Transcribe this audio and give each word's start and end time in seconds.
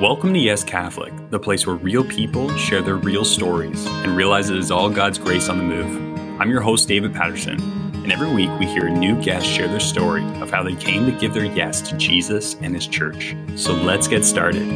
Welcome 0.00 0.34
to 0.34 0.38
Yes 0.38 0.62
Catholic, 0.62 1.14
the 1.30 1.40
place 1.40 1.66
where 1.66 1.76
real 1.76 2.04
people 2.04 2.54
share 2.58 2.82
their 2.82 2.96
real 2.96 3.24
stories 3.24 3.86
and 3.86 4.14
realize 4.14 4.50
it 4.50 4.58
is 4.58 4.70
all 4.70 4.90
God's 4.90 5.16
grace 5.16 5.48
on 5.48 5.56
the 5.56 5.64
move. 5.64 6.38
I'm 6.38 6.50
your 6.50 6.60
host, 6.60 6.86
David 6.86 7.14
Patterson, 7.14 7.58
and 7.94 8.12
every 8.12 8.30
week 8.30 8.50
we 8.58 8.66
hear 8.66 8.88
a 8.88 8.90
new 8.90 9.18
guest 9.22 9.46
share 9.46 9.68
their 9.68 9.80
story 9.80 10.22
of 10.42 10.50
how 10.50 10.62
they 10.62 10.74
came 10.74 11.06
to 11.06 11.12
give 11.12 11.32
their 11.32 11.46
yes 11.46 11.80
to 11.88 11.96
Jesus 11.96 12.56
and 12.60 12.74
His 12.74 12.86
church. 12.86 13.34
So 13.54 13.72
let's 13.72 14.06
get 14.06 14.26
started. 14.26 14.68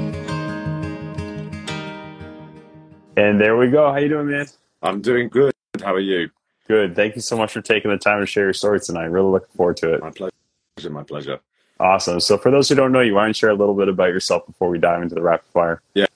And 3.18 3.38
there 3.38 3.58
we 3.58 3.68
go. 3.68 3.92
How 3.92 3.98
you 3.98 4.08
doing, 4.08 4.30
man? 4.30 4.46
I'm 4.82 5.02
doing 5.02 5.28
good. 5.28 5.52
How 5.82 5.92
are 5.92 6.00
you? 6.00 6.30
Good. 6.66 6.96
Thank 6.96 7.14
you 7.14 7.20
so 7.20 7.36
much 7.36 7.52
for 7.52 7.60
taking 7.60 7.90
the 7.90 7.98
time 7.98 8.20
to 8.20 8.26
share 8.26 8.44
your 8.44 8.54
story 8.54 8.80
tonight. 8.80 9.04
Really 9.04 9.28
looking 9.28 9.54
forward 9.54 9.76
to 9.76 9.92
it. 9.92 10.00
My 10.00 10.12
pleasure. 10.12 10.90
My 10.90 11.02
pleasure. 11.02 11.40
Awesome. 11.80 12.20
So, 12.20 12.36
for 12.36 12.50
those 12.50 12.68
who 12.68 12.74
don't 12.74 12.92
know 12.92 13.00
you, 13.00 13.14
why 13.14 13.22
don't 13.22 13.30
you 13.30 13.34
share 13.34 13.50
a 13.50 13.54
little 13.54 13.74
bit 13.74 13.88
about 13.88 14.12
yourself 14.12 14.46
before 14.46 14.68
we 14.68 14.78
dive 14.78 15.00
into 15.00 15.14
the 15.14 15.22
rapid 15.22 15.46
fire? 15.50 15.80
Yeah, 15.94 16.06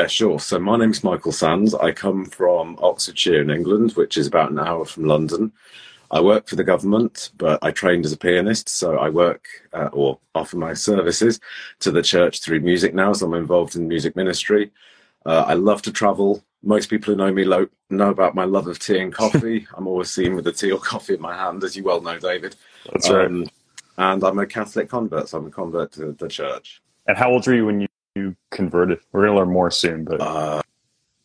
yeah, 0.00 0.06
sure. 0.06 0.40
So, 0.40 0.58
my 0.58 0.78
name's 0.78 1.04
Michael 1.04 1.30
Sands. 1.30 1.74
I 1.74 1.92
come 1.92 2.24
from 2.24 2.78
Oxfordshire 2.80 3.42
in 3.42 3.50
England, 3.50 3.92
which 3.92 4.16
is 4.16 4.26
about 4.26 4.50
an 4.50 4.58
hour 4.58 4.86
from 4.86 5.04
London. 5.04 5.52
I 6.10 6.22
work 6.22 6.48
for 6.48 6.56
the 6.56 6.64
government, 6.64 7.30
but 7.36 7.58
I 7.62 7.70
trained 7.70 8.06
as 8.06 8.12
a 8.12 8.16
pianist, 8.16 8.70
so 8.70 8.96
I 8.96 9.10
work 9.10 9.46
uh, 9.74 9.90
or 9.92 10.18
offer 10.34 10.56
my 10.56 10.72
services 10.72 11.38
to 11.80 11.90
the 11.90 12.02
church 12.02 12.40
through 12.40 12.60
music 12.60 12.94
now. 12.94 13.12
So, 13.12 13.26
I'm 13.26 13.34
involved 13.34 13.76
in 13.76 13.88
music 13.88 14.16
ministry. 14.16 14.70
Uh, 15.26 15.44
I 15.46 15.52
love 15.52 15.82
to 15.82 15.92
travel. 15.92 16.42
Most 16.62 16.88
people 16.88 17.12
who 17.12 17.18
know 17.18 17.30
me 17.30 17.44
lo- 17.44 17.68
know 17.90 18.08
about 18.08 18.34
my 18.34 18.44
love 18.44 18.68
of 18.68 18.78
tea 18.78 19.00
and 19.00 19.12
coffee. 19.12 19.66
I'm 19.76 19.86
always 19.86 20.08
seen 20.08 20.34
with 20.34 20.46
a 20.46 20.52
tea 20.52 20.72
or 20.72 20.78
coffee 20.78 21.14
in 21.14 21.20
my 21.20 21.36
hand, 21.36 21.62
as 21.62 21.76
you 21.76 21.84
well 21.84 22.00
know, 22.00 22.18
David. 22.18 22.56
That's 22.90 23.10
right. 23.10 23.50
And 24.00 24.24
I'm 24.24 24.38
a 24.38 24.46
Catholic 24.46 24.88
convert, 24.88 25.28
so 25.28 25.36
I'm 25.36 25.46
a 25.46 25.50
convert 25.50 25.92
to 25.92 26.12
the 26.12 26.26
church. 26.26 26.80
And 27.06 27.18
how 27.18 27.30
old 27.30 27.46
were 27.46 27.54
you 27.54 27.66
when 27.66 27.82
you, 27.82 27.88
you 28.14 28.34
converted? 28.50 28.98
We're 29.12 29.26
going 29.26 29.34
to 29.34 29.38
learn 29.40 29.52
more 29.52 29.70
soon, 29.70 30.04
but 30.04 30.22
Uh, 30.22 30.62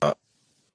uh, 0.01 0.13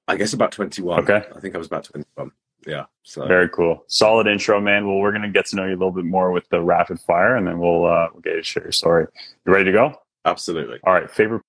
I 0.07 0.15
guess 0.15 0.33
about 0.33 0.51
21. 0.51 1.03
Okay. 1.03 1.27
I 1.35 1.39
think 1.39 1.53
I 1.53 1.59
was 1.59 1.67
about 1.67 1.83
21. 1.83 2.31
Yeah. 2.65 2.85
So 3.03 3.27
very 3.27 3.49
cool. 3.49 3.83
Solid 3.85 4.25
intro, 4.25 4.59
man. 4.59 4.87
Well, 4.87 4.97
we're 4.97 5.11
going 5.11 5.21
to 5.21 5.29
get 5.29 5.45
to 5.47 5.55
know 5.55 5.65
you 5.65 5.73
a 5.73 5.77
little 5.77 5.91
bit 5.91 6.05
more 6.05 6.31
with 6.31 6.49
the 6.49 6.59
rapid 6.59 6.99
fire, 6.99 7.35
and 7.35 7.45
then 7.45 7.59
we'll 7.59 7.85
uh, 7.85 8.07
we'll 8.11 8.21
get 8.21 8.33
you 8.33 8.41
to 8.41 8.43
share 8.43 8.63
your 8.63 8.71
story. 8.71 9.05
You 9.45 9.53
ready 9.53 9.65
to 9.65 9.71
go? 9.71 9.93
absolutely. 10.25 10.79
All 10.83 10.93
right. 10.93 11.09
Favorite 11.09 11.43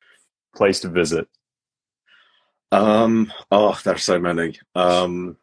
place 0.54 0.80
to 0.80 0.88
visit? 0.88 1.28
Um, 2.72 3.32
oh, 3.50 3.78
there's 3.84 4.04
so 4.04 4.18
many. 4.18 4.58
Um, 4.74 5.36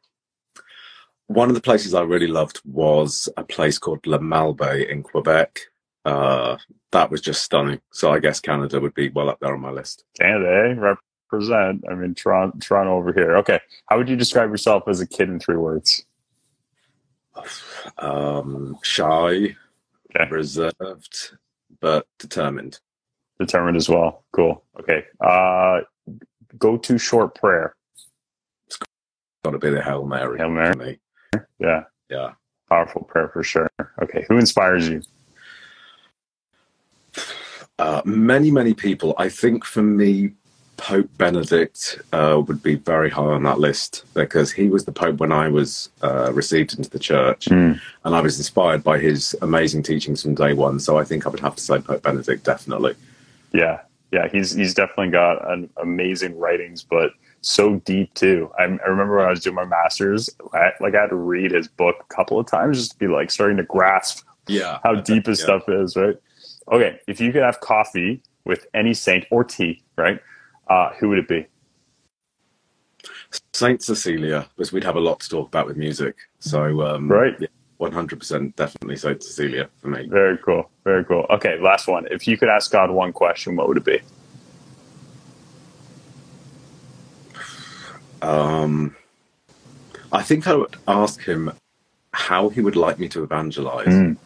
one 1.29 1.47
of 1.47 1.53
the 1.55 1.61
places 1.61 1.93
I 1.93 2.01
really 2.01 2.25
loved 2.27 2.59
was 2.65 3.29
a 3.37 3.43
place 3.43 3.77
called 3.77 4.05
La 4.07 4.17
Malbaie 4.17 4.89
in 4.89 5.03
Quebec. 5.03 5.59
Uh, 6.03 6.57
that 6.91 7.11
was 7.11 7.21
just 7.21 7.43
stunning. 7.43 7.79
So 7.91 8.11
I 8.11 8.17
guess 8.17 8.39
Canada 8.39 8.79
would 8.79 8.95
be 8.95 9.09
well 9.09 9.29
up 9.29 9.39
there 9.39 9.53
on 9.53 9.61
my 9.61 9.69
list. 9.69 10.05
Canada? 10.19 10.97
Represent. 11.31 11.83
I 11.87 11.93
mean, 11.93 12.15
Toronto, 12.15 12.57
Toronto 12.59 12.95
over 12.95 13.13
here. 13.13 13.37
Okay. 13.37 13.59
How 13.85 13.97
would 13.97 14.09
you 14.09 14.15
describe 14.15 14.49
yourself 14.49 14.83
as 14.87 15.01
a 15.01 15.07
kid 15.07 15.29
in 15.29 15.39
three 15.39 15.55
words? 15.57 16.03
Um, 17.99 18.77
shy, 18.83 19.55
Okay. 20.15 20.29
reserved, 20.31 21.37
but 21.79 22.07
determined. 22.17 22.79
Determined 23.39 23.77
as 23.77 23.87
well. 23.87 24.23
Cool. 24.33 24.63
Okay. 24.79 25.05
Uh, 25.21 25.81
go 26.57 26.75
to 26.77 26.97
short 26.97 27.35
prayer. 27.35 27.75
Got 29.45 29.51
to 29.51 29.59
be 29.59 29.69
the 29.69 29.81
Hail 29.83 30.05
Mary. 30.05 30.37
Hail 30.39 30.49
Mary. 30.49 30.99
Yeah. 31.59 31.83
Yeah. 32.09 32.31
Powerful 32.69 33.03
prayer 33.03 33.29
for 33.29 33.43
sure. 33.43 33.69
Okay. 34.01 34.25
Who 34.29 34.37
inspires 34.37 34.87
you? 34.89 35.01
Uh, 37.77 38.01
many, 38.05 38.51
many 38.51 38.73
people. 38.73 39.13
I 39.17 39.29
think 39.29 39.63
for 39.65 39.81
me, 39.81 40.31
Pope 40.77 41.09
Benedict 41.17 41.99
uh, 42.13 42.41
would 42.47 42.61
be 42.63 42.75
very 42.75 43.09
high 43.09 43.21
on 43.23 43.43
that 43.43 43.59
list 43.59 44.05
because 44.13 44.51
he 44.51 44.69
was 44.69 44.85
the 44.85 44.91
Pope 44.91 45.17
when 45.17 45.31
I 45.31 45.47
was 45.49 45.89
uh, 46.01 46.31
received 46.33 46.77
into 46.77 46.89
the 46.89 46.99
church, 46.99 47.45
Mm. 47.47 47.79
and 48.05 48.15
I 48.15 48.21
was 48.21 48.37
inspired 48.37 48.83
by 48.83 48.97
his 48.99 49.35
amazing 49.41 49.83
teachings 49.83 50.23
from 50.23 50.35
day 50.35 50.53
one. 50.53 50.79
So 50.79 50.97
I 50.97 51.03
think 51.03 51.25
I 51.25 51.29
would 51.29 51.39
have 51.41 51.55
to 51.55 51.61
say 51.61 51.79
Pope 51.79 52.03
Benedict 52.03 52.43
definitely. 52.45 52.95
Yeah, 53.51 53.79
yeah, 54.11 54.27
he's 54.29 54.53
he's 54.53 54.73
definitely 54.73 55.09
got 55.11 55.49
an 55.51 55.69
amazing 55.81 56.37
writings, 56.39 56.83
but 56.83 57.11
so 57.41 57.75
deep 57.85 58.13
too. 58.13 58.51
I, 58.59 58.63
I 58.63 58.87
remember 58.87 59.17
when 59.17 59.25
I 59.25 59.29
was 59.29 59.41
doing 59.41 59.55
my 59.55 59.65
masters, 59.65 60.29
I, 60.53 60.71
like 60.79 60.95
I 60.95 61.01
had 61.01 61.09
to 61.09 61.15
read 61.15 61.51
his 61.51 61.67
book 61.67 61.95
a 61.99 62.13
couple 62.13 62.39
of 62.39 62.47
times 62.47 62.77
just 62.77 62.91
to 62.91 62.97
be 62.97 63.07
like 63.07 63.31
starting 63.31 63.57
to 63.57 63.63
grasp 63.63 64.25
Yeah, 64.47 64.79
how 64.83 64.95
deep 64.95 65.27
his 65.27 65.39
Yeah. 65.39 65.45
stuff 65.45 65.69
is. 65.69 65.95
Right? 65.95 66.15
Okay, 66.71 66.99
if 67.07 67.19
you 67.21 67.31
could 67.31 67.43
have 67.43 67.59
coffee 67.61 68.21
with 68.45 68.65
any 68.73 68.93
saint 68.93 69.25
or 69.31 69.43
tea, 69.43 69.83
right? 69.97 70.19
Uh, 70.67 70.91
who 70.99 71.09
would 71.09 71.19
it 71.19 71.27
be? 71.27 71.47
Saint 73.53 73.81
Cecilia, 73.81 74.47
because 74.55 74.71
we'd 74.71 74.83
have 74.83 74.95
a 74.95 74.99
lot 74.99 75.19
to 75.21 75.29
talk 75.29 75.47
about 75.47 75.67
with 75.67 75.77
music. 75.77 76.15
So 76.39 76.81
um, 76.81 77.09
Right. 77.11 77.35
one 77.77 77.91
hundred 77.91 78.19
percent, 78.19 78.55
definitely 78.55 78.97
Saint 78.97 79.23
Cecilia 79.23 79.69
for 79.81 79.87
me. 79.87 80.07
Very 80.07 80.37
cool. 80.39 80.69
Very 80.83 81.05
cool. 81.05 81.25
Okay, 81.29 81.59
last 81.59 81.87
one. 81.87 82.07
If 82.11 82.27
you 82.27 82.37
could 82.37 82.49
ask 82.49 82.71
God 82.71 82.91
one 82.91 83.13
question, 83.13 83.55
what 83.55 83.67
would 83.67 83.77
it 83.77 83.85
be? 83.85 83.99
Um, 88.21 88.95
I 90.11 90.23
think 90.23 90.47
I 90.47 90.55
would 90.55 90.75
ask 90.87 91.21
him 91.21 91.51
how 92.11 92.49
he 92.49 92.61
would 92.61 92.75
like 92.75 92.99
me 92.99 93.07
to 93.09 93.23
evangelize. 93.23 93.87
Mm. 93.87 94.17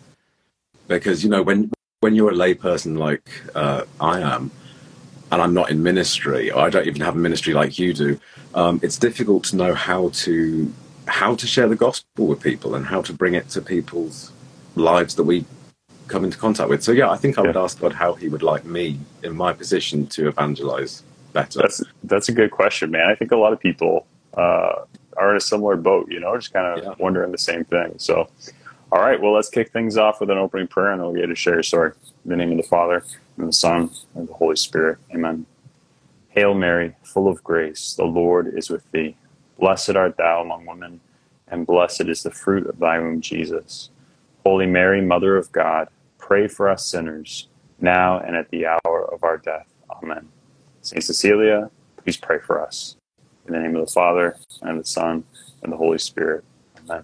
because 0.87 1.23
you 1.23 1.29
know 1.29 1.43
when 1.43 1.71
when 1.99 2.15
you're 2.15 2.31
a 2.31 2.33
layperson 2.33 2.97
like 2.97 3.29
uh, 3.55 3.83
I 3.99 4.19
am, 4.21 4.51
and 5.31 5.41
I'm 5.41 5.53
not 5.53 5.69
in 5.69 5.83
ministry, 5.83 6.51
or 6.51 6.59
I 6.59 6.69
don't 6.69 6.87
even 6.87 7.01
have 7.01 7.15
a 7.15 7.19
ministry 7.19 7.53
like 7.53 7.79
you 7.79 7.93
do, 7.93 8.19
um, 8.53 8.79
it's 8.83 8.97
difficult 8.97 9.45
to 9.45 9.55
know 9.55 9.73
how 9.73 10.09
to 10.09 10.71
how 11.07 11.35
to 11.35 11.47
share 11.47 11.67
the 11.67 11.75
gospel 11.75 12.27
with 12.27 12.41
people 12.41 12.75
and 12.75 12.85
how 12.85 13.01
to 13.01 13.13
bring 13.13 13.33
it 13.33 13.49
to 13.49 13.61
people's 13.61 14.31
lives 14.75 15.15
that 15.15 15.23
we 15.23 15.45
come 16.07 16.23
into 16.23 16.37
contact 16.37 16.69
with. 16.69 16.83
So 16.83 16.91
yeah, 16.91 17.09
I 17.09 17.17
think 17.17 17.37
I 17.37 17.41
would 17.41 17.57
ask 17.57 17.79
God 17.79 17.93
how 17.93 18.13
He 18.15 18.27
would 18.29 18.43
like 18.43 18.65
me 18.65 18.99
in 19.23 19.35
my 19.35 19.53
position 19.53 20.07
to 20.07 20.27
evangelize 20.27 21.03
better. 21.33 21.59
That's 21.59 21.81
that's 22.03 22.29
a 22.29 22.31
good 22.31 22.51
question, 22.51 22.91
man. 22.91 23.09
I 23.09 23.15
think 23.15 23.31
a 23.31 23.37
lot 23.37 23.53
of 23.53 23.59
people 23.59 24.05
uh, 24.35 24.83
are 25.17 25.31
in 25.31 25.37
a 25.37 25.41
similar 25.41 25.75
boat, 25.75 26.09
you 26.11 26.19
know, 26.19 26.35
just 26.37 26.53
kind 26.53 26.65
of 26.79 26.83
Yeah. 26.83 26.95
wondering 26.99 27.31
the 27.31 27.37
same 27.37 27.63
thing. 27.65 27.95
So, 27.97 28.29
all 28.91 29.01
right, 29.01 29.19
well, 29.21 29.33
let's 29.33 29.49
kick 29.49 29.71
things 29.71 29.97
off 29.97 30.19
with 30.21 30.29
an 30.29 30.37
opening 30.37 30.67
prayer, 30.67 30.91
and 30.91 30.99
then 31.01 31.07
we'll 31.11 31.19
get 31.21 31.27
to 31.27 31.35
share 31.35 31.55
your 31.55 31.63
story. 31.63 31.91
In 32.23 32.29
the 32.29 32.35
name 32.37 32.51
of 32.51 32.57
the 32.57 32.63
Father 32.63 33.03
and 33.37 33.47
the 33.47 33.53
Son 33.53 33.89
and 34.15 34.27
the 34.27 34.33
Holy 34.33 34.55
Spirit, 34.55 34.97
Amen. 35.13 35.45
Hail 36.29 36.53
Mary, 36.55 36.95
full 37.03 37.27
of 37.27 37.43
grace, 37.43 37.93
the 37.93 38.05
Lord 38.05 38.47
is 38.57 38.69
with 38.69 38.89
thee. 38.91 39.15
Blessed 39.59 39.91
art 39.95 40.17
thou 40.17 40.41
among 40.41 40.65
women, 40.65 40.99
and 41.47 41.67
blessed 41.67 42.01
is 42.07 42.23
the 42.23 42.31
fruit 42.31 42.65
of 42.65 42.79
thy 42.79 42.97
womb, 42.99 43.21
Jesus. 43.21 43.89
Holy 44.43 44.65
Mary, 44.65 44.99
Mother 45.01 45.37
of 45.37 45.51
God, 45.51 45.89
pray 46.17 46.47
for 46.47 46.67
us 46.69 46.85
sinners, 46.85 47.47
now 47.79 48.17
and 48.19 48.35
at 48.35 48.49
the 48.49 48.65
hour 48.65 49.05
of 49.13 49.23
our 49.23 49.37
death. 49.37 49.67
Amen. 50.01 50.27
Saint 50.83 51.03
Cecilia, 51.03 51.71
please 51.97 52.17
pray 52.17 52.39
for 52.39 52.61
us. 52.61 52.97
In 53.47 53.53
the 53.53 53.59
name 53.59 53.75
of 53.75 53.85
the 53.85 53.91
Father, 53.91 54.37
and 54.61 54.79
the 54.79 54.85
Son, 54.85 55.23
and 55.63 55.71
the 55.71 55.77
Holy 55.77 55.97
Spirit. 55.97 56.43
Amen. 56.77 57.03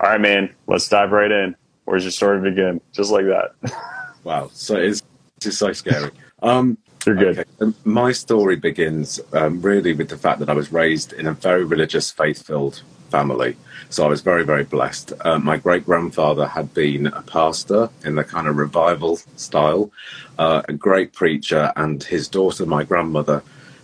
All 0.00 0.10
right, 0.10 0.20
man, 0.20 0.54
let's 0.66 0.88
dive 0.88 1.10
right 1.10 1.30
in. 1.30 1.56
Where's 1.84 2.04
your 2.04 2.12
story 2.12 2.40
begin? 2.40 2.80
Just 2.92 3.10
like 3.10 3.26
that. 3.26 3.52
wow, 4.24 4.50
so 4.52 4.76
it's 4.76 5.02
it's 5.44 5.58
so 5.58 5.72
scary. 5.72 6.10
Um, 6.42 6.78
You're 7.06 7.14
good. 7.16 7.38
Okay. 7.38 7.50
Um, 7.60 7.74
My 7.84 8.12
story 8.12 8.56
begins 8.56 9.20
um, 9.32 9.60
really 9.60 9.92
with 9.92 10.08
the 10.08 10.16
fact 10.16 10.40
that 10.40 10.48
I 10.48 10.54
was 10.54 10.72
raised 10.72 11.12
in 11.12 11.26
a 11.26 11.32
very 11.32 11.64
religious, 11.64 12.10
faith 12.10 12.46
filled 12.46 12.82
family. 13.16 13.56
So 13.90 13.98
I 14.06 14.08
was 14.14 14.22
very, 14.22 14.44
very 14.52 14.66
blessed. 14.76 15.12
Uh, 15.26 15.38
my 15.50 15.56
great 15.66 15.84
grandfather 15.90 16.46
had 16.56 16.68
been 16.74 17.06
a 17.06 17.22
pastor 17.22 17.82
in 18.04 18.16
the 18.16 18.24
kind 18.34 18.46
of 18.48 18.56
revival 18.56 19.14
style, 19.36 19.84
uh, 20.44 20.62
a 20.72 20.72
great 20.72 21.10
preacher, 21.12 21.64
and 21.76 22.02
his 22.02 22.24
daughter, 22.38 22.66
my 22.66 22.82
grandmother, 22.90 23.38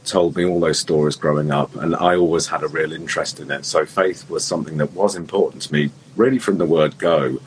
told 0.05 0.31
me 0.37 0.45
all 0.45 0.59
those 0.59 0.81
stories 0.87 1.17
growing 1.25 1.51
up, 1.61 1.71
and 1.83 1.95
I 1.95 2.17
always 2.17 2.47
had 2.49 2.63
a 2.65 2.69
real 2.79 2.93
interest 2.93 3.39
in 3.39 3.49
it. 3.57 3.65
So 3.65 3.79
faith 4.03 4.21
was 4.29 4.43
something 4.45 4.79
that 4.79 4.93
was 4.95 5.15
important 5.15 5.63
to 5.65 5.73
me, 5.73 5.83
really 6.17 6.41
from 6.47 6.59
the 6.59 6.71
word 6.77 6.93
go. 6.99 7.39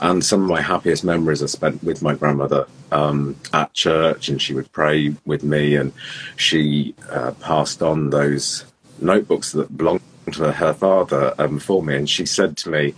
And 0.00 0.22
some 0.30 0.42
of 0.42 0.48
my 0.56 0.60
happiest 0.60 1.04
memories 1.04 1.42
are 1.42 1.54
spent 1.58 1.82
with 1.82 2.02
my 2.02 2.14
grandmother 2.20 2.66
um, 2.92 3.36
at 3.52 3.72
church, 3.72 4.28
and 4.28 4.42
she 4.42 4.52
would 4.52 4.70
pray 4.72 5.14
with 5.24 5.42
me, 5.42 5.76
and 5.80 5.92
she 6.36 6.94
uh, 7.16 7.32
passed 7.48 7.80
on 7.90 8.10
those 8.10 8.66
notebooks 9.00 9.52
that 9.52 9.74
belonged 9.76 10.02
to 10.32 10.52
her 10.52 10.72
father 10.72 11.34
um, 11.38 11.58
for 11.58 11.82
me. 11.82 11.96
And 11.96 12.08
she 12.08 12.26
said 12.26 12.56
to 12.58 12.70
me, 12.70 12.94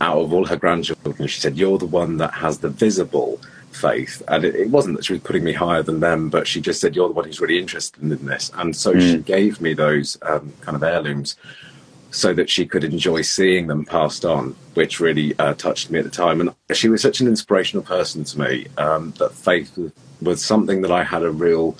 out 0.00 0.18
of 0.18 0.32
all 0.32 0.46
her 0.46 0.56
grandchildren, 0.56 1.28
she 1.28 1.40
said, 1.40 1.56
You're 1.56 1.78
the 1.78 1.86
one 1.86 2.16
that 2.18 2.34
has 2.34 2.58
the 2.58 2.68
visible 2.68 3.40
faith. 3.70 4.22
And 4.28 4.44
it, 4.44 4.54
it 4.54 4.70
wasn't 4.70 4.96
that 4.96 5.04
she 5.04 5.12
was 5.14 5.22
putting 5.22 5.44
me 5.44 5.52
higher 5.52 5.82
than 5.82 6.00
them, 6.00 6.28
but 6.28 6.46
she 6.46 6.60
just 6.60 6.80
said, 6.80 6.96
You're 6.96 7.08
the 7.08 7.14
one 7.14 7.24
who's 7.24 7.40
really 7.40 7.58
interested 7.58 8.02
in 8.02 8.26
this. 8.26 8.50
And 8.54 8.74
so 8.74 8.98
she 8.98 9.18
gave 9.18 9.60
me 9.60 9.74
those 9.74 10.18
um, 10.22 10.52
kind 10.60 10.76
of 10.76 10.82
heirlooms 10.82 11.36
so 12.10 12.34
that 12.34 12.50
she 12.50 12.66
could 12.66 12.84
enjoy 12.84 13.22
seeing 13.22 13.68
them 13.68 13.84
passed 13.84 14.24
on, 14.24 14.54
which 14.74 15.00
really 15.00 15.36
uh, 15.38 15.54
touched 15.54 15.90
me 15.90 15.98
at 15.98 16.04
the 16.04 16.10
time. 16.10 16.40
And 16.40 16.54
she 16.76 16.88
was 16.88 17.00
such 17.00 17.20
an 17.20 17.26
inspirational 17.26 17.82
person 17.82 18.24
to 18.24 18.40
me 18.40 18.66
um, 18.76 19.12
that 19.18 19.32
faith 19.32 19.78
was 20.20 20.44
something 20.44 20.82
that 20.82 20.90
I 20.90 21.04
had 21.04 21.22
a 21.22 21.30
real 21.30 21.76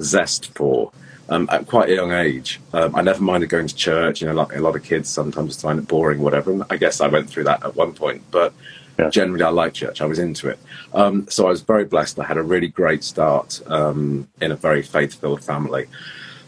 zest 0.00 0.54
for. 0.54 0.90
Um, 1.30 1.48
at 1.50 1.66
quite 1.66 1.88
a 1.88 1.94
young 1.94 2.12
age, 2.12 2.60
um, 2.74 2.94
I 2.94 3.00
never 3.00 3.22
minded 3.22 3.48
going 3.48 3.66
to 3.66 3.74
church. 3.74 4.20
You 4.20 4.26
know, 4.28 4.34
like 4.34 4.54
a 4.54 4.60
lot 4.60 4.76
of 4.76 4.82
kids 4.82 5.08
sometimes 5.08 5.60
find 5.60 5.78
it 5.78 5.88
boring, 5.88 6.20
whatever. 6.20 6.52
And 6.52 6.64
I 6.68 6.76
guess 6.76 7.00
I 7.00 7.08
went 7.08 7.30
through 7.30 7.44
that 7.44 7.64
at 7.64 7.74
one 7.74 7.94
point, 7.94 8.22
but 8.30 8.52
yeah. 8.98 9.08
generally 9.08 9.42
I 9.42 9.48
liked 9.48 9.76
church. 9.76 10.00
I 10.02 10.06
was 10.06 10.18
into 10.18 10.48
it. 10.48 10.58
Um, 10.92 11.26
so 11.30 11.46
I 11.46 11.50
was 11.50 11.62
very 11.62 11.84
blessed. 11.84 12.18
I 12.18 12.24
had 12.24 12.36
a 12.36 12.42
really 12.42 12.68
great 12.68 13.02
start 13.02 13.62
um, 13.66 14.28
in 14.40 14.52
a 14.52 14.56
very 14.56 14.82
faith-filled 14.82 15.42
family. 15.42 15.86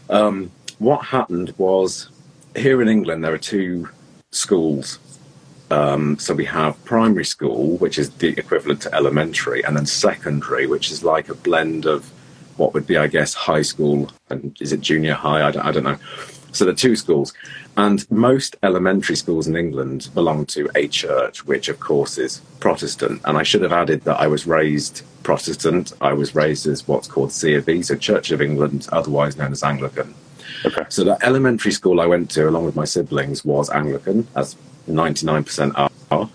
Um, 0.09 0.51
what 0.79 1.05
happened 1.05 1.53
was 1.57 2.09
here 2.55 2.81
in 2.81 2.87
England, 2.87 3.23
there 3.23 3.33
are 3.33 3.39
two 3.39 3.89
schools. 4.31 4.99
Um, 5.69 6.17
so 6.17 6.33
we 6.33 6.45
have 6.45 6.81
primary 6.85 7.25
school, 7.25 7.77
which 7.77 7.97
is 7.97 8.09
the 8.11 8.29
equivalent 8.29 8.81
to 8.83 8.95
elementary, 8.95 9.63
and 9.63 9.75
then 9.75 9.85
secondary, 9.85 10.65
which 10.67 10.91
is 10.91 11.03
like 11.03 11.29
a 11.29 11.33
blend 11.33 11.85
of 11.85 12.11
what 12.57 12.73
would 12.73 12.87
be, 12.87 12.97
I 12.97 13.07
guess, 13.07 13.33
high 13.33 13.61
school 13.61 14.09
and 14.29 14.55
is 14.59 14.73
it 14.73 14.81
junior 14.81 15.13
high? 15.13 15.47
I 15.47 15.51
don't, 15.51 15.65
I 15.65 15.71
don't 15.71 15.83
know. 15.83 15.97
So 16.51 16.65
the 16.65 16.73
two 16.73 16.95
schools, 16.95 17.33
and 17.75 18.09
most 18.09 18.55
elementary 18.63 19.15
schools 19.15 19.47
in 19.47 19.55
England 19.55 20.09
belong 20.15 20.45
to 20.47 20.69
a 20.75 20.87
church, 20.87 21.45
which 21.45 21.69
of 21.69 21.79
course 21.79 22.17
is 22.17 22.39
Protestant. 22.59 23.21
And 23.25 23.37
I 23.37 23.43
should 23.43 23.61
have 23.61 23.73
added 23.73 24.01
that 24.05 24.19
I 24.19 24.27
was 24.27 24.47
raised 24.47 25.03
Protestant. 25.21 25.93
I 26.01 26.13
was 26.13 26.33
raised 26.33 26.65
as 26.65 26.87
what's 26.87 27.07
called 27.07 27.31
C 27.31 27.53
of 27.53 27.69
E, 27.69 27.83
so 27.83 27.95
Church 27.95 28.31
of 28.31 28.41
England, 28.41 28.87
otherwise 28.91 29.37
known 29.37 29.51
as 29.51 29.61
Anglican. 29.61 30.15
Okay. 30.65 30.85
So 30.89 31.03
the 31.03 31.23
elementary 31.23 31.71
school 31.71 32.01
I 32.01 32.07
went 32.07 32.31
to, 32.31 32.49
along 32.49 32.65
with 32.65 32.75
my 32.75 32.85
siblings, 32.85 33.45
was 33.45 33.69
Anglican, 33.69 34.27
as 34.35 34.55
99% 34.87 35.91
are. 36.09 36.29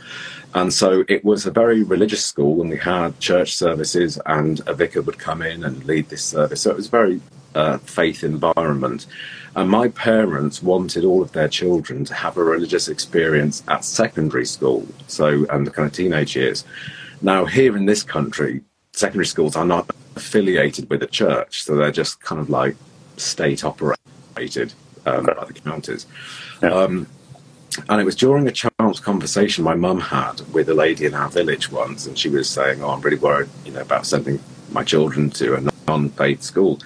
And 0.54 0.72
so 0.72 1.04
it 1.08 1.24
was 1.24 1.46
a 1.46 1.50
very 1.50 1.82
religious 1.82 2.24
school, 2.24 2.60
and 2.60 2.70
we 2.70 2.76
had 2.76 3.18
church 3.20 3.56
services, 3.56 4.18
and 4.26 4.60
a 4.66 4.74
vicar 4.74 5.02
would 5.02 5.18
come 5.18 5.42
in 5.42 5.64
and 5.64 5.84
lead 5.84 6.08
this 6.08 6.24
service. 6.24 6.60
So 6.62 6.70
it 6.70 6.76
was 6.76 6.88
a 6.88 6.90
very 6.90 7.20
uh, 7.54 7.78
faith 7.78 8.22
environment. 8.22 9.06
And 9.54 9.68
my 9.68 9.88
parents 9.88 10.62
wanted 10.62 11.04
all 11.04 11.22
of 11.22 11.32
their 11.32 11.48
children 11.48 12.04
to 12.06 12.14
have 12.14 12.36
a 12.36 12.44
religious 12.44 12.88
experience 12.88 13.62
at 13.68 13.84
secondary 13.84 14.46
school, 14.46 14.86
so 15.06 15.46
and 15.50 15.66
the 15.66 15.70
kind 15.70 15.86
of 15.86 15.92
teenage 15.92 16.36
years. 16.36 16.64
Now, 17.20 17.44
here 17.44 17.76
in 17.76 17.86
this 17.86 18.02
country, 18.02 18.62
secondary 18.92 19.26
schools 19.26 19.56
are 19.56 19.64
not 19.64 19.90
affiliated 20.16 20.88
with 20.90 21.02
a 21.02 21.06
church, 21.06 21.62
so 21.64 21.76
they're 21.76 21.92
just 21.92 22.20
kind 22.20 22.40
of 22.40 22.50
like 22.50 22.76
state 23.16 23.64
operated 23.64 24.72
um, 25.06 25.26
by 25.26 25.44
the 25.46 25.52
counties. 25.52 26.06
Yeah. 26.62 26.74
Um, 26.74 27.06
and 27.88 28.00
it 28.00 28.04
was 28.04 28.16
during 28.16 28.46
a 28.46 28.52
chance 28.52 29.00
conversation 29.00 29.64
my 29.64 29.74
mum 29.74 30.00
had 30.00 30.40
with 30.52 30.68
a 30.68 30.74
lady 30.74 31.06
in 31.06 31.14
our 31.14 31.28
village 31.28 31.70
once, 31.70 32.06
and 32.06 32.18
she 32.18 32.28
was 32.28 32.48
saying, 32.48 32.82
"Oh, 32.82 32.90
I'm 32.90 33.00
really 33.00 33.18
worried, 33.18 33.48
you 33.64 33.72
know, 33.72 33.80
about 33.80 34.06
sending 34.06 34.40
my 34.70 34.84
children 34.84 35.30
to 35.30 35.56
a 35.56 35.60
non-faith 35.88 36.42
school." 36.42 36.80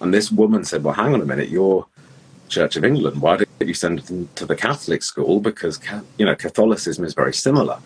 And 0.00 0.12
this 0.12 0.30
woman 0.30 0.64
said, 0.64 0.84
"Well, 0.84 0.94
hang 0.94 1.14
on 1.14 1.20
a 1.20 1.26
minute, 1.26 1.48
you're 1.48 1.86
Church 2.48 2.76
of 2.76 2.84
England. 2.84 3.22
Why 3.22 3.38
don't 3.38 3.48
you 3.60 3.72
send 3.72 4.00
them 4.00 4.28
to 4.34 4.44
the 4.44 4.56
Catholic 4.56 5.02
school? 5.02 5.40
Because 5.40 5.80
you 6.18 6.26
know 6.26 6.34
Catholicism 6.34 7.04
is 7.04 7.14
very 7.14 7.34
similar." 7.34 7.78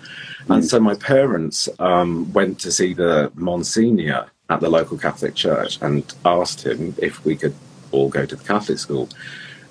Mm. 0.47 0.55
And 0.55 0.65
so 0.65 0.81
my 0.81 0.95
parents 0.95 1.69
um, 1.79 2.33
went 2.33 2.59
to 2.61 2.73
see 2.73 2.95
the 2.95 3.31
Monsignor 3.35 4.27
at 4.49 4.61
the 4.61 4.71
local 4.71 4.97
Catholic 4.97 5.35
church 5.35 5.79
and 5.83 6.15
asked 6.25 6.65
him 6.65 6.95
if 6.99 7.25
we 7.25 7.37
could 7.37 7.55
all 7.93 8.09
go 8.09 8.27
to 8.27 8.37
the 8.37 8.45
Catholic 8.45 8.79
school. 8.79 9.09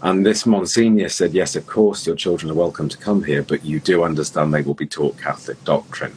And 0.05 0.23
this 0.23 0.45
Monsignor 0.45 1.09
said, 1.09 1.33
Yes, 1.33 1.55
of 1.55 1.65
course, 1.65 2.05
your 2.05 2.15
children 2.15 2.51
are 2.51 2.55
welcome 2.55 2.87
to 2.89 2.97
come 2.97 3.23
here, 3.23 3.41
but 3.41 3.65
you 3.65 3.79
do 3.79 4.03
understand 4.03 4.53
they 4.53 4.61
will 4.61 4.75
be 4.75 4.85
taught 4.85 5.17
Catholic 5.17 5.61
doctrine. 5.63 6.15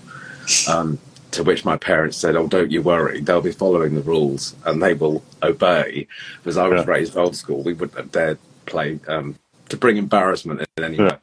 Um, 0.69 0.99
to 1.31 1.43
which 1.43 1.65
my 1.65 1.79
parents 1.79 2.19
said, 2.19 2.37
Oh, 2.37 2.47
don't 2.47 2.71
you 2.71 2.83
worry, 2.83 3.21
they'll 3.21 3.41
be 3.41 3.51
following 3.51 3.95
the 3.95 4.03
rules 4.03 4.55
and 4.67 4.83
they 4.83 4.93
will 4.93 5.25
obey. 5.43 6.07
Because 6.37 6.59
I 6.59 6.69
was 6.69 6.85
yeah. 6.85 6.91
raised 6.91 7.17
old 7.17 7.35
school, 7.35 7.63
we 7.63 7.73
wouldn't 7.73 7.97
have 7.97 8.13
dared 8.13 8.39
play 8.67 9.01
um, 9.09 9.37
to 9.71 9.77
bring 9.79 9.97
embarrassment 9.97 10.67
in 10.77 10.85
any 10.85 10.99
way. 10.99 11.07
Yeah. 11.07 11.17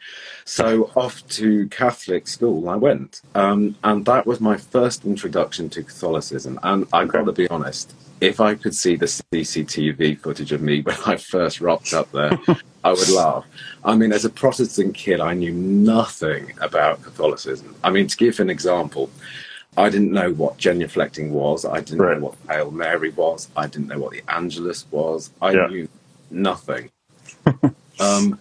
So 0.46 0.92
off 0.96 1.28
to 1.30 1.68
Catholic 1.70 2.28
school 2.28 2.68
I 2.68 2.78
went. 2.78 3.22
Um, 3.36 3.76
and 3.84 4.06
that 4.06 4.26
was 4.26 4.42
my 4.42 4.58
first 4.58 5.06
introduction 5.06 5.70
to 5.70 5.84
Catholicism. 5.84 6.60
And 6.64 6.88
I've 6.92 7.10
got 7.10 7.26
to 7.26 7.32
be 7.32 7.48
honest, 7.50 7.94
if 8.22 8.40
I 8.40 8.56
could 8.56 8.76
see 8.76 8.96
the 8.96 9.06
CCTV 9.06 10.20
footage 10.20 10.52
of 10.52 10.62
me 10.62 10.82
when 10.84 10.98
I 11.06 11.18
first 11.18 11.62
rocked 11.62 11.94
up 11.94 12.12
there, 12.12 12.38
I 12.84 12.92
would 12.92 13.10
laugh. 13.16 13.46
I 13.84 13.96
mean, 13.96 14.12
as 14.12 14.26
a 14.26 14.30
Protestant 14.30 14.96
kid, 14.96 15.20
I 15.20 15.34
knew 15.34 15.52
nothing 15.52 16.54
about 16.62 17.04
Catholicism. 17.04 17.76
I 17.84 17.90
mean, 17.90 18.08
to 18.08 18.18
give 18.18 18.40
an 18.40 18.50
example, 18.50 19.10
I 19.78 19.90
didn't 19.90 20.12
know 20.12 20.32
what 20.32 20.58
genuflecting 20.58 21.32
was. 21.32 21.66
I 21.66 21.82
didn't 21.82 22.02
right. 22.02 22.18
know 22.18 22.26
what 22.26 22.36
Hail 22.50 22.72
Mary 22.72 23.10
was. 23.10 23.50
I 23.56 23.68
didn't 23.68 23.88
know 23.88 24.00
what 24.00 24.12
the 24.12 24.24
Angelus 24.30 24.86
was. 24.90 25.32
I 25.42 25.52
yeah. 25.52 25.68
knew 25.68 25.90
nothing. 26.32 26.90
um, 28.00 28.40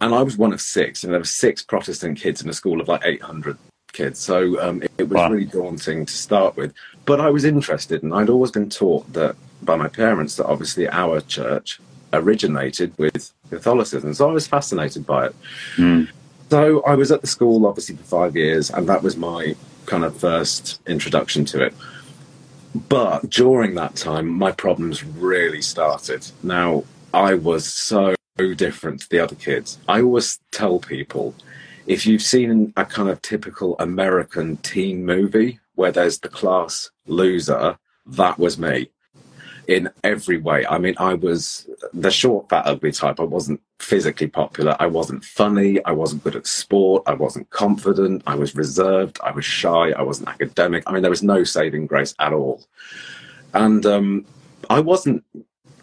and 0.00 0.14
I 0.14 0.22
was 0.22 0.36
one 0.36 0.52
of 0.52 0.60
six, 0.60 1.04
and 1.04 1.12
there 1.12 1.20
were 1.20 1.24
six 1.24 1.62
Protestant 1.62 2.18
kids 2.18 2.42
in 2.42 2.48
a 2.48 2.52
school 2.52 2.80
of 2.80 2.88
like 2.88 3.02
800 3.04 3.56
kids. 3.94 4.20
So 4.20 4.60
um, 4.60 4.82
it, 4.82 4.92
it, 4.98 5.08
was 5.08 5.16
wow. 5.16 5.30
really 5.30 5.46
daunting 5.46 6.04
to 6.04 6.12
start 6.12 6.56
with. 6.56 6.74
But 7.06 7.20
I 7.20 7.30
was 7.30 7.44
interested, 7.44 8.02
and 8.02 8.12
I'd 8.12 8.28
always 8.28 8.50
been 8.50 8.68
taught 8.68 9.10
that 9.14 9.36
by 9.62 9.76
my 9.76 9.88
parents 9.88 10.36
that 10.36 10.46
obviously 10.46 10.88
our 10.88 11.20
church 11.22 11.80
originated 12.12 12.92
with 12.98 13.32
Catholicism. 13.50 14.12
So 14.14 14.28
I 14.28 14.32
was 14.32 14.46
fascinated 14.46 15.06
by 15.06 15.26
it. 15.26 15.36
Mm. 15.76 16.08
So 16.50 16.82
I 16.82 16.94
was 16.94 17.10
at 17.10 17.22
the 17.22 17.26
school 17.26 17.66
obviously 17.66 17.96
for 17.96 18.04
five 18.04 18.36
years, 18.36 18.70
and 18.70 18.88
that 18.88 19.02
was 19.02 19.16
my 19.16 19.56
kind 19.86 20.04
of 20.04 20.16
first 20.16 20.80
introduction 20.86 21.44
to 21.46 21.64
it. 21.64 21.74
But 22.88 23.30
during 23.30 23.74
that 23.76 23.94
time, 23.94 24.28
my 24.28 24.50
problems 24.50 25.04
really 25.04 25.62
started. 25.62 26.26
Now, 26.42 26.84
I 27.12 27.34
was 27.34 27.66
so 27.66 28.14
different 28.56 29.02
to 29.02 29.08
the 29.08 29.20
other 29.20 29.36
kids. 29.36 29.78
I 29.88 30.02
always 30.02 30.40
tell 30.50 30.80
people 30.80 31.34
if 31.86 32.06
you've 32.06 32.22
seen 32.22 32.72
a 32.76 32.84
kind 32.84 33.08
of 33.08 33.20
typical 33.22 33.76
American 33.78 34.56
teen 34.58 35.04
movie 35.04 35.60
where 35.74 35.92
there's 35.92 36.18
the 36.18 36.28
class 36.28 36.90
loser, 37.06 37.78
that 38.06 38.38
was 38.38 38.58
me 38.58 38.90
in 39.66 39.90
every 40.02 40.38
way. 40.38 40.66
I 40.66 40.78
mean, 40.78 40.94
I 40.98 41.14
was 41.14 41.66
the 41.92 42.10
short, 42.10 42.48
fat, 42.48 42.66
ugly 42.66 42.92
type. 42.92 43.18
I 43.18 43.24
wasn't 43.24 43.60
physically 43.78 44.26
popular. 44.26 44.76
I 44.78 44.86
wasn't 44.86 45.24
funny. 45.24 45.82
I 45.84 45.92
wasn't 45.92 46.22
good 46.22 46.36
at 46.36 46.46
sport. 46.46 47.02
I 47.06 47.14
wasn't 47.14 47.48
confident. 47.50 48.22
I 48.26 48.34
was 48.34 48.54
reserved. 48.54 49.18
I 49.24 49.30
was 49.30 49.44
shy. 49.44 49.92
I 49.92 50.02
wasn't 50.02 50.28
academic. 50.28 50.84
I 50.86 50.92
mean, 50.92 51.02
there 51.02 51.10
was 51.10 51.22
no 51.22 51.44
saving 51.44 51.86
grace 51.86 52.14
at 52.18 52.32
all. 52.32 52.62
And 53.54 53.84
um, 53.86 54.26
I 54.68 54.80
wasn't, 54.80 55.24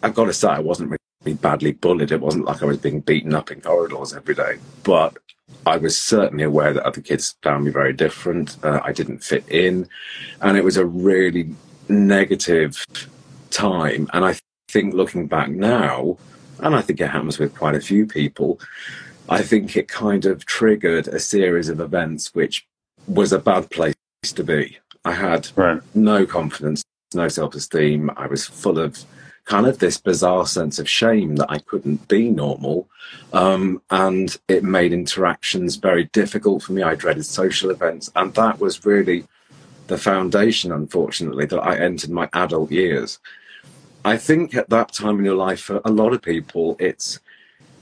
I've 0.02 0.14
got 0.14 0.26
to 0.26 0.32
say, 0.32 0.48
I 0.48 0.60
wasn't 0.60 0.96
be 1.24 1.34
badly 1.34 1.72
bullied. 1.72 2.12
It 2.12 2.20
wasn't 2.20 2.44
like 2.44 2.62
I 2.62 2.66
was 2.66 2.78
being 2.78 3.00
beaten 3.00 3.34
up 3.34 3.50
in 3.50 3.60
corridors 3.60 4.12
every 4.12 4.34
day, 4.34 4.58
but 4.82 5.16
I 5.66 5.76
was 5.76 6.00
certainly 6.00 6.44
aware 6.44 6.72
that 6.72 6.84
other 6.84 7.00
kids 7.00 7.36
found 7.42 7.64
me 7.64 7.70
very 7.70 7.92
different. 7.92 8.56
Uh, 8.64 8.80
I 8.82 8.92
didn't 8.92 9.22
fit 9.22 9.48
in, 9.48 9.88
and 10.40 10.56
it 10.56 10.64
was 10.64 10.76
a 10.76 10.86
really 10.86 11.54
negative 11.88 12.84
time. 13.50 14.08
And 14.12 14.24
I 14.24 14.36
think 14.68 14.94
looking 14.94 15.26
back 15.26 15.50
now, 15.50 16.18
and 16.60 16.74
I 16.74 16.80
think 16.80 17.00
it 17.00 17.08
happens 17.08 17.38
with 17.38 17.54
quite 17.54 17.74
a 17.74 17.80
few 17.80 18.06
people, 18.06 18.60
I 19.28 19.42
think 19.42 19.76
it 19.76 19.88
kind 19.88 20.26
of 20.26 20.44
triggered 20.44 21.08
a 21.08 21.20
series 21.20 21.68
of 21.68 21.80
events 21.80 22.34
which 22.34 22.66
was 23.06 23.32
a 23.32 23.38
bad 23.38 23.70
place 23.70 23.94
to 24.24 24.44
be. 24.44 24.78
I 25.04 25.12
had 25.12 25.48
right. 25.56 25.80
no 25.94 26.26
confidence, 26.26 26.82
no 27.14 27.28
self 27.28 27.54
esteem. 27.54 28.10
I 28.16 28.26
was 28.26 28.46
full 28.46 28.78
of 28.78 29.04
kind 29.44 29.66
of 29.66 29.78
this 29.78 29.98
bizarre 29.98 30.46
sense 30.46 30.78
of 30.78 30.88
shame 30.88 31.36
that 31.36 31.50
I 31.50 31.58
couldn't 31.58 32.08
be 32.08 32.30
normal. 32.30 32.88
Um, 33.32 33.82
and 33.90 34.36
it 34.48 34.62
made 34.62 34.92
interactions 34.92 35.76
very 35.76 36.04
difficult 36.04 36.62
for 36.62 36.72
me. 36.72 36.82
I 36.82 36.94
dreaded 36.94 37.26
social 37.26 37.70
events. 37.70 38.10
And 38.14 38.32
that 38.34 38.60
was 38.60 38.86
really 38.86 39.26
the 39.88 39.98
foundation, 39.98 40.72
unfortunately, 40.72 41.46
that 41.46 41.60
I 41.60 41.76
entered 41.76 42.10
my 42.10 42.28
adult 42.32 42.70
years. 42.70 43.18
I 44.04 44.16
think 44.16 44.54
at 44.54 44.70
that 44.70 44.92
time 44.92 45.18
in 45.18 45.24
your 45.24 45.36
life, 45.36 45.60
for 45.60 45.80
a 45.84 45.90
lot 45.90 46.12
of 46.12 46.22
people, 46.22 46.76
it's 46.78 47.20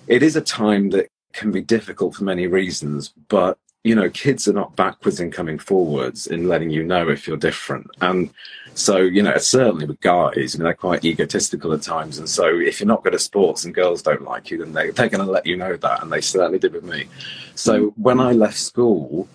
it 0.06 0.22
is 0.22 0.36
a 0.36 0.40
time 0.40 0.90
that 0.90 1.08
can 1.32 1.52
be 1.52 1.60
difficult 1.60 2.14
for 2.14 2.24
many 2.24 2.46
reasons, 2.46 3.14
but 3.28 3.58
you 3.82 3.94
know, 3.94 4.10
kids 4.10 4.46
are 4.46 4.52
not 4.52 4.76
backwards 4.76 5.20
in 5.20 5.30
coming 5.30 5.58
forwards 5.58 6.26
in 6.26 6.48
letting 6.48 6.70
you 6.70 6.82
know 6.82 7.08
if 7.08 7.26
you're 7.26 7.36
different. 7.36 7.90
And 8.00 8.30
so, 8.74 8.98
you 8.98 9.22
know, 9.22 9.36
certainly 9.38 9.86
with 9.86 10.00
guys, 10.00 10.54
I 10.54 10.58
mean, 10.58 10.64
they're 10.64 10.74
quite 10.74 11.04
egotistical 11.04 11.72
at 11.72 11.82
times. 11.82 12.18
And 12.18 12.28
so 12.28 12.58
if 12.58 12.80
you're 12.80 12.86
not 12.86 13.02
good 13.02 13.14
at 13.14 13.20
sports 13.20 13.64
and 13.64 13.74
girls 13.74 14.02
don't 14.02 14.22
like 14.22 14.50
you, 14.50 14.58
then 14.58 14.72
they, 14.72 14.90
they're 14.90 15.08
going 15.08 15.24
to 15.24 15.30
let 15.30 15.46
you 15.46 15.56
know 15.56 15.76
that. 15.76 16.02
And 16.02 16.12
they 16.12 16.20
certainly 16.20 16.58
did 16.58 16.74
with 16.74 16.84
me. 16.84 17.06
So 17.54 17.86
mm. 17.86 17.92
when 17.96 18.20
I 18.20 18.32
left 18.32 18.58
school, 18.58 19.28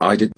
I 0.00 0.16
didn't 0.16 0.36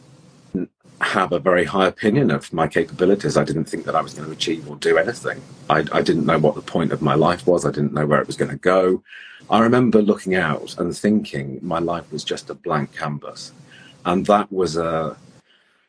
have 1.01 1.33
a 1.33 1.39
very 1.39 1.65
high 1.65 1.87
opinion 1.87 2.31
of 2.31 2.53
my 2.53 2.67
capabilities. 2.67 3.37
I 3.37 3.45
didn't 3.45 3.67
think 3.67 3.85
that 3.85 3.95
I 3.95 4.01
was 4.01 4.15
going 4.15 4.27
to 4.27 4.33
achieve 4.33 4.69
or 4.69 4.77
do 4.77 4.99
anything. 4.99 5.41
I, 5.71 5.85
I 5.93 6.03
didn't 6.03 6.27
know 6.27 6.39
what 6.39 6.55
the 6.55 6.63
point 6.63 6.93
of 6.93 7.03
my 7.03 7.15
life 7.15 7.47
was. 7.47 7.65
I 7.65 7.71
didn't 7.71 7.93
know 7.93 8.07
where 8.07 8.21
it 8.21 8.27
was 8.27 8.37
going 8.37 8.51
to 8.51 8.57
go. 8.57 9.03
I 9.49 9.61
remember 9.61 10.03
looking 10.03 10.35
out 10.35 10.77
and 10.79 10.97
thinking 10.97 11.61
my 11.63 11.79
life 11.79 12.11
was 12.11 12.25
just 12.25 12.51
a 12.51 12.55
blank 12.55 12.95
canvas. 12.95 13.53
And 14.05 14.27
that 14.27 14.51
was 14.53 14.77
a 14.77 15.17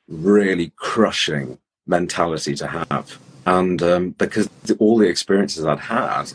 really 0.07 0.71
crushing 0.75 1.57
mentality 1.87 2.55
to 2.55 2.67
have. 2.67 3.17
And 3.45 3.81
um, 3.81 4.09
because 4.11 4.47
all 4.77 4.97
the 4.97 5.07
experiences 5.07 5.65
I'd 5.65 5.79
had 5.79 6.31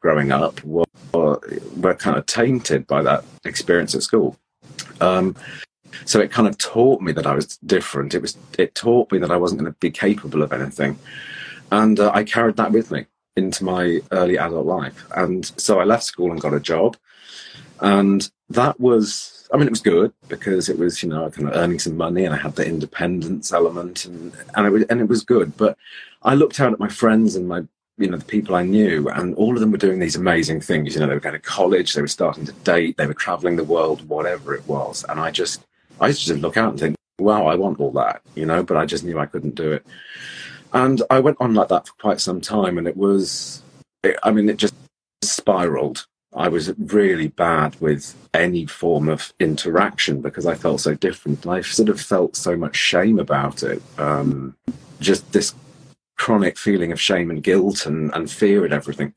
growing 0.00 0.32
up 0.32 0.62
were, 0.64 0.84
were 1.14 1.94
kind 1.94 2.16
of 2.16 2.26
tainted 2.26 2.86
by 2.86 3.02
that 3.02 3.24
experience 3.44 3.94
at 3.94 4.02
school. 4.02 4.36
Um, 5.00 5.34
so 6.04 6.20
it 6.20 6.30
kind 6.30 6.48
of 6.48 6.58
taught 6.58 7.00
me 7.00 7.12
that 7.12 7.26
I 7.26 7.34
was 7.34 7.56
different. 7.58 8.14
It 8.14 8.22
was 8.22 8.36
it 8.58 8.74
taught 8.74 9.12
me 9.12 9.18
that 9.18 9.30
I 9.30 9.36
wasn't 9.36 9.60
going 9.60 9.72
to 9.72 9.78
be 9.78 9.90
capable 9.90 10.42
of 10.42 10.52
anything, 10.52 10.98
and 11.70 11.98
uh, 11.98 12.10
I 12.14 12.24
carried 12.24 12.56
that 12.56 12.72
with 12.72 12.90
me 12.90 13.06
into 13.36 13.64
my 13.64 14.00
early 14.10 14.36
adult 14.36 14.66
life. 14.66 15.06
And 15.14 15.46
so 15.56 15.80
I 15.80 15.84
left 15.84 16.04
school 16.04 16.30
and 16.30 16.40
got 16.40 16.54
a 16.54 16.60
job, 16.60 16.96
and 17.80 18.30
that 18.50 18.78
was. 18.80 19.34
I 19.50 19.56
mean, 19.56 19.66
it 19.66 19.70
was 19.70 19.80
good 19.80 20.12
because 20.28 20.68
it 20.68 20.78
was, 20.78 21.02
you 21.02 21.08
know, 21.08 21.30
kind 21.30 21.48
of 21.48 21.56
earning 21.56 21.78
some 21.78 21.96
money, 21.96 22.26
and 22.26 22.34
I 22.34 22.38
had 22.38 22.56
the 22.56 22.66
independence 22.66 23.50
element, 23.50 24.04
and 24.04 24.32
and 24.54 24.66
it 24.66 24.70
was 24.70 24.82
and 24.84 25.00
it 25.00 25.08
was 25.08 25.24
good. 25.24 25.56
But 25.56 25.78
I 26.22 26.34
looked 26.34 26.60
out 26.60 26.74
at 26.74 26.78
my 26.78 26.88
friends 26.88 27.34
and 27.34 27.48
my 27.48 27.64
you 27.98 28.08
know 28.08 28.16
the 28.16 28.24
people 28.24 28.54
I 28.54 28.62
knew, 28.62 29.08
and 29.08 29.34
all 29.34 29.54
of 29.54 29.60
them 29.60 29.72
were 29.72 29.78
doing 29.78 29.98
these 29.98 30.16
amazing 30.16 30.60
things. 30.60 30.94
You 30.94 31.00
know, 31.00 31.06
they 31.08 31.14
were 31.14 31.20
going 31.20 31.34
to 31.34 31.40
college, 31.40 31.92
they 31.92 32.00
were 32.00 32.08
starting 32.08 32.46
to 32.46 32.52
date, 32.52 32.96
they 32.96 33.06
were 33.06 33.14
traveling 33.14 33.56
the 33.56 33.64
world, 33.64 34.08
whatever 34.08 34.54
it 34.54 34.66
was. 34.66 35.04
And 35.08 35.20
I 35.20 35.30
just, 35.30 35.66
I 36.00 36.08
used 36.08 36.26
to 36.28 36.34
look 36.34 36.56
out 36.56 36.70
and 36.70 36.80
think, 36.80 36.96
wow, 37.18 37.46
I 37.46 37.54
want 37.54 37.80
all 37.80 37.92
that, 37.92 38.22
you 38.34 38.46
know. 38.46 38.62
But 38.62 38.76
I 38.76 38.86
just 38.86 39.04
knew 39.04 39.18
I 39.18 39.26
couldn't 39.26 39.54
do 39.54 39.72
it, 39.72 39.86
and 40.72 41.02
I 41.10 41.20
went 41.20 41.38
on 41.40 41.54
like 41.54 41.68
that 41.68 41.86
for 41.86 41.94
quite 41.94 42.20
some 42.20 42.40
time, 42.40 42.78
and 42.78 42.86
it 42.86 42.96
was, 42.96 43.62
it, 44.02 44.16
I 44.22 44.30
mean, 44.30 44.48
it 44.48 44.56
just 44.56 44.74
spiraled. 45.22 46.06
I 46.34 46.48
was 46.48 46.72
really 46.78 47.28
bad 47.28 47.80
with 47.80 48.14
any 48.34 48.66
form 48.66 49.08
of 49.08 49.32
interaction 49.40 50.20
because 50.20 50.46
I 50.46 50.54
felt 50.54 50.80
so 50.80 50.94
different. 50.94 51.46
I 51.46 51.62
sort 51.62 51.88
of 51.88 52.00
felt 52.00 52.36
so 52.36 52.54
much 52.54 52.76
shame 52.76 53.18
about 53.18 53.62
it. 53.62 53.82
Um, 53.96 54.54
just 55.00 55.32
this 55.32 55.54
chronic 56.16 56.58
feeling 56.58 56.92
of 56.92 57.00
shame 57.00 57.30
and 57.30 57.42
guilt 57.42 57.86
and, 57.86 58.12
and 58.14 58.30
fear 58.30 58.64
and 58.64 58.74
everything. 58.74 59.14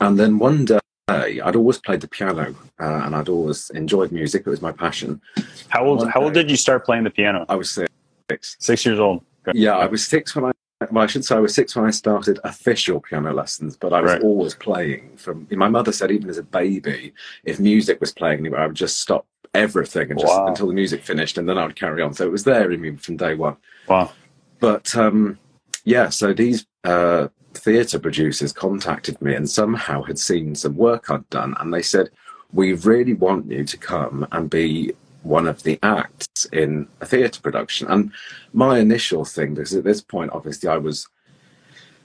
And 0.00 0.18
then 0.18 0.38
one 0.38 0.64
day, 0.64 0.78
I'd 1.08 1.56
always 1.56 1.78
played 1.78 2.00
the 2.00 2.08
piano 2.08 2.54
uh, 2.80 3.02
and 3.04 3.14
I'd 3.14 3.28
always 3.28 3.70
enjoyed 3.70 4.10
music. 4.10 4.44
It 4.46 4.50
was 4.50 4.62
my 4.62 4.72
passion. 4.72 5.20
How 5.68 5.84
old? 5.84 6.08
how 6.08 6.22
old 6.22 6.32
did 6.32 6.50
you 6.50 6.56
start 6.56 6.84
playing 6.84 7.04
the 7.04 7.10
piano? 7.10 7.44
I 7.48 7.56
was 7.56 7.70
six. 7.70 8.56
Six 8.58 8.86
years 8.86 8.98
old. 8.98 9.22
Okay. 9.46 9.58
Yeah, 9.58 9.76
I 9.76 9.86
was 9.86 10.06
six 10.06 10.34
when 10.34 10.46
I. 10.46 10.52
Well, 10.90 11.04
I 11.04 11.06
should 11.06 11.24
say 11.24 11.36
I 11.36 11.40
was 11.40 11.54
six 11.54 11.76
when 11.76 11.84
I 11.84 11.90
started 11.90 12.40
official 12.44 13.00
piano 13.00 13.32
lessons, 13.32 13.76
but 13.76 13.92
I 13.92 14.00
was 14.00 14.12
right. 14.12 14.22
always 14.22 14.54
playing. 14.54 15.16
From 15.16 15.46
my 15.50 15.68
mother 15.68 15.92
said, 15.92 16.10
even 16.10 16.28
as 16.28 16.38
a 16.38 16.42
baby, 16.42 17.14
if 17.44 17.60
music 17.60 18.00
was 18.00 18.12
playing 18.12 18.40
anywhere, 18.40 18.60
I 18.60 18.66
would 18.66 18.76
just 18.76 19.00
stop 19.00 19.26
everything 19.54 20.10
and 20.10 20.18
just 20.18 20.32
wow. 20.32 20.46
until 20.46 20.66
the 20.66 20.74
music 20.74 21.02
finished, 21.02 21.38
and 21.38 21.48
then 21.48 21.58
I 21.58 21.64
would 21.64 21.76
carry 21.76 22.02
on. 22.02 22.12
So 22.14 22.26
it 22.26 22.32
was 22.32 22.44
there 22.44 22.70
in 22.70 22.80
me 22.80 22.96
from 22.96 23.16
day 23.16 23.34
one. 23.34 23.56
Wow. 23.88 24.12
But 24.58 24.94
um, 24.96 25.38
yeah, 25.84 26.08
so 26.08 26.32
these 26.32 26.66
uh, 26.82 27.28
theatre 27.58 27.98
producers 27.98 28.52
contacted 28.52 29.20
me 29.22 29.34
and 29.34 29.48
somehow 29.48 30.02
had 30.02 30.18
seen 30.18 30.54
some 30.54 30.76
work 30.76 31.10
I'd 31.10 31.28
done, 31.30 31.54
and 31.60 31.72
they 31.72 31.82
said, 31.82 32.10
"We 32.52 32.74
really 32.74 33.14
want 33.14 33.50
you 33.50 33.64
to 33.64 33.76
come 33.76 34.26
and 34.32 34.50
be 34.50 34.92
one 35.22 35.46
of 35.46 35.62
the 35.62 35.78
acts 35.82 36.46
in 36.52 36.88
a 37.00 37.06
theatre 37.06 37.40
production." 37.40 37.88
And 37.88 38.12
my 38.52 38.78
initial 38.78 39.24
thing, 39.24 39.54
because 39.54 39.74
at 39.74 39.84
this 39.84 40.00
point, 40.00 40.32
obviously, 40.32 40.68
I 40.68 40.78
was 40.78 41.08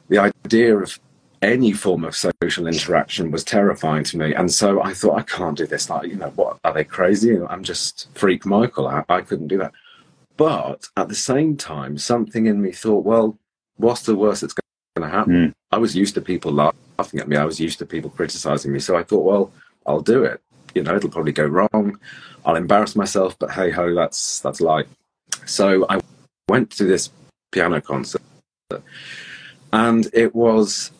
the 0.07 0.17
idea 0.19 0.77
of 0.77 0.99
any 1.41 1.71
form 1.71 2.03
of 2.03 2.15
social 2.15 2.67
interaction 2.67 3.31
was 3.31 3.43
terrifying 3.43 4.03
to 4.05 4.17
me, 4.17 4.33
and 4.33 4.51
so 4.51 4.81
I 4.81 4.93
thought, 4.93 5.17
I 5.17 5.23
can't 5.23 5.57
do 5.57 5.67
this. 5.67 5.89
Like, 5.89 6.09
you 6.09 6.15
know, 6.15 6.31
what 6.35 6.59
are 6.63 6.73
they 6.73 6.83
crazy? 6.83 7.37
I'm 7.37 7.63
just 7.63 8.09
freak 8.15 8.45
Michael. 8.45 8.87
I, 8.87 9.03
I 9.09 9.21
couldn't 9.21 9.47
do 9.47 9.57
that. 9.59 9.73
But 10.37 10.87
at 10.97 11.09
the 11.09 11.15
same 11.15 11.57
time, 11.57 11.97
something 11.97 12.45
in 12.45 12.61
me 12.61 12.71
thought, 12.71 13.05
well, 13.05 13.37
what's 13.77 14.03
the 14.03 14.15
worst 14.15 14.41
that's 14.41 14.53
going 14.99 15.11
to 15.11 15.17
happen? 15.17 15.47
Mm. 15.49 15.53
I 15.71 15.77
was 15.77 15.95
used 15.95 16.15
to 16.15 16.21
people 16.21 16.51
laughing 16.51 17.19
at 17.19 17.27
me. 17.27 17.37
I 17.37 17.45
was 17.45 17.59
used 17.59 17.79
to 17.79 17.85
people 17.85 18.09
criticizing 18.09 18.71
me. 18.71 18.79
So 18.79 18.95
I 18.95 19.03
thought, 19.03 19.25
well, 19.25 19.51
I'll 19.85 20.01
do 20.01 20.23
it. 20.23 20.41
You 20.75 20.83
know, 20.83 20.95
it'll 20.95 21.09
probably 21.09 21.31
go 21.31 21.45
wrong. 21.45 21.99
I'll 22.45 22.55
embarrass 22.55 22.95
myself, 22.95 23.37
but 23.39 23.51
hey 23.51 23.71
ho, 23.71 23.93
that's 23.95 24.39
that's 24.39 24.61
life. 24.61 24.87
So 25.45 25.85
I 25.89 25.99
went 26.47 26.69
to 26.71 26.85
this 26.85 27.09
piano 27.51 27.81
concert, 27.81 28.21
and 29.73 30.07
it 30.13 30.35
was. 30.35 30.91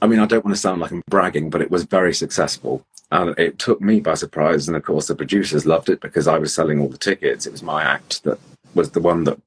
I 0.00 0.08
mean, 0.08 0.18
I 0.18 0.26
don't 0.26 0.44
want 0.44 0.56
to 0.56 0.60
sound 0.60 0.80
like 0.80 0.90
I'm 0.90 1.02
bragging, 1.08 1.48
but 1.48 1.62
it 1.62 1.70
was 1.70 1.84
very 1.84 2.12
successful. 2.12 2.84
And 3.12 3.38
it 3.38 3.60
took 3.60 3.80
me 3.80 4.00
by 4.00 4.14
surprise. 4.14 4.66
And 4.66 4.76
of 4.76 4.82
course, 4.82 5.06
the 5.06 5.14
producers 5.14 5.64
loved 5.64 5.88
it 5.88 6.00
because 6.00 6.26
I 6.26 6.38
was 6.38 6.52
selling 6.52 6.80
all 6.80 6.88
the 6.88 6.98
tickets. 6.98 7.46
It 7.46 7.52
was 7.52 7.62
my 7.62 7.84
act 7.84 8.24
that 8.24 8.40
was 8.74 8.90
the 8.90 9.00
one 9.00 9.22
that 9.24 9.38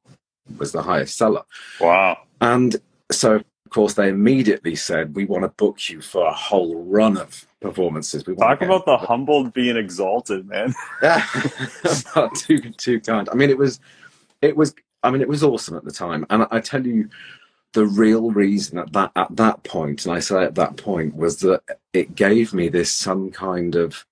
was 0.57 0.71
the 0.71 0.81
highest 0.81 1.17
seller. 1.17 1.43
Wow. 1.79 2.19
And 2.41 2.75
so, 3.11 3.35
of 3.35 3.69
course, 3.69 3.93
they 3.93 4.09
immediately 4.09 4.75
said, 4.75 5.15
We 5.15 5.25
want 5.25 5.43
to 5.43 5.49
book 5.49 5.89
you 5.89 6.01
for 6.01 6.25
a 6.27 6.33
whole 6.33 6.83
run 6.83 7.17
of 7.17 7.45
performances. 7.61 8.25
We 8.25 8.35
Talk 8.35 8.61
about 8.61 8.85
the 8.85 8.97
humbled 9.09 9.53
being 9.53 9.77
exalted, 9.77 10.47
man. 10.47 10.73
yeah. 11.03 11.25
too, 12.35 12.59
too 12.71 12.99
kind. 12.99 13.29
I 13.31 13.35
mean, 13.35 13.49
it 13.49 13.57
was, 13.57 13.79
it 14.41 14.55
was, 14.55 14.75
I 15.03 15.11
mean, 15.11 15.21
it 15.21 15.27
was 15.27 15.43
awesome 15.43 15.77
at 15.77 15.85
the 15.85 15.91
time. 15.91 16.25
And 16.29 16.47
I 16.51 16.59
tell 16.59 16.85
you, 16.85 17.09
the 17.75 17.85
real 17.85 18.31
reason 18.31 18.79
at 18.79 18.93
that 18.93 19.11
at 19.15 19.35
that 19.35 19.63
point, 19.63 20.05
and 20.05 20.15
I 20.15 20.19
say 20.19 20.43
at 20.43 20.55
that 20.55 20.77
point, 20.77 21.13
was 21.13 21.39
that 21.39 21.61
it 21.91 22.15
gave 22.15 22.53
me 22.53 22.69
this 22.69 22.89
some 22.89 23.31
kind 23.31 23.75
of, 23.75 24.05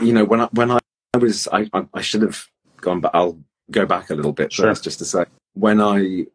you 0.00 0.12
know, 0.12 0.24
when 0.24 0.40
I 0.40 0.48
when 0.52 0.70
I, 0.70 0.78
was 1.18 1.48
I 1.52 1.68
I 1.92 2.00
should 2.00 2.22
have 2.22 2.46
gone, 2.80 3.00
but 3.00 3.10
I'll 3.12 3.38
go 3.70 3.86
back 3.86 4.10
a 4.10 4.14
little 4.14 4.32
bit 4.32 4.52
sure. 4.52 4.66
first, 4.66 4.84
just 4.84 4.98
to 4.98 5.04
say, 5.04 5.24
when 5.54 5.80
I 5.80 6.26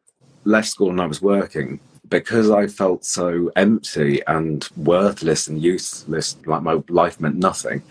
left 0.44 0.68
school 0.68 0.90
and 0.90 1.02
I 1.02 1.06
was 1.06 1.22
working, 1.22 1.80
because 2.10 2.50
I 2.50 2.68
felt 2.68 3.06
so 3.06 3.52
empty 3.56 4.22
and 4.28 4.68
worthless 4.78 5.48
and 5.48 5.62
useless, 5.62 6.38
like 6.46 6.62
my 6.62 6.82
life 6.90 7.20
meant 7.20 7.36
nothing, 7.36 7.82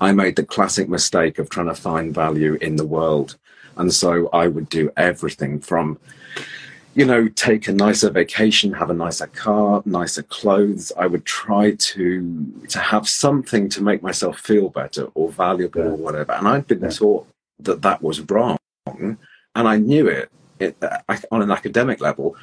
I 0.00 0.12
made 0.12 0.36
the 0.36 0.44
classic 0.44 0.88
mistake 0.88 1.38
of 1.38 1.50
trying 1.50 1.66
to 1.66 1.74
find 1.74 2.14
value 2.14 2.54
in 2.60 2.76
the 2.76 2.86
world. 2.86 3.36
And 3.76 3.92
so 3.92 4.28
I 4.32 4.46
would 4.48 4.68
do 4.68 4.90
everything 4.96 5.60
from, 5.60 5.98
you 6.94 7.04
know, 7.04 7.28
take 7.28 7.68
a 7.68 7.72
nicer 7.72 8.10
vacation, 8.10 8.72
have 8.72 8.90
a 8.90 8.94
nicer 8.94 9.26
car, 9.26 9.82
nicer 9.84 10.22
clothes. 10.22 10.90
I 10.96 11.06
would 11.06 11.24
try 11.24 11.72
to 11.72 12.64
to 12.68 12.78
have 12.78 13.08
something 13.08 13.68
to 13.70 13.82
make 13.82 14.02
myself 14.02 14.38
feel 14.38 14.70
better 14.70 15.08
or 15.14 15.30
valuable 15.30 15.82
yeah. 15.82 15.90
or 15.90 15.96
whatever. 15.96 16.32
And 16.32 16.48
I'd 16.48 16.66
been 16.66 16.80
yeah. 16.80 16.90
taught 16.90 17.26
that 17.60 17.82
that 17.82 18.02
was 18.02 18.20
wrong 18.22 18.56
and 18.86 19.18
I 19.54 19.76
knew 19.76 20.08
it, 20.08 20.30
it 20.58 20.76
uh, 20.82 20.98
on 21.30 21.42
an 21.42 21.50
academic 21.50 22.00
level, 22.00 22.36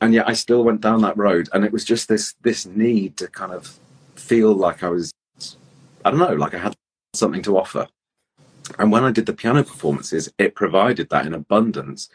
and 0.00 0.14
yet 0.14 0.28
I 0.28 0.32
still 0.32 0.64
went 0.64 0.80
down 0.80 1.02
that 1.02 1.16
road, 1.16 1.48
and 1.52 1.64
it 1.64 1.72
was 1.72 1.84
just 1.84 2.08
this 2.08 2.34
this 2.42 2.66
need 2.66 3.16
to 3.18 3.28
kind 3.28 3.52
of 3.52 3.78
feel 4.16 4.52
like 4.52 4.82
I 4.82 4.88
was, 4.88 5.12
I 6.04 6.10
don't 6.10 6.18
know, 6.18 6.34
like 6.34 6.54
I 6.54 6.58
had 6.58 6.76
something 7.14 7.42
to 7.42 7.58
offer. 7.58 7.88
And 8.78 8.92
when 8.92 9.02
I 9.02 9.10
did 9.10 9.26
the 9.26 9.32
piano 9.32 9.64
performances, 9.64 10.32
it 10.38 10.54
provided 10.54 11.08
that 11.10 11.26
in 11.26 11.34
abundance. 11.34 12.08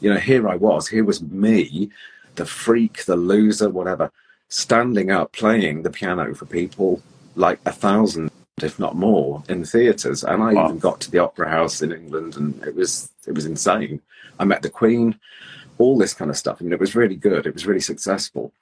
You 0.00 0.12
know, 0.12 0.18
here 0.18 0.48
I 0.48 0.56
was, 0.56 0.88
here 0.88 1.04
was 1.04 1.22
me, 1.22 1.90
the 2.34 2.44
freak, 2.44 3.04
the 3.04 3.14
loser, 3.14 3.68
whatever, 3.68 4.10
standing 4.48 5.12
up 5.12 5.30
playing 5.30 5.82
the 5.82 5.90
piano 5.90 6.34
for 6.34 6.46
people 6.46 7.00
like 7.36 7.60
a 7.64 7.70
thousand 7.70 8.32
if 8.62 8.78
not 8.78 8.96
more, 8.96 9.42
in 9.48 9.64
theatres. 9.64 10.24
And 10.24 10.42
I 10.42 10.52
wow. 10.54 10.66
even 10.66 10.78
got 10.78 11.00
to 11.00 11.10
the 11.10 11.18
Opera 11.18 11.48
House 11.48 11.82
in 11.82 11.92
England, 11.92 12.36
and 12.36 12.62
it 12.64 12.74
was 12.74 13.10
it 13.26 13.32
was 13.32 13.46
insane. 13.46 14.00
I 14.38 14.44
met 14.44 14.62
the 14.62 14.70
Queen, 14.70 15.18
all 15.78 15.98
this 15.98 16.14
kind 16.14 16.30
of 16.30 16.36
stuff. 16.36 16.58
I 16.60 16.64
mean, 16.64 16.72
it 16.72 16.80
was 16.80 16.94
really 16.94 17.16
good. 17.16 17.46
It 17.46 17.54
was 17.54 17.66
really 17.66 17.80
successful, 17.80 18.52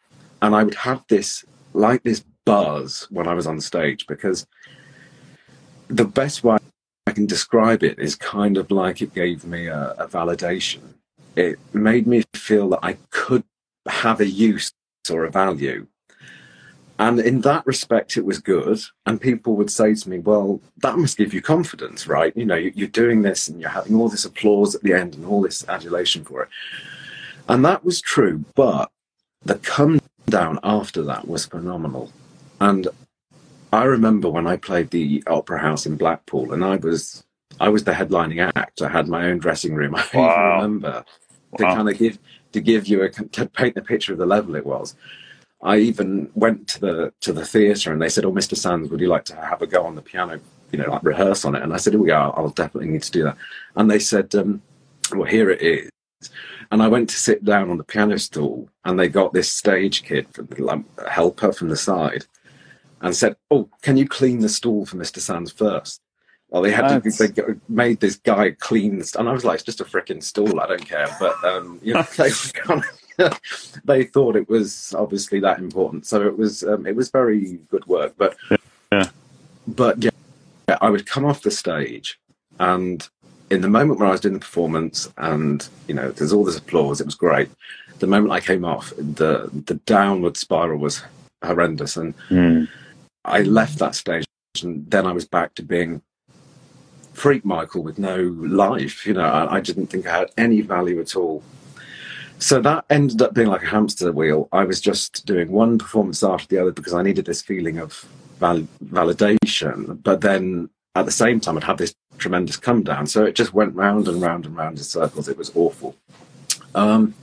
and 0.42 0.54
I 0.54 0.62
would 0.62 0.74
have 0.74 1.04
this 1.08 1.44
like 1.74 2.02
this 2.02 2.24
buzz 2.44 3.06
when 3.10 3.28
I 3.28 3.34
was 3.34 3.46
on 3.46 3.60
stage 3.60 4.06
because 4.06 4.46
the 5.88 6.04
best 6.04 6.44
way 6.44 6.58
I 7.06 7.12
can 7.12 7.26
describe 7.26 7.82
it 7.82 7.98
is 7.98 8.14
kind 8.14 8.56
of 8.56 8.70
like 8.70 9.00
it 9.00 9.14
gave 9.14 9.44
me 9.44 9.66
a, 9.66 9.94
a 9.98 10.08
validation. 10.08 10.94
It 11.36 11.58
made 11.72 12.06
me 12.06 12.24
feel 12.34 12.70
that 12.70 12.80
I 12.82 12.96
could 13.10 13.44
have 13.86 14.20
a 14.20 14.26
use 14.26 14.72
or 15.10 15.24
a 15.24 15.30
value 15.30 15.86
and 16.98 17.20
in 17.20 17.40
that 17.42 17.66
respect, 17.66 18.16
it 18.16 18.24
was 18.24 18.38
good. 18.40 18.80
And 19.06 19.20
people 19.20 19.56
would 19.56 19.70
say 19.70 19.94
to 19.94 20.10
me, 20.10 20.18
well, 20.18 20.60
that 20.78 20.98
must 20.98 21.16
give 21.16 21.32
you 21.32 21.40
confidence, 21.40 22.06
right? 22.08 22.36
You 22.36 22.44
know, 22.44 22.56
you're 22.56 22.88
doing 22.88 23.22
this 23.22 23.48
and 23.48 23.60
you're 23.60 23.70
having 23.70 23.94
all 23.96 24.08
this 24.08 24.24
applause 24.24 24.74
at 24.74 24.82
the 24.82 24.94
end 24.94 25.14
and 25.14 25.24
all 25.24 25.40
this 25.42 25.66
adulation 25.68 26.24
for 26.24 26.42
it. 26.42 26.48
And 27.48 27.64
that 27.64 27.84
was 27.84 28.00
true. 28.00 28.44
But 28.54 28.90
the 29.44 29.56
come 29.56 30.00
down 30.28 30.58
after 30.64 31.02
that 31.04 31.28
was 31.28 31.46
phenomenal. 31.46 32.12
And 32.60 32.88
I 33.72 33.84
remember 33.84 34.30
when 34.30 34.46
I 34.46 34.56
played 34.56 34.90
the 34.90 35.22
Opera 35.26 35.60
House 35.60 35.86
in 35.86 35.96
Blackpool 35.96 36.52
and 36.52 36.64
I 36.64 36.76
was 36.76 37.24
I 37.60 37.68
was 37.68 37.84
the 37.84 37.92
headlining 37.92 38.50
act. 38.56 38.82
I 38.82 38.88
had 38.88 39.08
my 39.08 39.26
own 39.26 39.38
dressing 39.38 39.74
room. 39.74 39.94
I 39.96 40.06
Wow. 40.14 40.30
even 40.32 40.62
remember 40.62 41.04
to 41.58 41.64
Wow. 41.64 41.74
kind 41.76 41.88
of 41.88 41.98
give 41.98 42.18
to 42.52 42.60
give 42.60 42.88
you 42.88 43.02
a 43.02 43.10
to 43.10 43.46
paint 43.46 43.74
the 43.76 43.82
picture 43.82 44.12
of 44.12 44.18
the 44.18 44.26
level 44.26 44.56
it 44.56 44.66
was. 44.66 44.96
I 45.62 45.78
even 45.78 46.30
went 46.34 46.68
to 46.68 46.80
the 46.80 47.12
to 47.22 47.32
the 47.32 47.44
theatre 47.44 47.92
and 47.92 48.00
they 48.00 48.08
said, 48.08 48.24
"Oh, 48.24 48.32
Mr. 48.32 48.56
Sands, 48.56 48.90
would 48.90 49.00
you 49.00 49.08
like 49.08 49.24
to 49.26 49.36
have 49.36 49.62
a 49.62 49.66
go 49.66 49.84
on 49.84 49.96
the 49.96 50.02
piano? 50.02 50.40
You 50.70 50.78
know, 50.78 50.90
like 50.90 51.02
rehearse 51.02 51.44
on 51.44 51.54
it?" 51.54 51.62
And 51.62 51.72
I 51.72 51.78
said, 51.78 51.94
"Oh, 51.94 52.04
yeah, 52.04 52.28
I'll 52.28 52.50
definitely 52.50 52.90
need 52.90 53.02
to 53.02 53.10
do 53.12 53.24
that." 53.24 53.36
And 53.76 53.90
they 53.90 53.98
said, 53.98 54.34
um, 54.34 54.62
"Well, 55.12 55.28
here 55.28 55.50
it 55.50 55.62
is." 55.62 55.90
And 56.70 56.82
I 56.82 56.88
went 56.88 57.08
to 57.10 57.16
sit 57.16 57.44
down 57.44 57.70
on 57.70 57.78
the 57.78 57.84
piano 57.84 58.18
stool, 58.18 58.68
and 58.84 58.98
they 58.98 59.08
got 59.08 59.32
this 59.32 59.50
stage 59.50 60.02
kid, 60.04 60.26
like 60.58 60.84
a 60.98 61.10
helper 61.10 61.52
from 61.52 61.68
the 61.70 61.76
side, 61.76 62.26
and 63.00 63.16
said, 63.16 63.36
"Oh, 63.50 63.68
can 63.82 63.96
you 63.96 64.06
clean 64.06 64.40
the 64.40 64.48
stool 64.48 64.86
for 64.86 64.96
Mr. 64.96 65.18
Sands 65.18 65.50
first? 65.50 66.00
Well, 66.50 66.62
they 66.62 66.70
had 66.70 67.02
to. 67.02 67.10
They 67.26 67.54
made 67.68 68.00
this 68.00 68.16
guy 68.16 68.52
clean, 68.52 68.98
the 68.98 69.04
st- 69.04 69.20
and 69.20 69.28
I 69.28 69.32
was 69.32 69.44
like, 69.44 69.56
"It's 69.56 69.64
just 69.64 69.80
a 69.80 69.84
freaking 69.84 70.22
stool. 70.22 70.60
I 70.60 70.66
don't 70.66 70.86
care." 70.86 71.08
But 71.18 71.42
um, 71.44 71.78
you 71.82 71.94
know, 71.94 72.02
they 72.16 72.30
were 72.30 72.52
kind 72.54 72.80
of, 72.84 72.90
they 73.84 74.04
thought 74.04 74.36
it 74.36 74.48
was 74.48 74.94
obviously 74.96 75.40
that 75.40 75.58
important, 75.58 76.06
so 76.06 76.26
it 76.26 76.36
was. 76.36 76.62
Um, 76.62 76.86
it 76.86 76.94
was 76.96 77.10
very 77.10 77.58
good 77.70 77.86
work, 77.86 78.14
but 78.16 78.36
Yeah. 78.92 79.08
but 79.66 80.02
yeah, 80.02 80.10
I 80.80 80.90
would 80.90 81.06
come 81.06 81.24
off 81.24 81.42
the 81.42 81.50
stage, 81.50 82.18
and 82.58 83.06
in 83.50 83.60
the 83.60 83.68
moment 83.68 83.98
when 83.98 84.08
I 84.08 84.12
was 84.12 84.20
doing 84.20 84.34
the 84.34 84.40
performance, 84.40 85.12
and 85.16 85.66
you 85.88 85.94
know, 85.94 86.10
there's 86.10 86.32
all 86.32 86.44
this 86.44 86.58
applause. 86.58 87.00
It 87.00 87.06
was 87.06 87.14
great. 87.14 87.48
The 87.98 88.06
moment 88.06 88.32
I 88.32 88.40
came 88.40 88.64
off, 88.64 88.92
the 88.96 89.50
the 89.66 89.74
downward 89.86 90.36
spiral 90.36 90.78
was 90.78 91.02
horrendous, 91.44 91.96
and 91.96 92.14
Hmm. 92.28 92.64
I 93.24 93.42
left 93.42 93.78
that 93.80 93.94
stage, 93.94 94.24
and 94.62 94.88
then 94.90 95.06
I 95.06 95.12
was 95.12 95.26
back 95.26 95.54
to 95.56 95.62
being 95.62 96.02
freak 97.12 97.44
Michael 97.44 97.82
with 97.82 97.98
no 97.98 98.16
life. 98.38 99.04
You 99.04 99.14
know, 99.14 99.24
I, 99.24 99.56
I 99.56 99.60
didn't 99.60 99.88
think 99.88 100.06
I 100.06 100.18
had 100.18 100.30
any 100.38 100.60
value 100.60 101.00
at 101.00 101.16
all. 101.16 101.42
So 102.38 102.60
that 102.60 102.84
ended 102.88 103.20
up 103.20 103.34
being 103.34 103.48
like 103.48 103.62
a 103.62 103.66
hamster 103.66 104.12
wheel. 104.12 104.48
I 104.52 104.64
was 104.64 104.80
just 104.80 105.26
doing 105.26 105.50
one 105.50 105.78
performance 105.78 106.22
after 106.22 106.46
the 106.46 106.62
other 106.62 106.72
because 106.72 106.94
I 106.94 107.02
needed 107.02 107.24
this 107.24 107.42
feeling 107.42 107.78
of 107.78 108.04
val- 108.38 108.68
validation. 108.84 110.02
But 110.02 110.20
then 110.20 110.70
at 110.94 111.04
the 111.04 111.12
same 111.12 111.40
time, 111.40 111.56
I'd 111.56 111.64
have 111.64 111.78
this 111.78 111.94
tremendous 112.16 112.56
come 112.56 112.82
down. 112.82 113.06
So 113.06 113.24
it 113.24 113.34
just 113.34 113.54
went 113.54 113.74
round 113.74 114.06
and 114.06 114.22
round 114.22 114.46
and 114.46 114.56
round 114.56 114.78
in 114.78 114.84
circles. 114.84 115.28
It 115.28 115.36
was 115.36 115.50
awful. 115.54 115.96
Um, 116.74 117.14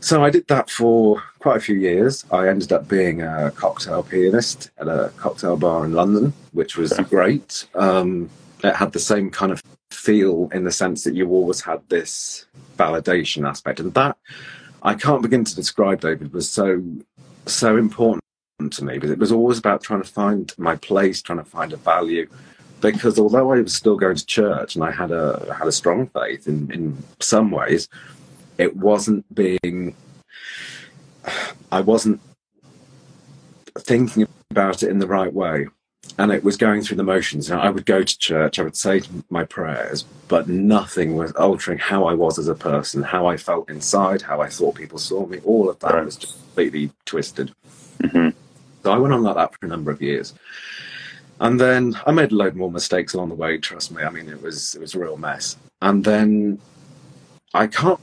so 0.00 0.22
I 0.22 0.30
did 0.30 0.46
that 0.48 0.70
for 0.70 1.22
quite 1.38 1.56
a 1.56 1.60
few 1.60 1.76
years. 1.76 2.24
I 2.30 2.48
ended 2.48 2.72
up 2.72 2.86
being 2.88 3.22
a 3.22 3.50
cocktail 3.50 4.02
pianist 4.02 4.70
at 4.78 4.88
a 4.88 5.10
cocktail 5.16 5.56
bar 5.56 5.84
in 5.84 5.92
London, 5.92 6.32
which 6.52 6.76
was 6.76 6.92
great. 7.08 7.66
Um, 7.74 8.28
it 8.62 8.76
had 8.76 8.92
the 8.92 8.98
same 8.98 9.30
kind 9.30 9.52
of 9.52 9.62
feel 9.96 10.48
in 10.52 10.64
the 10.64 10.70
sense 10.70 11.04
that 11.04 11.14
you 11.14 11.28
always 11.30 11.60
had 11.62 11.80
this 11.88 12.46
validation 12.76 13.48
aspect, 13.48 13.80
and 13.80 13.94
that 13.94 14.16
I 14.82 14.94
can't 14.94 15.22
begin 15.22 15.44
to 15.44 15.56
describe. 15.56 16.00
David 16.00 16.32
was 16.32 16.48
so 16.48 16.82
so 17.46 17.76
important 17.76 18.22
to 18.72 18.84
me, 18.84 18.94
because 18.94 19.10
it 19.10 19.18
was 19.18 19.32
always 19.32 19.58
about 19.58 19.82
trying 19.82 20.02
to 20.02 20.08
find 20.08 20.52
my 20.58 20.76
place, 20.76 21.22
trying 21.22 21.38
to 21.38 21.44
find 21.44 21.72
a 21.72 21.76
value. 21.76 22.28
Because 22.80 23.18
although 23.18 23.52
I 23.52 23.60
was 23.60 23.74
still 23.74 23.96
going 23.96 24.16
to 24.16 24.26
church 24.26 24.74
and 24.74 24.84
I 24.84 24.90
had 24.90 25.10
a 25.10 25.54
had 25.58 25.66
a 25.66 25.72
strong 25.72 26.08
faith 26.08 26.46
in 26.46 26.70
in 26.70 27.02
some 27.20 27.50
ways, 27.50 27.88
it 28.58 28.76
wasn't 28.76 29.24
being 29.34 29.94
I 31.72 31.80
wasn't 31.80 32.20
thinking 33.78 34.28
about 34.50 34.82
it 34.82 34.90
in 34.90 34.98
the 34.98 35.06
right 35.06 35.32
way. 35.32 35.68
And 36.18 36.32
it 36.32 36.42
was 36.42 36.56
going 36.56 36.82
through 36.82 36.96
the 36.96 37.02
motions. 37.02 37.50
Now, 37.50 37.60
I 37.60 37.68
would 37.68 37.84
go 37.84 38.02
to 38.02 38.18
church, 38.18 38.58
I 38.58 38.62
would 38.62 38.76
say 38.76 39.02
my 39.28 39.44
prayers, 39.44 40.04
but 40.28 40.48
nothing 40.48 41.14
was 41.14 41.32
altering 41.32 41.78
how 41.78 42.04
I 42.06 42.14
was 42.14 42.38
as 42.38 42.48
a 42.48 42.54
person, 42.54 43.02
how 43.02 43.26
I 43.26 43.36
felt 43.36 43.68
inside, 43.68 44.22
how 44.22 44.40
I 44.40 44.48
thought 44.48 44.76
people 44.76 44.98
saw 44.98 45.26
me. 45.26 45.40
All 45.44 45.68
of 45.68 45.78
that 45.80 45.92
Right. 45.92 46.04
was 46.04 46.16
just 46.16 46.34
completely 46.42 46.90
twisted. 47.04 47.52
Mhm. 48.02 48.32
So 48.82 48.92
I 48.92 48.98
went 48.98 49.12
on 49.12 49.22
like 49.22 49.34
that 49.36 49.52
for 49.54 49.66
a 49.66 49.68
number 49.68 49.90
of 49.90 50.00
years. 50.00 50.32
And 51.38 51.60
then 51.60 51.98
I 52.06 52.12
made 52.12 52.32
a 52.32 52.34
load 52.34 52.56
more 52.56 52.70
mistakes 52.70 53.12
along 53.12 53.28
the 53.28 53.34
way, 53.34 53.58
trust 53.58 53.92
me. 53.92 54.02
I 54.02 54.08
mean, 54.08 54.28
it 54.28 54.40
was 54.42 54.74
it 54.74 54.80
was 54.80 54.94
a 54.94 54.98
real 54.98 55.18
mess. 55.18 55.56
And 55.82 56.02
then 56.02 56.58
I 57.52 57.66
can't 57.66 58.00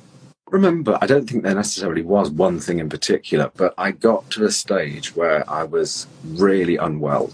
remember, 0.51 0.99
I 1.01 1.07
don't 1.07 1.27
think 1.27 1.41
there 1.43 1.55
necessarily 1.55 2.03
was 2.03 2.29
one 2.29 2.59
thing 2.59 2.77
in 2.77 2.89
particular, 2.89 3.51
but 3.57 3.73
I 3.75 3.89
got 3.89 4.29
to 4.31 4.45
a 4.45 4.51
stage 4.51 5.15
where 5.15 5.49
I 5.49 5.63
was 5.63 6.05
really 6.23 6.77
unwell. 6.77 7.31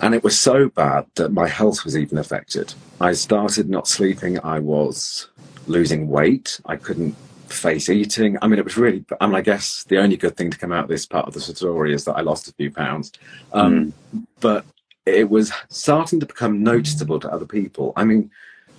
And 0.00 0.14
it 0.14 0.24
was 0.24 0.38
so 0.38 0.68
bad 0.68 1.06
that 1.14 1.32
my 1.32 1.48
health 1.48 1.84
was 1.84 1.96
even 1.96 2.18
affected. 2.18 2.74
I 3.00 3.12
started 3.12 3.68
not 3.68 3.88
sleeping. 3.88 4.38
I 4.40 4.58
was 4.58 5.28
losing 5.66 6.08
weight. 6.08 6.60
I 6.66 6.76
couldn't 6.76 7.16
face 7.48 7.88
eating. 7.88 8.36
I 8.42 8.48
mean, 8.48 8.58
it 8.58 8.64
was 8.64 8.76
really, 8.76 9.04
I 9.20 9.26
mean, 9.26 9.36
I 9.36 9.40
guess 9.40 9.84
the 9.84 9.98
only 9.98 10.16
good 10.16 10.36
thing 10.36 10.50
to 10.50 10.58
come 10.58 10.72
out 10.72 10.84
of 10.84 10.90
this 10.90 11.06
part 11.06 11.26
of 11.26 11.34
the 11.34 11.40
story 11.40 11.94
is 11.94 12.04
that 12.04 12.14
I 12.16 12.20
lost 12.20 12.48
a 12.48 12.52
few 12.52 12.70
pounds. 12.70 13.12
Um, 13.52 13.94
But 14.40 14.64
it 15.06 15.30
was 15.30 15.52
starting 15.68 16.20
to 16.20 16.26
become 16.26 16.62
noticeable 16.62 17.20
to 17.20 17.30
other 17.30 17.46
people. 17.46 17.92
I 17.96 18.04
mean, 18.04 18.30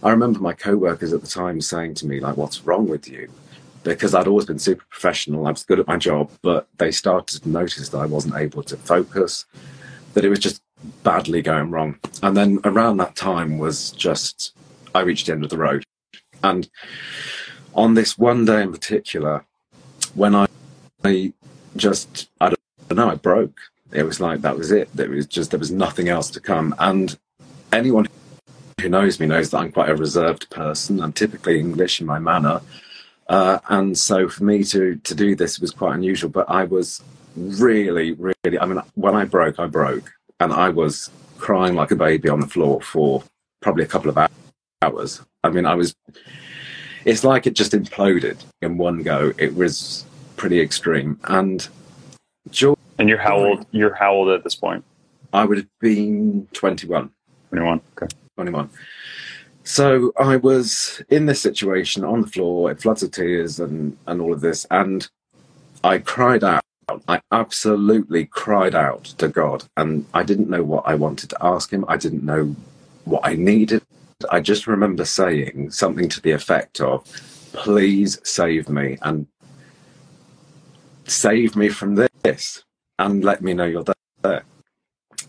I 0.04 0.12
remember 0.12 0.40
my 0.40 0.54
co-workers 0.54 1.14
at 1.14 1.22
the 1.22 1.28
time 1.28 1.62
saying 1.62 1.96
to 1.96 2.08
me, 2.08 2.20
like, 2.20 2.38
what's 2.38 2.66
wrong 2.66 2.88
with 2.88 3.08
you? 3.08 3.30
Because 3.84 4.14
I'd 4.14 4.28
always 4.28 4.46
been 4.46 4.60
super 4.60 4.84
professional. 4.90 5.48
I 5.48 5.52
was 5.52 5.64
good 5.64 5.80
at 5.80 5.88
my 5.88 5.98
job, 5.98 6.30
but 6.42 6.68
they 6.78 6.92
started 6.92 7.44
to 7.44 7.50
notice 7.50 7.90
that 7.90 7.98
I 7.98 8.06
wasn't 8.06 8.36
able 8.36 8.64
to 8.64 8.78
focus, 8.78 9.46
that 10.14 10.26
it 10.26 10.30
was 10.30 10.40
just 10.40 10.62
badly 11.04 11.42
going 11.42 11.72
wrong. 11.72 12.00
And 12.22 12.36
then 12.36 12.60
around 12.64 12.98
that 12.98 13.16
time 13.16 13.58
was 13.58 13.92
just, 13.92 14.56
I 14.94 15.02
reached 15.02 15.28
the 15.28 15.34
end 15.34 15.44
of 15.44 15.50
the 15.50 15.58
road. 15.58 15.84
And 16.44 16.70
on 17.74 17.94
this 17.94 18.18
one 18.18 18.46
day 18.46 18.62
in 18.62 18.72
particular, 18.72 19.46
when 20.14 20.36
I, 20.36 20.48
I 21.04 21.34
just, 21.76 22.30
I 22.40 22.50
don't 22.50 22.98
know, 22.98 23.10
I 23.10 23.16
broke. 23.16 23.60
It 23.92 24.04
was 24.04 24.20
like, 24.20 24.42
that 24.42 24.58
was 24.58 24.72
it. 24.72 24.90
There 24.94 25.10
was 25.10 25.26
just, 25.26 25.52
there 25.52 25.60
was 25.60 25.72
nothing 25.72 26.10
else 26.10 26.30
to 26.32 26.40
come. 26.40 26.76
And 26.80 27.18
anyone 27.72 28.08
who 28.82 28.90
knows 28.90 29.20
me 29.20 29.28
knows 29.28 29.52
that 29.52 29.60
I'm 29.60 29.72
quite 29.72 29.90
a 29.90 29.96
reserved 29.96 30.50
person. 30.50 31.02
I'm 31.02 31.14
typically 31.14 31.60
English 31.60 32.00
in 32.02 32.08
my 32.08 32.20
manner. 32.20 32.62
Uh, 33.28 33.60
and 33.70 33.98
so 33.98 34.28
for 34.28 34.44
me 34.44 34.64
to, 34.66 34.96
to 34.96 35.16
do 35.16 35.36
this 35.36 35.60
was 35.60 35.72
quite 35.72 35.96
unusual, 35.96 36.30
but 36.30 36.50
I 36.50 36.66
was 36.66 37.02
really, 37.36 38.14
really, 38.14 38.60
I 38.60 38.66
mean, 38.66 38.82
when 38.94 39.16
I 39.16 39.26
broke, 39.26 39.60
I 39.60 39.66
broke 39.66 40.15
and 40.40 40.54
I 40.54 40.70
was 40.70 41.10
crying 41.38 41.76
like 41.76 41.92
a 41.92 41.96
baby 41.96 42.30
on 42.30 42.40
the 42.40 42.48
floor 42.48 42.82
for 42.82 43.24
probably 43.62 43.84
a 43.84 43.88
couple 43.88 44.10
of 44.10 44.30
hours. 44.82 45.22
I 45.44 45.50
mean, 45.50 45.66
I 45.66 45.76
was, 45.76 45.96
it's 47.06 47.24
like 47.24 47.48
it 47.48 47.54
just 47.54 47.72
imploded 47.72 48.38
in 48.62 48.78
one 48.78 49.04
go. 49.04 49.34
It 49.38 49.56
was 49.56 50.06
pretty 50.38 50.60
extreme. 50.60 51.20
And 51.26 51.68
George, 52.50 52.78
And 53.00 53.10
you're 53.10 53.18
how 53.18 53.38
old? 53.38 53.66
You're 53.72 53.94
how 53.94 54.14
old 54.14 54.30
at 54.30 54.44
this 54.44 54.56
point? 54.56 54.84
I 55.34 55.46
would 55.46 55.58
have 55.58 55.68
been 55.80 56.48
21. 56.54 57.10
21. 57.50 57.82
Okay. 57.98 58.16
21. 58.36 58.70
So 59.64 60.14
I 60.18 60.38
was 60.38 61.02
in 61.10 61.26
this 61.26 61.42
situation 61.42 62.04
on 62.04 62.22
the 62.22 62.28
floor, 62.28 62.70
in 62.70 62.78
floods 62.78 63.02
of 63.02 63.12
tears 63.12 63.60
and, 63.60 63.98
and 64.06 64.22
all 64.22 64.32
of 64.32 64.42
this. 64.42 64.66
And 64.70 65.08
I 65.84 65.98
cried 65.98 66.44
out. 66.44 66.64
I 67.08 67.22
absolutely 67.32 68.26
cried 68.26 68.76
out 68.76 69.06
to 69.20 69.28
God. 69.28 69.66
And 69.78 70.06
I 70.14 70.24
didn't 70.24 70.50
know 70.50 70.64
what 70.64 70.84
I 70.88 70.96
wanted 70.96 71.30
to 71.32 71.38
ask 71.42 71.72
him. 71.72 71.86
I 71.88 71.98
didn't 71.98 72.24
know 72.24 72.56
what 73.06 73.22
I 73.26 73.36
needed. 73.36 73.84
I 74.32 74.40
just 74.40 74.68
remember 74.68 75.06
saying 75.06 75.72
something 75.72 76.10
to 76.10 76.22
the 76.22 76.32
effect 76.32 76.80
of, 76.82 77.04
please 77.54 78.20
save 78.24 78.70
me 78.70 78.98
and 79.02 79.28
save 81.06 81.56
me 81.56 81.70
from 81.70 81.96
this 82.24 82.64
and 83.00 83.24
let 83.24 83.42
me 83.42 83.54
know 83.54 83.66
you're 83.66 83.86
there. 84.24 84.44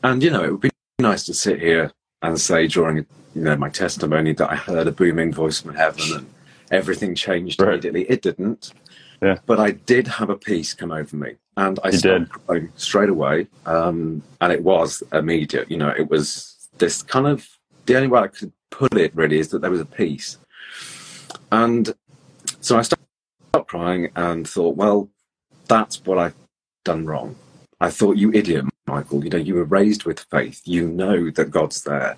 And, 0.03 0.23
you 0.23 0.31
know, 0.31 0.45
it 0.45 0.53
would 0.53 0.61
be 0.61 0.71
nice 0.99 1.25
to 1.25 1.35
sit 1.35 1.61
here 1.61 1.92
and 2.23 2.40
say 2.40 2.66
during 2.66 2.99
you 3.35 3.42
know 3.42 3.57
my 3.57 3.69
testimony 3.69 4.33
that 4.33 4.51
I 4.51 4.57
heard 4.57 4.87
a 4.87 4.92
booming 4.92 5.33
voice 5.33 5.61
from 5.61 5.75
heaven 5.75 6.03
and 6.14 6.27
everything 6.71 7.14
changed 7.14 7.61
Right. 7.61 7.73
immediately. 7.75 8.05
It 8.05 8.23
didn't. 8.23 8.73
Yeah. 9.21 9.38
But 9.47 9.61
I 9.61 9.73
did 9.73 10.09
have 10.09 10.31
a 10.31 10.37
peace 10.37 10.73
come 10.75 10.90
over 10.90 11.16
me, 11.16 11.37
and 11.57 11.79
I 11.83 11.90
started 11.90 12.31
crying 12.31 12.71
straight 12.77 13.09
away. 13.09 13.47
Um, 13.64 14.23
and 14.40 14.53
it 14.53 14.62
was 14.62 15.03
immediate. 15.12 15.71
You 15.71 15.79
know, 15.79 15.88
it 15.88 16.11
was 16.11 16.69
this 16.79 17.03
kind 17.03 17.27
of 17.27 17.49
the 17.87 17.97
only 17.97 18.09
way 18.09 18.21
I 18.21 18.29
could 18.29 18.53
put 18.71 18.95
it 18.97 19.14
really 19.14 19.38
is 19.38 19.49
that 19.49 19.61
there 19.61 19.71
was 19.71 19.81
a 19.81 19.87
peace. 19.87 20.38
And 21.51 21.95
so 22.61 22.79
I 22.79 22.83
stopped 22.83 23.03
crying 23.69 24.11
and 24.16 24.47
thought, 24.47 24.77
well, 24.77 25.09
that's 25.66 26.05
what 26.05 26.19
I've 26.19 26.35
done 26.85 27.07
wrong. 27.07 27.37
I 27.81 27.90
thought, 27.90 28.16
you 28.16 28.33
idiot, 28.33 28.64
Michael, 28.87 29.25
you 29.25 29.31
know, 29.31 29.38
you 29.38 29.55
were 29.55 29.64
raised 29.64 30.05
with 30.05 30.21
faith. 30.31 30.62
You 30.64 30.88
know 30.88 31.31
that 31.31 31.51
God's 31.51 31.83
there. 31.83 32.16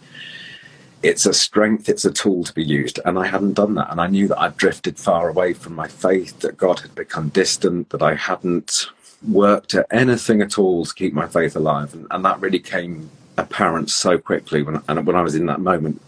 It's 1.03 1.27
a 1.27 1.33
strength, 1.33 1.89
it's 1.89 2.05
a 2.05 2.13
tool 2.13 2.43
to 2.45 2.53
be 2.53 2.65
used. 2.65 2.99
And 3.05 3.19
I 3.19 3.27
hadn't 3.27 3.55
done 3.55 3.75
that. 3.75 3.91
And 3.91 4.01
I 4.01 4.09
knew 4.09 4.27
that 4.29 4.41
I'd 4.41 4.57
drifted 4.57 4.99
far 4.99 5.29
away 5.29 5.53
from 5.53 5.75
my 5.75 5.87
faith, 5.87 6.41
that 6.41 6.57
God 6.57 6.81
had 6.81 6.95
become 6.95 7.29
distant, 7.29 7.91
that 7.91 8.03
I 8.03 8.15
hadn't 8.15 8.87
worked 9.27 9.75
at 9.75 9.87
anything 9.91 10.43
at 10.43 10.59
all 10.59 10.85
to 10.85 10.95
keep 10.95 11.13
my 11.13 11.27
faith 11.27 11.57
alive. 11.57 11.93
And, 11.95 12.07
and 12.11 12.25
that 12.25 12.41
really 12.41 12.59
came 12.61 13.11
apparent 13.37 13.91
so 13.91 14.19
quickly 14.19 14.63
when, 14.63 14.81
and 14.89 15.07
when 15.07 15.17
I 15.17 15.23
was 15.23 15.35
in 15.35 15.47
that 15.47 15.61
moment. 15.61 16.01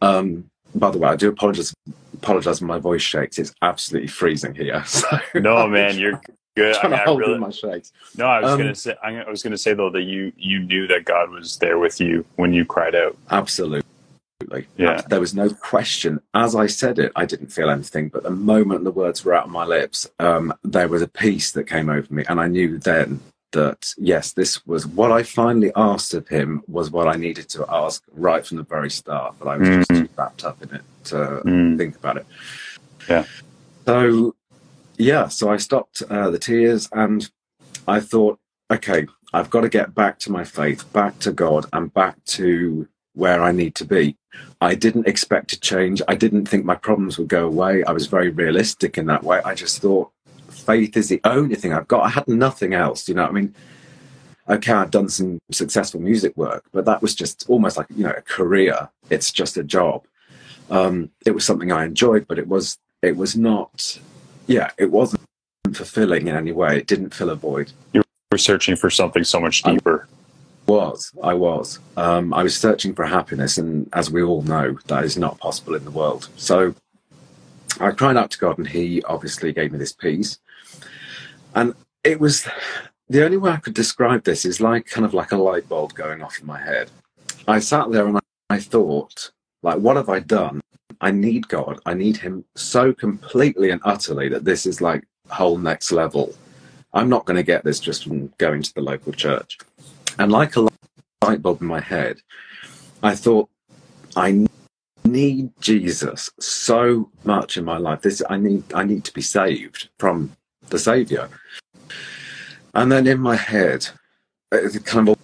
Um, 0.00 0.48
by 0.74 0.90
the 0.90 0.98
way, 0.98 1.08
I 1.08 1.16
do 1.16 1.28
apologize. 1.28 1.74
Apologize, 2.14 2.60
my 2.62 2.78
voice 2.78 3.02
shakes. 3.02 3.38
It's 3.38 3.52
absolutely 3.62 4.08
freezing 4.08 4.54
here. 4.54 4.82
So 4.86 5.18
no, 5.34 5.66
man, 5.66 5.98
you're 5.98 6.20
good. 6.56 6.76
I 6.82 6.88
mean, 6.88 6.98
I 7.00 7.04
really- 7.14 7.38
my 7.38 7.50
shakes. 7.50 7.92
no, 8.16 8.26
I 8.26 8.40
was 8.40 8.50
Um, 8.52 8.58
gonna 8.58 8.74
say. 8.74 8.94
I 9.02 9.28
was 9.28 9.42
gonna 9.42 9.56
say 9.58 9.72
though 9.74 9.90
that 9.90 10.02
you 10.02 10.32
you 10.36 10.60
knew 10.60 10.86
that 10.88 11.04
God 11.06 11.30
was 11.30 11.56
there 11.56 11.78
with 11.78 12.00
you 12.00 12.24
when 12.36 12.52
you 12.52 12.64
cried 12.64 12.94
out. 12.94 13.16
Absolutely. 13.30 13.82
Yeah. 14.76 15.00
There 15.08 15.20
was 15.20 15.34
no 15.34 15.50
question. 15.50 16.20
As 16.34 16.54
I 16.54 16.66
said 16.66 16.98
it, 16.98 17.12
I 17.16 17.24
didn't 17.24 17.52
feel 17.52 17.70
anything. 17.70 18.08
But 18.08 18.22
the 18.22 18.30
moment 18.30 18.84
the 18.84 18.90
words 18.90 19.24
were 19.24 19.34
out 19.34 19.44
of 19.46 19.50
my 19.50 19.64
lips, 19.64 20.08
um, 20.18 20.52
there 20.64 20.88
was 20.88 21.02
a 21.02 21.08
peace 21.08 21.52
that 21.52 21.64
came 21.64 21.88
over 21.88 22.12
me. 22.12 22.24
And 22.28 22.40
I 22.40 22.48
knew 22.48 22.78
then 22.78 23.20
that, 23.52 23.92
yes, 23.98 24.32
this 24.32 24.64
was 24.66 24.86
what 24.86 25.10
I 25.12 25.22
finally 25.22 25.72
asked 25.76 26.14
of 26.14 26.28
him, 26.28 26.62
was 26.68 26.90
what 26.90 27.08
I 27.08 27.16
needed 27.16 27.48
to 27.50 27.64
ask 27.68 28.02
right 28.12 28.46
from 28.46 28.58
the 28.58 28.62
very 28.62 28.90
start. 28.90 29.34
But 29.38 29.48
I 29.48 29.56
was 29.56 29.68
just 29.68 29.90
Mhm. 29.90 30.02
too 30.02 30.08
wrapped 30.16 30.44
up 30.44 30.62
in 30.62 30.74
it 30.74 30.82
to 31.04 31.16
Mm. 31.44 31.76
think 31.78 31.96
about 31.96 32.16
it. 32.18 32.26
Yeah. 33.08 33.24
So, 33.86 34.34
yeah, 34.98 35.28
so 35.28 35.50
I 35.50 35.56
stopped 35.56 36.02
uh, 36.08 36.30
the 36.30 36.38
tears 36.38 36.88
and 36.92 37.28
I 37.88 38.00
thought, 38.00 38.38
okay, 38.70 39.06
I've 39.32 39.50
got 39.50 39.62
to 39.62 39.68
get 39.68 39.94
back 39.94 40.18
to 40.20 40.32
my 40.32 40.44
faith, 40.44 40.92
back 40.92 41.18
to 41.20 41.32
God, 41.32 41.66
and 41.72 41.92
back 41.92 42.22
to 42.26 42.86
where 43.14 43.42
I 43.42 43.52
need 43.52 43.74
to 43.76 43.84
be. 43.84 44.16
I 44.60 44.74
didn't 44.74 45.08
expect 45.08 45.50
to 45.50 45.60
change. 45.60 46.00
I 46.08 46.14
didn't 46.14 46.46
think 46.46 46.64
my 46.64 46.76
problems 46.76 47.18
would 47.18 47.28
go 47.28 47.46
away. 47.46 47.82
I 47.84 47.92
was 47.92 48.06
very 48.06 48.30
realistic 48.30 48.98
in 48.98 49.06
that 49.06 49.24
way. 49.24 49.40
I 49.44 49.54
just 49.54 49.80
thought 49.80 50.10
faith 50.48 50.96
is 50.96 51.08
the 51.08 51.20
only 51.24 51.56
thing 51.56 51.72
I've 51.72 51.88
got. 51.88 52.04
I 52.04 52.10
had 52.10 52.28
nothing 52.28 52.74
else. 52.74 53.08
You 53.08 53.14
know, 53.14 53.22
what 53.22 53.30
I 53.30 53.34
mean, 53.34 53.54
okay, 54.48 54.72
I've 54.72 54.90
done 54.90 55.08
some 55.08 55.38
successful 55.50 56.00
music 56.00 56.36
work, 56.36 56.64
but 56.72 56.84
that 56.84 57.02
was 57.02 57.14
just 57.14 57.48
almost 57.48 57.76
like 57.76 57.86
you 57.90 58.04
know 58.04 58.14
a 58.16 58.22
career. 58.22 58.88
It's 59.08 59.32
just 59.32 59.56
a 59.56 59.64
job. 59.64 60.04
Um, 60.70 61.10
it 61.26 61.32
was 61.32 61.44
something 61.44 61.72
I 61.72 61.84
enjoyed, 61.84 62.28
but 62.28 62.38
it 62.38 62.46
was 62.46 62.78
it 63.02 63.16
was 63.16 63.36
not. 63.36 63.98
Yeah, 64.46 64.70
it 64.78 64.90
wasn't 64.90 65.22
fulfilling 65.72 66.28
in 66.28 66.36
any 66.36 66.52
way. 66.52 66.78
It 66.78 66.86
didn't 66.86 67.14
fill 67.14 67.30
a 67.30 67.36
void. 67.36 67.72
We're 67.94 68.38
searching 68.38 68.76
for 68.76 68.90
something 68.90 69.24
so 69.24 69.40
much 69.40 69.62
deeper. 69.62 70.08
Was 70.70 71.12
i 71.22 71.34
was. 71.34 71.80
Um, 71.96 72.32
i 72.32 72.42
was 72.42 72.56
searching 72.56 72.94
for 72.94 73.04
happiness 73.04 73.58
and 73.58 73.88
as 73.92 74.10
we 74.10 74.22
all 74.22 74.42
know 74.42 74.78
that 74.86 75.04
is 75.04 75.16
not 75.16 75.38
possible 75.38 75.74
in 75.74 75.84
the 75.84 75.90
world. 75.90 76.28
So 76.36 76.74
i 77.80 77.90
cried 77.90 78.16
out 78.16 78.30
to 78.32 78.38
god 78.38 78.58
and 78.58 78.68
he 78.68 79.02
obviously 79.02 79.52
gave 79.52 79.72
me 79.72 79.78
this 79.78 79.92
peace. 79.92 80.38
And 81.54 81.74
it 82.04 82.20
was 82.20 82.46
the 83.08 83.24
only 83.24 83.36
way 83.36 83.50
i 83.50 83.56
could 83.64 83.74
describe 83.74 84.22
this 84.22 84.44
is 84.44 84.60
like 84.60 84.86
kind 84.86 85.04
of 85.04 85.14
like 85.20 85.32
a 85.32 85.44
light 85.48 85.68
bulb 85.68 85.94
going 85.94 86.22
off 86.22 86.38
in 86.40 86.46
my 86.46 86.60
head. 86.60 86.88
I 87.48 87.58
sat 87.58 87.90
there 87.90 88.06
and 88.06 88.18
i, 88.18 88.56
I 88.56 88.58
thought 88.60 89.32
like 89.62 89.78
what 89.78 89.96
have 89.96 90.08
i 90.08 90.20
done? 90.20 90.60
I 91.00 91.10
need 91.10 91.48
god. 91.48 91.80
I 91.86 91.94
need 91.94 92.16
him 92.18 92.44
so 92.54 92.92
completely 92.92 93.70
and 93.70 93.80
utterly 93.84 94.28
that 94.28 94.44
this 94.44 94.66
is 94.66 94.80
like 94.80 95.02
whole 95.30 95.58
next 95.58 95.90
level. 95.90 96.34
I'm 96.92 97.08
not 97.08 97.24
going 97.24 97.36
to 97.36 97.52
get 97.52 97.64
this 97.64 97.80
just 97.80 98.04
from 98.04 98.32
going 98.38 98.62
to 98.62 98.74
the 98.74 98.82
local 98.82 99.12
church 99.12 99.58
and 100.20 100.30
like 100.30 100.54
a 100.54 100.68
light 101.24 101.40
bulb 101.40 101.62
in 101.62 101.66
my 101.66 101.80
head, 101.80 102.20
I 103.02 103.14
thought, 103.14 103.48
I 104.14 104.46
need 105.02 105.50
Jesus 105.60 106.30
so 106.38 107.10
much 107.24 107.56
in 107.56 107.64
my 107.64 107.78
life. 107.78 108.02
This 108.02 108.22
I 108.28 108.36
need 108.36 108.62
I 108.74 108.84
need 108.84 109.04
to 109.04 109.14
be 109.14 109.22
saved 109.22 109.88
from 109.98 110.36
the 110.68 110.78
Savior. 110.78 111.30
And 112.74 112.92
then 112.92 113.06
in 113.06 113.18
my 113.18 113.34
head, 113.34 113.88
it 114.52 114.84
kind 114.84 115.08
of 115.08 115.16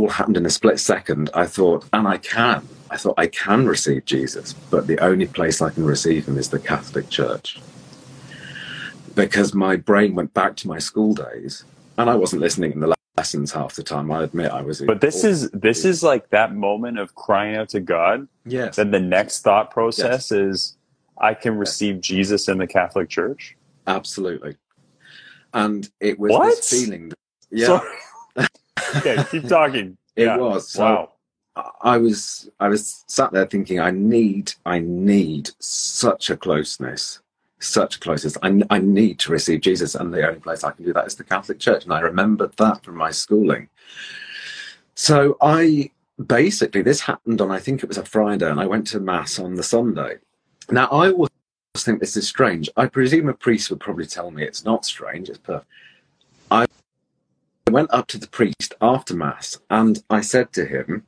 all 0.00 0.08
happened 0.08 0.36
in 0.36 0.46
a 0.46 0.50
split 0.50 0.80
second. 0.80 1.30
I 1.32 1.46
thought, 1.46 1.84
and 1.92 2.08
I 2.08 2.18
can. 2.18 2.66
I 2.90 2.96
thought 2.96 3.14
I 3.18 3.28
can 3.28 3.66
receive 3.66 4.04
Jesus, 4.04 4.52
but 4.52 4.88
the 4.88 4.98
only 4.98 5.26
place 5.26 5.62
I 5.62 5.70
can 5.70 5.84
receive 5.84 6.26
him 6.26 6.36
is 6.36 6.50
the 6.50 6.58
Catholic 6.58 7.08
Church. 7.08 7.60
Because 9.14 9.54
my 9.54 9.76
brain 9.76 10.16
went 10.16 10.34
back 10.34 10.56
to 10.56 10.68
my 10.68 10.80
school 10.80 11.14
days 11.14 11.64
and 11.98 12.08
I 12.10 12.14
wasn't 12.14 12.42
listening 12.42 12.72
in 12.72 12.80
the 12.80 12.94
lessons 13.16 13.52
half 13.52 13.74
the 13.74 13.82
time. 13.82 14.10
I 14.10 14.22
admit 14.22 14.50
I 14.50 14.62
was. 14.62 14.80
But 14.80 15.00
this 15.00 15.24
is 15.24 15.50
this 15.50 15.84
is 15.84 16.02
like 16.02 16.30
that 16.30 16.54
moment 16.54 16.98
of 16.98 17.14
crying 17.14 17.56
out 17.56 17.68
to 17.70 17.80
God. 17.80 18.26
yes, 18.46 18.76
Then 18.76 18.90
the 18.90 19.00
next 19.00 19.42
thought 19.42 19.70
process 19.70 20.32
is, 20.32 20.76
I 21.18 21.34
can 21.34 21.56
receive 21.56 22.00
Jesus 22.00 22.48
in 22.48 22.58
the 22.58 22.66
Catholic 22.66 23.08
Church. 23.08 23.56
absolutely. 23.86 24.56
And 25.52 25.90
it 26.00 26.18
was 26.18 26.30
What? 26.30 26.46
this 26.56 26.70
feeling. 26.84 27.08
That, 27.10 27.18
yeah, 27.50 28.46
okay, 28.96 29.16
keep 29.30 29.48
talking. 29.48 29.96
it 30.16 30.26
yeah. 30.26 30.36
was. 30.36 30.70
So 30.70 30.84
wow. 30.84 31.10
I 31.82 31.96
was 31.98 32.48
I 32.60 32.68
was 32.68 33.04
sat 33.08 33.32
there 33.32 33.46
thinking 33.46 33.80
I 33.80 33.90
need 33.90 34.52
I 34.64 34.78
need 34.78 35.50
such 35.58 36.30
a 36.30 36.36
closeness, 36.36 37.20
such 37.60 38.00
closeness. 38.00 38.36
I, 38.42 38.60
I 38.70 38.78
need 38.78 39.18
to 39.20 39.32
receive 39.32 39.60
Jesus, 39.60 39.94
and 39.94 40.12
the 40.12 40.26
only 40.26 40.40
place 40.40 40.64
I 40.64 40.72
can 40.72 40.84
do 40.84 40.92
that 40.92 41.06
is 41.06 41.14
the 41.14 41.24
Catholic 41.24 41.58
Church. 41.58 41.84
And 41.84 41.92
I 41.92 42.00
remembered 42.00 42.56
that 42.56 42.82
from 42.84 42.96
my 42.96 43.10
schooling. 43.10 43.68
So 44.94 45.36
I 45.40 45.90
basically 46.26 46.82
this 46.82 47.00
happened 47.00 47.40
on 47.40 47.50
I 47.50 47.58
think 47.58 47.82
it 47.82 47.88
was 47.88 47.98
a 47.98 48.04
Friday, 48.04 48.50
and 48.50 48.60
I 48.60 48.66
went 48.66 48.86
to 48.88 49.00
mass 49.00 49.38
on 49.38 49.54
the 49.54 49.62
Sunday. 49.62 50.18
Now 50.70 50.86
I 50.86 51.10
always 51.10 51.30
think 51.76 52.00
this 52.00 52.16
is 52.16 52.26
strange. 52.26 52.68
I 52.76 52.86
presume 52.86 53.28
a 53.28 53.34
priest 53.34 53.70
would 53.70 53.80
probably 53.80 54.06
tell 54.06 54.30
me 54.30 54.42
it's 54.42 54.64
not 54.64 54.84
strange. 54.84 55.28
It's 55.28 55.38
perfect. 55.38 55.70
I 56.50 56.66
went 57.70 57.92
up 57.92 58.08
to 58.08 58.18
the 58.18 58.26
priest 58.26 58.74
after 58.80 59.14
mass, 59.14 59.58
and 59.70 60.02
I 60.10 60.20
said 60.20 60.52
to 60.54 60.64
him. 60.64 61.04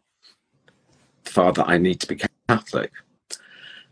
Father, 1.25 1.65
I 1.67 1.79
need 1.79 1.99
to 2.01 2.07
be 2.07 2.21
Catholic. 2.47 2.93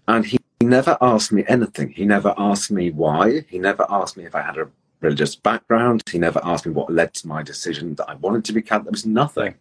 And 0.06 0.26
he 0.26 0.38
never 0.70 0.96
asked 1.00 1.32
me 1.32 1.44
anything. 1.48 1.90
He 1.90 2.04
never 2.06 2.32
asked 2.38 2.70
me 2.70 2.90
why. 2.90 3.44
He 3.48 3.58
never 3.58 3.84
asked 3.90 4.16
me 4.16 4.24
if 4.24 4.34
I 4.34 4.42
had 4.42 4.56
a 4.56 4.68
religious 5.00 5.34
background. 5.34 6.02
He 6.10 6.18
never 6.18 6.40
asked 6.42 6.64
me 6.66 6.72
what 6.72 6.92
led 6.92 7.12
to 7.14 7.28
my 7.28 7.42
decision 7.42 7.94
that 7.96 8.08
I 8.08 8.14
wanted 8.14 8.44
to 8.46 8.52
be 8.52 8.62
Catholic. 8.62 8.84
There 8.84 8.92
was 8.92 9.06
nothing. 9.06 9.54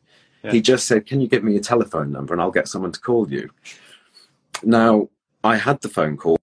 Yeah. 0.44 0.52
He 0.52 0.62
just 0.62 0.88
said, 0.88 1.06
Can 1.06 1.20
you 1.20 1.28
give 1.28 1.44
me 1.44 1.54
your 1.54 1.62
telephone 1.62 2.12
number 2.12 2.34
and 2.34 2.42
I'll 2.42 2.52
get 2.52 2.70
someone 2.70 2.94
to 2.94 3.00
call 3.00 3.30
you? 3.30 3.50
Now, 4.64 5.10
I 5.44 5.58
had 5.58 5.82
the 5.82 5.90
phone 5.90 6.16
call 6.18 6.38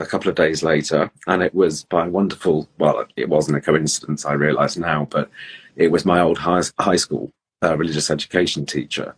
a 0.00 0.06
couple 0.06 0.28
of 0.30 0.36
days 0.36 0.62
later, 0.62 1.10
and 1.26 1.42
it 1.42 1.54
was 1.54 1.84
by 1.84 2.06
a 2.06 2.10
wonderful, 2.10 2.68
well, 2.78 3.04
it 3.16 3.28
wasn't 3.28 3.56
a 3.56 3.60
coincidence, 3.60 4.24
I 4.24 4.32
realize 4.32 4.76
now, 4.76 5.06
but 5.10 5.30
it 5.76 5.88
was 5.90 6.04
my 6.04 6.20
old 6.20 6.38
high, 6.38 6.62
high 6.78 6.96
school 6.96 7.30
uh, 7.62 7.76
religious 7.76 8.10
education 8.10 8.64
teacher. 8.64 9.14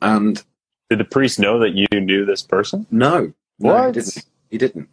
And 0.00 0.42
Did 0.88 1.00
the 1.00 1.04
priest 1.04 1.38
know 1.38 1.58
that 1.58 1.74
you 1.74 1.86
knew 1.92 2.24
this 2.24 2.42
person? 2.42 2.86
no, 2.90 3.32
no, 3.58 3.74
What? 3.74 3.86
he 3.86 4.00
didn't. 4.00 4.24
He 4.50 4.58
didn't. 4.58 4.88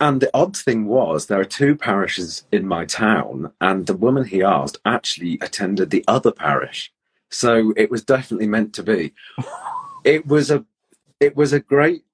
And 0.00 0.20
the 0.20 0.30
odd 0.32 0.56
thing 0.56 0.86
was, 0.86 1.26
there 1.26 1.40
are 1.40 1.44
two 1.44 1.74
parishes 1.74 2.44
in 2.52 2.68
my 2.68 2.84
town, 2.84 3.52
and 3.60 3.86
the 3.86 3.96
woman 3.96 4.24
he 4.24 4.42
asked 4.42 4.78
actually 4.84 5.38
attended 5.40 5.90
the 5.90 6.04
other 6.06 6.30
parish. 6.30 6.92
So 7.30 7.72
it 7.76 7.90
was 7.90 8.04
definitely 8.04 8.46
meant 8.46 8.72
to 8.74 8.82
be. 8.82 9.12
It 10.04 10.26
was 10.26 10.50
a, 10.50 10.64
it 11.20 11.36
was 11.36 11.52
a 11.52 11.60
great 11.60 12.04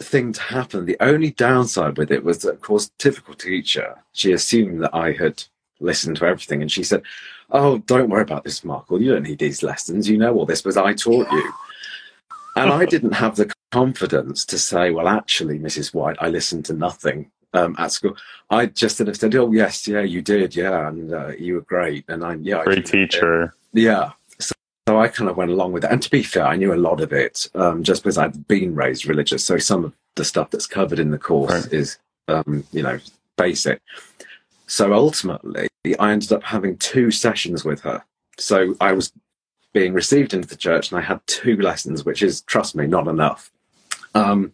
thing 0.00 0.32
to 0.32 0.40
happen. 0.40 0.86
The 0.86 0.96
only 1.00 1.32
downside 1.32 1.98
with 1.98 2.10
it 2.10 2.24
was 2.24 2.38
that, 2.38 2.54
of 2.54 2.60
course, 2.62 2.90
typical 2.98 3.34
teacher, 3.34 3.96
she 4.12 4.32
assumed 4.32 4.82
that 4.82 4.94
I 4.94 5.12
had 5.12 5.42
listened 5.80 6.16
to 6.18 6.24
everything, 6.26 6.62
and 6.62 6.70
she 6.72 6.84
said, 6.84 7.02
"Oh, 7.50 7.78
don't 7.78 8.08
worry 8.08 8.22
about 8.22 8.44
this, 8.44 8.64
Michael. 8.64 9.02
You 9.02 9.12
don't 9.12 9.24
need 9.24 9.40
these 9.40 9.62
lessons. 9.62 10.08
You 10.08 10.16
know 10.16 10.34
all 10.34 10.46
this, 10.46 10.62
but 10.62 10.78
I 10.78 10.94
taught 10.94 11.30
you." 11.32 11.52
And 12.56 12.70
I 12.72 12.84
didn't 12.94 13.12
have 13.14 13.36
the 13.36 13.52
confidence 13.72 14.44
to 14.44 14.58
say, 14.58 14.90
well, 14.90 15.08
actually, 15.08 15.58
Mrs. 15.58 15.92
White, 15.94 16.16
I 16.20 16.28
listened 16.28 16.64
to 16.66 16.74
nothing 16.74 17.30
um, 17.54 17.74
at 17.78 17.90
school. 17.90 18.16
I 18.50 18.66
just 18.66 18.98
sort 18.98 19.08
of 19.08 19.16
said, 19.16 19.34
oh, 19.34 19.50
yes, 19.50 19.88
yeah, 19.88 20.02
you 20.02 20.22
did, 20.22 20.54
yeah, 20.54 20.88
and 20.88 21.12
uh, 21.12 21.28
you 21.38 21.54
were 21.54 21.60
great, 21.62 22.04
and 22.08 22.22
I, 22.24 22.34
yeah, 22.34 22.62
Great 22.64 22.86
teacher. 22.86 23.54
yeah. 23.72 24.12
So, 24.38 24.54
so 24.88 25.00
I 25.00 25.08
kind 25.08 25.30
of 25.30 25.36
went 25.36 25.50
along 25.50 25.72
with 25.72 25.84
it, 25.84 25.90
and 25.90 26.02
to 26.02 26.10
be 26.10 26.22
fair, 26.22 26.44
I 26.46 26.56
knew 26.56 26.72
a 26.74 26.76
lot 26.76 27.00
of 27.00 27.12
it 27.12 27.48
um, 27.54 27.82
just 27.82 28.02
because 28.02 28.18
I'd 28.18 28.46
been 28.46 28.74
raised 28.74 29.06
religious. 29.06 29.42
So 29.44 29.56
some 29.58 29.84
of 29.86 29.92
the 30.16 30.24
stuff 30.24 30.50
that's 30.50 30.66
covered 30.66 30.98
in 30.98 31.10
the 31.10 31.18
course 31.18 31.50
Right. 31.64 31.72
is, 31.72 31.98
um, 32.28 32.64
you 32.72 32.82
know, 32.82 32.98
basic. 33.38 33.80
So 34.66 34.92
ultimately, 34.92 35.68
I 35.98 36.12
ended 36.12 36.32
up 36.32 36.42
having 36.42 36.76
two 36.76 37.10
sessions 37.10 37.64
with 37.64 37.80
her. 37.82 38.04
So 38.38 38.74
I 38.80 38.92
was 38.92 39.12
being 39.72 39.94
received 39.94 40.34
into 40.34 40.48
the 40.48 40.56
church, 40.56 40.90
and 40.90 40.98
I 40.98 41.02
had 41.02 41.20
two 41.26 41.56
lessons, 41.56 42.04
which 42.04 42.22
is, 42.22 42.42
trust 42.42 42.74
me, 42.76 42.86
not 42.86 43.08
enough. 43.08 43.50
Um, 44.14 44.52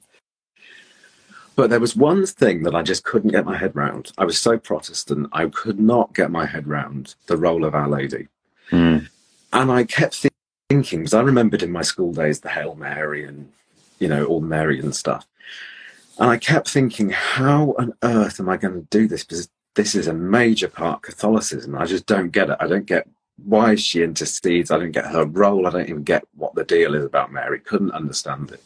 but 1.56 1.70
there 1.70 1.80
was 1.80 1.96
one 1.96 2.24
thing 2.24 2.62
that 2.62 2.74
I 2.76 2.82
just 2.82 3.02
couldn't 3.02 3.32
get 3.32 3.44
my 3.44 3.56
head 3.56 3.74
round. 3.74 4.12
I 4.16 4.24
was 4.24 4.38
so 4.38 4.58
Protestant, 4.58 5.28
I 5.32 5.46
could 5.46 5.80
not 5.80 6.14
get 6.14 6.30
my 6.30 6.46
head 6.46 6.68
round 6.68 7.16
the 7.26 7.36
role 7.36 7.64
of 7.64 7.74
Our 7.74 7.88
Lady. 7.88 8.28
Mm. 8.70 9.08
And 9.52 9.72
I 9.72 9.82
kept 9.84 10.28
thinking, 10.68 11.00
because 11.00 11.14
I 11.14 11.20
remembered 11.22 11.62
in 11.62 11.72
my 11.72 11.82
school 11.82 12.12
days 12.12 12.40
the 12.40 12.48
Hail 12.48 12.76
Mary 12.76 13.24
and, 13.24 13.50
you 13.98 14.06
know, 14.06 14.24
all 14.26 14.40
the 14.40 14.46
Marian 14.46 14.92
stuff. 14.92 15.26
And 16.20 16.30
I 16.30 16.36
kept 16.36 16.68
thinking, 16.68 17.10
how 17.10 17.74
on 17.78 17.92
earth 18.02 18.38
am 18.38 18.48
I 18.48 18.56
going 18.56 18.74
to 18.74 18.86
do 18.90 19.08
this? 19.08 19.24
Because 19.24 19.48
this 19.74 19.94
is 19.94 20.06
a 20.06 20.14
major 20.14 20.68
part 20.68 20.96
of 20.98 21.02
Catholicism. 21.02 21.76
I 21.76 21.86
just 21.86 22.06
don't 22.06 22.30
get 22.30 22.50
it. 22.50 22.56
I 22.60 22.66
don't 22.66 22.86
get 22.86 23.08
why 23.44 23.74
she 23.76 24.02
intercedes. 24.02 24.70
I 24.70 24.78
don't 24.78 24.92
get 24.92 25.06
her 25.06 25.24
role. 25.24 25.66
I 25.66 25.70
don't 25.70 25.88
even 25.88 26.02
get 26.04 26.24
what 26.36 26.54
the 26.54 26.64
deal 26.64 26.94
is 26.94 27.04
about 27.04 27.32
Mary. 27.32 27.58
Couldn't 27.60 27.92
understand 27.92 28.50
it. 28.50 28.62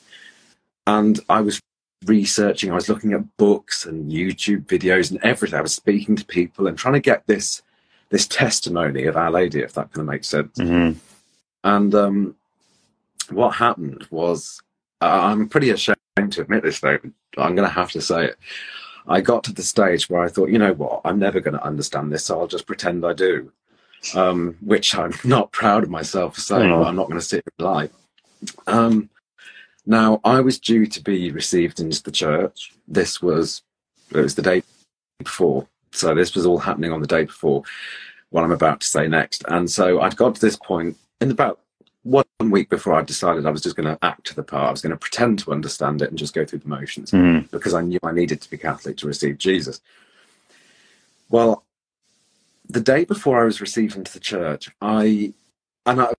And 0.87 1.21
I 1.29 1.40
was 1.40 1.61
researching, 2.07 2.71
I 2.71 2.75
was 2.75 2.88
looking 2.88 3.12
at 3.12 3.37
books 3.37 3.87
and 3.87 4.11
YouTube 4.11 4.66
videos 4.66 5.11
and 5.11 5.21
everything. 5.23 5.59
I 5.59 5.62
was 5.62 5.75
speaking 5.75 6.16
to 6.16 6.25
people 6.25 6.66
and 6.66 6.77
trying 6.77 6.95
to 6.95 7.01
get 7.01 7.27
this 7.27 7.62
this 8.11 8.27
testimony 8.27 9.05
of 9.07 9.16
Our 9.16 9.31
Lady, 9.31 9.61
if 9.61 9.73
that 9.73 9.90
kind 9.90 10.07
of 10.07 10.12
makes 10.12 10.29
sense. 10.29 10.59
Mm-hmm. 10.59 10.99
And 11.64 11.95
um, 11.95 12.37
what 13.31 13.51
happened 13.55 14.07
was, 14.11 14.61
uh, 15.01 15.07
I'm 15.07 15.49
pretty 15.49 15.71
ashamed 15.71 15.97
to 16.16 16.42
admit 16.42 16.62
this, 16.62 16.81
though. 16.81 16.99
I'm 17.38 17.57
going 17.57 17.66
to 17.66 17.75
have 17.75 17.90
to 17.92 18.03
say 18.03 18.27
it. 18.27 18.38
I 19.07 19.23
got 19.23 19.45
to 19.45 19.53
the 19.55 19.62
stage 19.62 20.11
where 20.11 20.23
I 20.23 20.29
thought, 20.29 20.51
you 20.51 20.59
know 20.59 20.75
what, 20.75 21.01
I'm 21.07 21.18
never 21.18 21.40
going 21.40 21.57
to 21.57 21.64
understand 21.64 22.12
this, 22.12 22.25
so 22.27 22.38
I'll 22.38 22.47
just 22.47 22.66
pretend 22.66 23.05
I 23.07 23.14
do. 23.14 23.51
Um, 24.14 24.57
which 24.61 24.95
I'm 24.95 25.14
not 25.25 25.53
proud 25.53 25.83
of 25.83 25.88
myself 25.90 26.35
for 26.35 26.40
saying, 26.42 26.68
No. 26.68 26.81
but 26.81 26.88
I'm 26.88 26.97
not 26.97 27.09
going 27.09 27.18
to 27.21 27.25
sit 27.25 27.45
and 27.59 27.66
lie. 27.66 27.88
Um, 28.66 29.09
now, 29.85 30.21
I 30.25 30.40
was 30.40 30.59
due 30.59 30.87
to 30.87 31.03
be 31.03 31.31
received 31.33 31.81
into 31.81 32.03
the 32.03 32.12
church. 32.12 32.73
This 32.87 33.21
was 33.21 33.62
it 34.11 34.18
was 34.18 34.35
the 34.35 34.42
day 34.42 34.62
before, 35.18 35.66
so 35.90 36.14
this 36.14 36.35
was 36.35 36.47
all 36.47 36.59
happening 36.59 36.92
on 36.92 37.01
the 37.01 37.07
day 37.07 37.25
before 37.25 37.62
what 38.31 38.45
I'm 38.45 38.53
about 38.53 38.81
to 38.81 38.87
say 38.87 39.09
next. 39.09 39.45
And 39.49 39.71
so 39.71 40.01
I'd 40.01 40.16
got 40.16 40.35
to 40.35 40.40
this 40.40 40.57
point 40.57 40.97
in 41.21 41.31
about 41.31 41.61
one 42.03 42.25
week 42.40 42.68
before 42.68 42.95
I 42.95 43.03
decided 43.03 43.47
I 43.47 43.51
was 43.51 43.62
just 43.62 43.77
going 43.77 43.87
to 43.87 43.99
act 44.05 44.27
to 44.27 44.35
the 44.35 44.42
part. 44.42 44.68
I 44.68 44.71
was 44.71 44.81
going 44.81 44.90
to 44.90 44.97
pretend 44.97 45.38
to 45.40 45.53
understand 45.53 46.03
it 46.03 46.09
and 46.09 46.18
just 46.18 46.35
go 46.35 46.45
through 46.45 46.61
the 46.61 46.68
motions 46.68 47.11
Mm-hmm. 47.12 47.47
because 47.51 47.75
I 47.75 47.83
knew 47.83 47.99
I 48.03 48.12
needed 48.12 48.40
to 48.40 48.51
be 48.51 48.59
Catholic 48.59 48.97
to 48.99 49.07
receive 49.07 49.38
Jesus. 49.38 49.81
Well, 51.29 51.64
the 52.68 52.81
day 52.81 53.05
before 53.05 53.40
I 53.40 53.45
was 53.45 53.61
received 53.61 53.97
into 53.97 54.12
the 54.12 54.21
church, 54.21 54.71
I 54.81 55.33
and 55.87 56.01
I, 56.01 56.12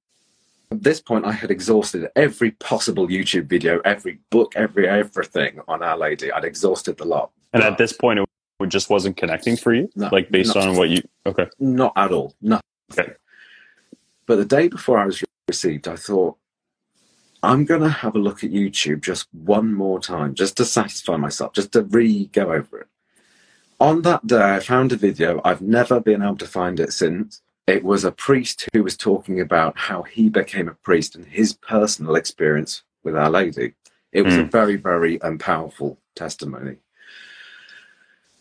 at 0.73 0.83
this 0.83 1.01
point 1.01 1.25
I 1.25 1.31
had 1.31 1.51
exhausted 1.51 2.09
every 2.15 2.51
possible 2.51 3.07
YouTube 3.07 3.45
video, 3.45 3.79
every 3.85 4.19
book, 4.29 4.53
every 4.55 4.87
everything 4.87 5.59
on 5.67 5.81
Our 5.83 5.97
Lady. 5.97 6.31
I'd 6.31 6.43
exhausted 6.43 6.97
the 6.97 7.05
lot. 7.05 7.31
And 7.53 7.61
But 7.61 7.71
at 7.73 7.77
this 7.77 7.93
point, 7.93 8.19
it 8.19 8.69
just 8.69 8.89
wasn't 8.89 9.17
connecting 9.17 9.55
for 9.57 9.73
you, 9.73 9.89
No, 9.95 10.09
like 10.11 10.31
based 10.31 10.55
on 10.55 10.75
what 10.75 10.89
you. 10.89 11.01
Okay. 11.25 11.47
not 11.59 11.93
at 11.95 12.11
all, 12.11 12.35
nothing. 12.41 12.63
Okay. 12.91 13.13
But 14.25 14.37
the 14.37 14.45
day 14.45 14.67
before 14.67 14.97
I 14.97 15.05
was 15.05 15.23
received, 15.47 15.87
I 15.87 15.95
thought, 15.95 16.37
I'm 17.41 17.65
going 17.65 17.81
to 17.81 17.89
have 17.89 18.15
a 18.15 18.19
look 18.19 18.43
at 18.43 18.51
YouTube 18.51 19.01
just 19.01 19.27
one 19.33 19.73
more 19.73 19.99
time, 19.99 20.33
just 20.33 20.55
to 20.57 20.65
satisfy 20.65 21.17
myself, 21.17 21.53
just 21.53 21.73
to 21.73 21.81
re 21.83 22.27
go 22.27 22.53
over 22.53 22.79
it. 22.79 22.87
On 23.79 24.01
that 24.03 24.25
day, 24.25 24.55
I 24.55 24.59
found 24.61 24.93
a 24.93 24.95
video. 24.95 25.41
I've 25.43 25.61
never 25.61 25.99
been 25.99 26.21
able 26.23 26.37
to 26.37 26.47
find 26.47 26.79
it 26.79 26.93
since. 26.93 27.41
It 27.65 27.83
was 27.83 28.03
a 28.03 28.11
priest 28.11 28.67
who 28.73 28.83
was 28.83 28.97
talking 28.97 29.39
about 29.39 29.77
how 29.77 30.03
he 30.03 30.29
became 30.29 30.67
a 30.67 30.73
priest 30.73 31.15
and 31.15 31.25
his 31.25 31.53
personal 31.53 32.15
experience 32.15 32.83
with 33.03 33.15
Our 33.15 33.29
Lady. 33.29 33.73
It 34.11 34.23
was 34.23 34.35
a 34.35 34.43
very, 34.43 34.75
very 34.75 35.21
um, 35.21 35.37
powerful 35.37 35.97
testimony. 36.15 36.77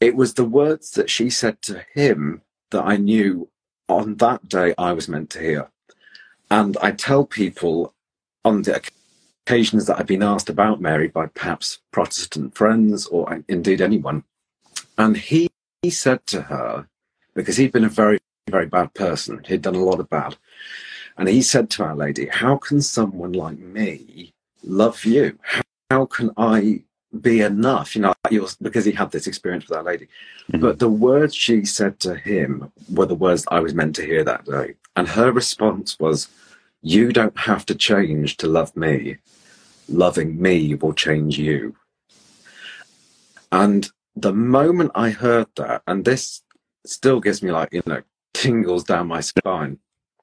It 0.00 0.16
was 0.16 0.34
the 0.34 0.44
words 0.44 0.90
that 0.92 1.08
she 1.08 1.30
said 1.30 1.62
to 1.62 1.86
him 1.94 2.42
that 2.70 2.84
I 2.84 2.96
knew 2.96 3.48
on 3.88 4.16
that 4.16 4.48
day 4.48 4.74
I 4.76 4.92
was 4.92 5.08
meant 5.08 5.30
to 5.30 5.40
hear. 5.40 5.70
And 6.50 6.76
I 6.82 6.90
tell 6.90 7.24
people 7.24 7.94
on 8.44 8.62
the 8.62 8.82
occasions 9.46 9.86
that 9.86 9.98
I've 9.98 10.06
been 10.06 10.22
asked 10.22 10.50
about 10.50 10.80
Mary 10.80 11.08
by 11.08 11.26
perhaps 11.26 11.78
Protestant 11.92 12.54
friends 12.56 13.06
or 13.06 13.42
indeed 13.48 13.80
anyone. 13.80 14.24
And 14.98 15.16
he, 15.16 15.48
he 15.80 15.90
said 15.90 16.26
to 16.26 16.42
her, 16.42 16.88
because 17.34 17.56
he'd 17.56 17.72
been 17.72 17.84
a 17.84 17.88
very, 17.88 18.18
very 18.50 18.66
bad 18.66 18.92
person, 18.94 19.40
he'd 19.46 19.62
done 19.62 19.74
a 19.74 19.84
lot 19.84 20.00
of 20.00 20.08
bad. 20.08 20.36
And 21.16 21.28
he 21.28 21.42
said 21.42 21.70
to 21.70 21.84
Our 21.84 21.94
Lady, 21.94 22.26
How 22.26 22.56
can 22.56 22.80
someone 22.80 23.32
like 23.32 23.58
me 23.58 24.32
love 24.64 25.04
you? 25.04 25.38
How, 25.42 25.62
how 25.90 26.06
can 26.06 26.30
I 26.36 26.82
be 27.20 27.40
enough? 27.40 27.94
You 27.94 28.02
know, 28.02 28.14
you're, 28.30 28.48
because 28.60 28.84
he 28.84 28.92
had 28.92 29.10
this 29.10 29.26
experience 29.26 29.68
with 29.68 29.76
Our 29.76 29.84
Lady. 29.84 30.08
Mhm. 30.50 30.60
But 30.60 30.78
the 30.78 30.88
words 30.88 31.34
she 31.34 31.64
said 31.64 32.00
to 32.00 32.14
him 32.14 32.72
were 32.90 33.06
the 33.06 33.14
words 33.14 33.44
I 33.48 33.60
was 33.60 33.74
meant 33.74 33.94
to 33.96 34.06
hear 34.06 34.24
that 34.24 34.44
day. 34.44 34.74
And 34.96 35.08
her 35.08 35.30
response 35.30 35.98
was, 36.00 36.28
You 36.82 37.12
don't 37.12 37.38
have 37.38 37.66
to 37.66 37.74
change 37.74 38.38
to 38.38 38.46
love 38.46 38.74
me. 38.76 39.18
Loving 39.88 40.40
me 40.40 40.74
will 40.74 40.94
change 40.94 41.38
you. 41.38 41.76
And 43.50 43.90
the 44.16 44.32
moment 44.32 44.92
I 44.94 45.10
heard 45.10 45.48
that, 45.56 45.82
and 45.86 46.04
this 46.04 46.42
still 46.86 47.20
gives 47.20 47.42
me 47.42 47.52
like, 47.52 47.72
you 47.72 47.82
know, 47.86 48.02
tingles 48.42 48.84
down 48.84 49.06
my 49.06 49.20
spine. 49.20 49.78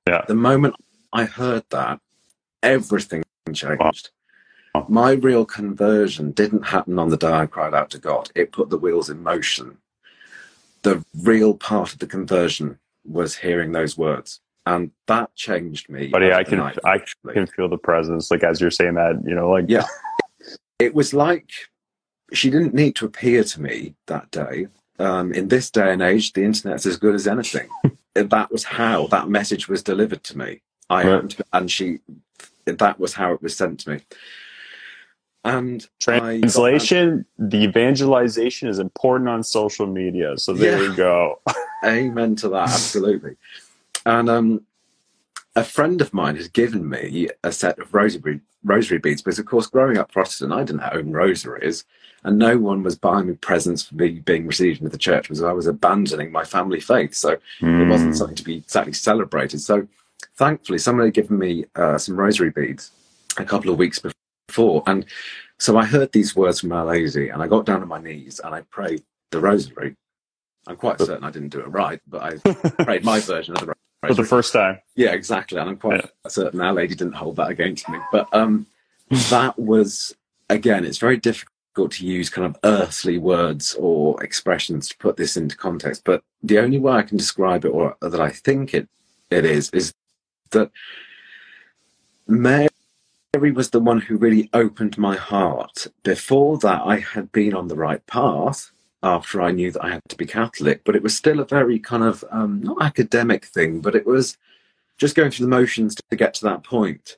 Yeah. 0.07 0.23
The 0.27 0.35
moment 0.35 0.75
I 1.13 1.23
heard 1.25 1.63
that, 1.69 1.99
everything 2.61 3.23
changed. 3.53 4.09
Wow. 4.75 4.85
My 4.87 5.11
real 5.11 5.45
conversion 5.45 6.31
didn't 6.31 6.65
happen 6.67 6.99
on 6.99 7.09
the 7.09 7.17
day 7.17 7.31
I 7.31 7.45
cried 7.45 7.73
out 7.73 7.89
to 7.91 7.97
God. 7.97 8.29
It 8.35 8.51
put 8.51 8.69
the 8.69 8.77
wheels 8.77 9.09
in 9.09 9.23
motion. 9.23 9.77
The 10.83 11.03
real 11.23 11.53
part 11.55 11.93
of 11.93 11.99
the 11.99 12.07
conversion 12.07 12.77
was 13.05 13.35
hearing 13.35 13.71
those 13.71 13.97
words. 13.97 14.39
And 14.65 14.91
that 15.07 15.33
changed 15.35 15.89
me. 15.89 16.07
But 16.07 16.21
yeah, 16.21 16.37
I 16.37 16.43
can 16.43 16.59
overnight, 16.59 17.09
I 17.25 17.33
can 17.33 17.47
feel 17.47 17.69
the 17.69 17.77
presence, 17.77 18.29
like 18.29 18.43
as 18.43 18.61
you're 18.61 18.69
saying 18.69 18.95
that, 18.95 19.21
you 19.25 19.33
know, 19.33 19.49
like 19.49 19.65
Yeah. 19.67 19.85
it 20.77 20.93
was 20.93 21.13
like 21.13 21.49
she 22.33 22.49
didn't 22.51 22.75
need 22.75 22.95
to 22.97 23.05
appear 23.05 23.43
to 23.43 23.61
me 23.61 23.95
that 24.07 24.29
day. 24.29 24.67
Um, 24.99 25.33
in 25.33 25.47
this 25.47 25.71
day 25.71 25.91
and 25.93 26.01
age, 26.01 26.33
the 26.33 26.43
internet's 26.43 26.85
as 26.85 26.97
good 26.97 27.15
as 27.15 27.25
anything. 27.27 27.69
that 28.15 28.51
was 28.51 28.63
how 28.63 29.07
that 29.07 29.29
message 29.29 29.67
was 29.67 29.83
delivered 29.83 30.23
to 30.25 30.37
me. 30.37 30.61
I 30.89 31.03
Right. 31.07 31.37
and 31.53 31.69
she, 31.69 31.99
that 32.65 32.99
was 32.99 33.13
how 33.13 33.33
it 33.33 33.41
was 33.41 33.55
sent 33.55 33.81
to 33.81 33.91
me. 33.91 34.01
And 35.45 35.87
I 36.07 36.19
translation, 36.19 37.25
the 37.37 37.63
evangelization 37.63 38.67
is 38.67 38.79
important 38.79 39.29
on 39.29 39.43
social 39.43 39.87
media. 39.87 40.37
So 40.37 40.53
there 40.53 40.81
Yeah. 40.81 40.89
we 40.89 40.95
go. 40.95 41.39
Amen 41.85 42.35
to 42.37 42.49
that, 42.49 42.69
absolutely. 42.69 43.37
And 44.05 44.29
um, 44.29 44.65
a 45.55 45.63
friend 45.63 46.01
of 46.01 46.13
mine 46.13 46.35
has 46.35 46.47
given 46.47 46.87
me 46.87 47.27
a 47.43 47.51
set 47.51 47.79
of 47.79 47.93
rosary 47.93 48.41
rosary 48.63 48.97
beads 48.97 49.21
because, 49.21 49.39
of 49.39 49.45
course, 49.45 49.67
growing 49.67 49.97
up 49.97 50.11
Protestant, 50.11 50.51
I 50.51 50.63
didn't 50.63 50.83
own 50.93 51.11
rosaries, 51.11 51.85
and 52.23 52.37
no 52.37 52.57
one 52.57 52.83
was 52.83 52.97
buying 52.97 53.27
me 53.27 53.33
presents 53.35 53.83
for 53.83 53.95
me 53.95 54.19
being 54.19 54.45
received 54.47 54.79
into 54.79 54.91
the 54.91 54.97
church 54.97 55.23
because 55.23 55.41
I 55.43 55.53
was 55.53 55.65
abandoning 55.67 56.31
my 56.31 56.43
family 56.43 56.79
faith. 56.81 57.13
So 57.13 57.29
it 57.31 57.87
wasn't 57.87 58.13
Mm. 58.13 58.17
something 58.17 58.35
to 58.35 58.43
be 58.43 58.57
exactly 58.57 58.93
celebrated. 58.93 59.59
So 59.61 59.87
thankfully, 60.35 60.77
somebody 60.77 61.07
had 61.07 61.13
given 61.13 61.39
me 61.39 61.65
uh, 61.75 61.97
some 61.97 62.17
rosary 62.17 62.49
beads 62.49 62.91
a 63.37 63.45
couple 63.45 63.71
of 63.71 63.77
weeks 63.77 64.01
before, 64.47 64.83
and 64.87 65.05
so 65.57 65.77
I 65.77 65.85
heard 65.85 66.11
these 66.11 66.35
words 66.35 66.59
from 66.61 66.71
Our 66.71 66.85
Lady, 66.85 67.29
and 67.29 67.41
I 67.41 67.47
got 67.47 67.65
down 67.65 67.81
on 67.81 67.87
my 67.87 67.99
knees 67.99 68.39
and 68.43 68.53
I 68.53 68.61
prayed 68.61 69.03
the 69.31 69.39
rosary. 69.39 69.95
I'm 70.67 70.75
quite 70.75 70.99
certain 70.99 71.23
I 71.23 71.31
didn't 71.31 71.49
do 71.49 71.59
it 71.61 71.67
right, 71.67 72.01
but 72.07 72.21
I 72.21 72.37
prayed 72.83 73.03
my 73.03 73.19
version 73.19 73.55
of 73.55 73.61
the 73.61 73.73
For 74.07 74.13
the 74.13 74.23
first 74.23 74.53
time. 74.53 74.79
Yeah, 74.95 75.11
exactly. 75.11 75.59
And 75.59 75.69
I'm 75.69 75.77
quite 75.77 76.09
certain 76.27 76.61
Our 76.61 76.73
Lady 76.73 76.95
didn't 76.95 77.13
hold 77.13 77.35
that 77.35 77.49
against 77.49 77.89
me. 77.89 77.99
But 78.11 78.33
um, 78.33 78.65
that 79.29 79.59
was, 79.59 80.15
again, 80.49 80.85
it's 80.85 80.99
very 80.99 81.17
difficult 81.17 81.91
to 81.91 82.05
use 82.05 82.29
kind 82.29 82.45
of 82.45 82.57
earthly 82.63 83.17
words 83.17 83.75
or 83.75 84.21
expressions 84.23 84.87
to 84.89 84.97
put 84.97 85.17
this 85.17 85.35
into 85.35 85.57
context. 85.57 86.03
But 86.05 86.23
the 86.41 86.59
only 86.59 86.79
way 86.79 86.93
I 86.93 87.01
can 87.01 87.17
describe 87.17 87.65
it, 87.65 87.69
or 87.69 87.97
that 88.01 88.21
I 88.21 88.29
think 88.29 88.73
it, 88.73 88.87
it 89.29 89.43
is, 89.43 89.69
is 89.71 89.93
that 90.51 90.71
Mary 92.25 92.69
was 93.33 93.69
the 93.71 93.81
one 93.81 93.99
who 93.99 94.15
really 94.15 94.49
opened 94.53 94.97
my 94.97 95.15
heart. 95.17 95.87
Before 96.03 96.57
that, 96.59 96.83
I 96.85 96.99
had 96.99 97.31
been 97.33 97.53
on 97.53 97.67
the 97.67 97.75
right 97.75 98.05
path 98.07 98.71
after 99.01 99.41
I 99.41 99.51
knew 99.51 99.71
that 99.71 99.83
I 99.83 99.91
had 99.91 100.01
to 100.09 100.15
be 100.15 100.25
Catholic, 100.25 100.83
but 100.83 100.95
it 100.95 101.03
was 101.03 101.15
still 101.15 101.39
a 101.39 101.45
very 101.45 101.79
kind 101.79 102.03
of 102.03 102.23
um, 102.31 102.61
not 102.61 102.81
academic 102.81 103.45
thing, 103.45 103.81
but 103.81 103.95
it 103.95 104.05
was 104.05 104.37
just 104.97 105.15
going 105.15 105.31
through 105.31 105.45
the 105.45 105.55
motions 105.55 105.95
to 105.95 106.15
get 106.15 106.33
to 106.35 106.45
that 106.45 106.63
point. 106.63 107.17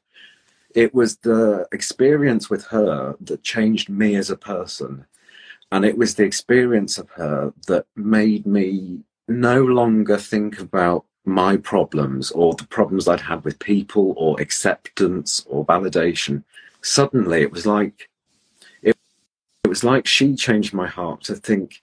It 0.76 0.94
was 0.94 1.18
the 1.18 1.68
experience 1.72 2.50
with 2.50 2.66
her 2.68 3.16
that 3.22 3.44
changed 3.44 3.90
me 3.90 4.16
as 4.16 4.30
a 4.30 4.38
person. 4.38 5.06
And 5.72 5.84
it 5.86 5.98
was 5.98 6.16
the 6.16 6.24
experience 6.24 6.98
of 6.98 7.10
her 7.12 7.54
that 7.68 7.86
made 7.96 8.46
me 8.46 9.00
no 9.28 9.64
longer 9.64 10.18
think 10.18 10.60
about 10.60 11.06
my 11.26 11.58
problems 11.58 12.32
or 12.32 12.54
the 12.54 12.68
problems 12.68 13.08
I'd 13.08 13.22
had 13.22 13.44
with 13.44 13.60
people 13.60 14.14
or 14.18 14.40
acceptance 14.40 15.46
or 15.48 15.66
validation. 15.66 16.44
Suddenly 16.82 17.42
it 17.42 17.52
was 17.52 17.66
like 17.66 18.10
was 19.72 19.86
like 19.86 20.06
she 20.06 20.36
changed 20.36 20.74
my 20.74 20.86
heart 20.86 21.24
to 21.24 21.34
think, 21.34 21.82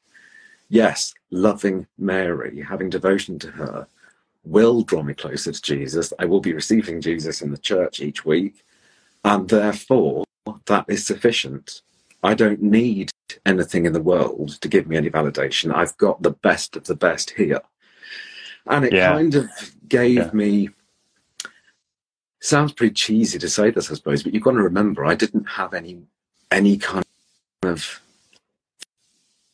yes, 0.69 1.15
loving 1.31 1.87
Mary, 1.97 2.61
having 2.61 2.91
devotion 2.91 3.39
to 3.39 3.51
her, 3.51 3.87
will 4.45 4.83
draw 4.83 5.03
me 5.03 5.15
closer 5.15 5.53
to 5.53 5.63
Jesus. 5.63 6.13
I 6.19 6.27
will 6.27 6.43
be 6.43 6.53
receiving 6.53 7.01
Jesus 7.01 7.41
in 7.41 7.51
the 7.51 7.57
church 7.57 8.01
each 8.01 8.27
week. 8.27 8.63
And 9.25 9.49
therefore, 9.49 10.25
that 10.67 10.85
is 10.89 11.07
sufficient. 11.07 11.81
I 12.23 12.35
don't 12.35 12.61
need 12.61 13.11
anything 13.47 13.87
in 13.87 13.95
the 13.95 14.03
world 14.03 14.61
to 14.61 14.69
give 14.69 14.87
me 14.87 14.99
any 14.99 15.09
validation. 15.09 15.75
I've 15.75 15.97
got 15.97 16.23
the 16.23 16.33
best 16.33 16.77
of 16.77 16.85
the 16.85 16.95
best 16.95 17.31
here. 17.31 17.63
And 18.67 18.85
it 18.85 18.93
Yeah. 18.93 19.15
kind 19.15 19.35
of 19.35 19.49
gave 19.89 20.27
Yeah. 20.27 20.31
me. 20.35 20.69
Sounds 22.41 22.73
pretty 22.75 22.93
cheesy 22.93 23.39
to 23.39 23.49
say 23.49 23.71
this, 23.71 23.91
I 23.91 23.95
suppose, 23.95 24.23
but 24.23 24.35
you've 24.35 24.45
got 24.45 24.53
to 24.53 24.63
remember, 24.63 25.07
I 25.07 25.15
didn't 25.15 25.49
have 25.49 25.73
any 25.73 26.03
any 26.51 26.77
kind 26.79 27.05
of 27.63 28.01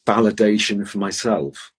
validation 0.07 0.87
for 0.87 0.99
myself. 0.99 1.73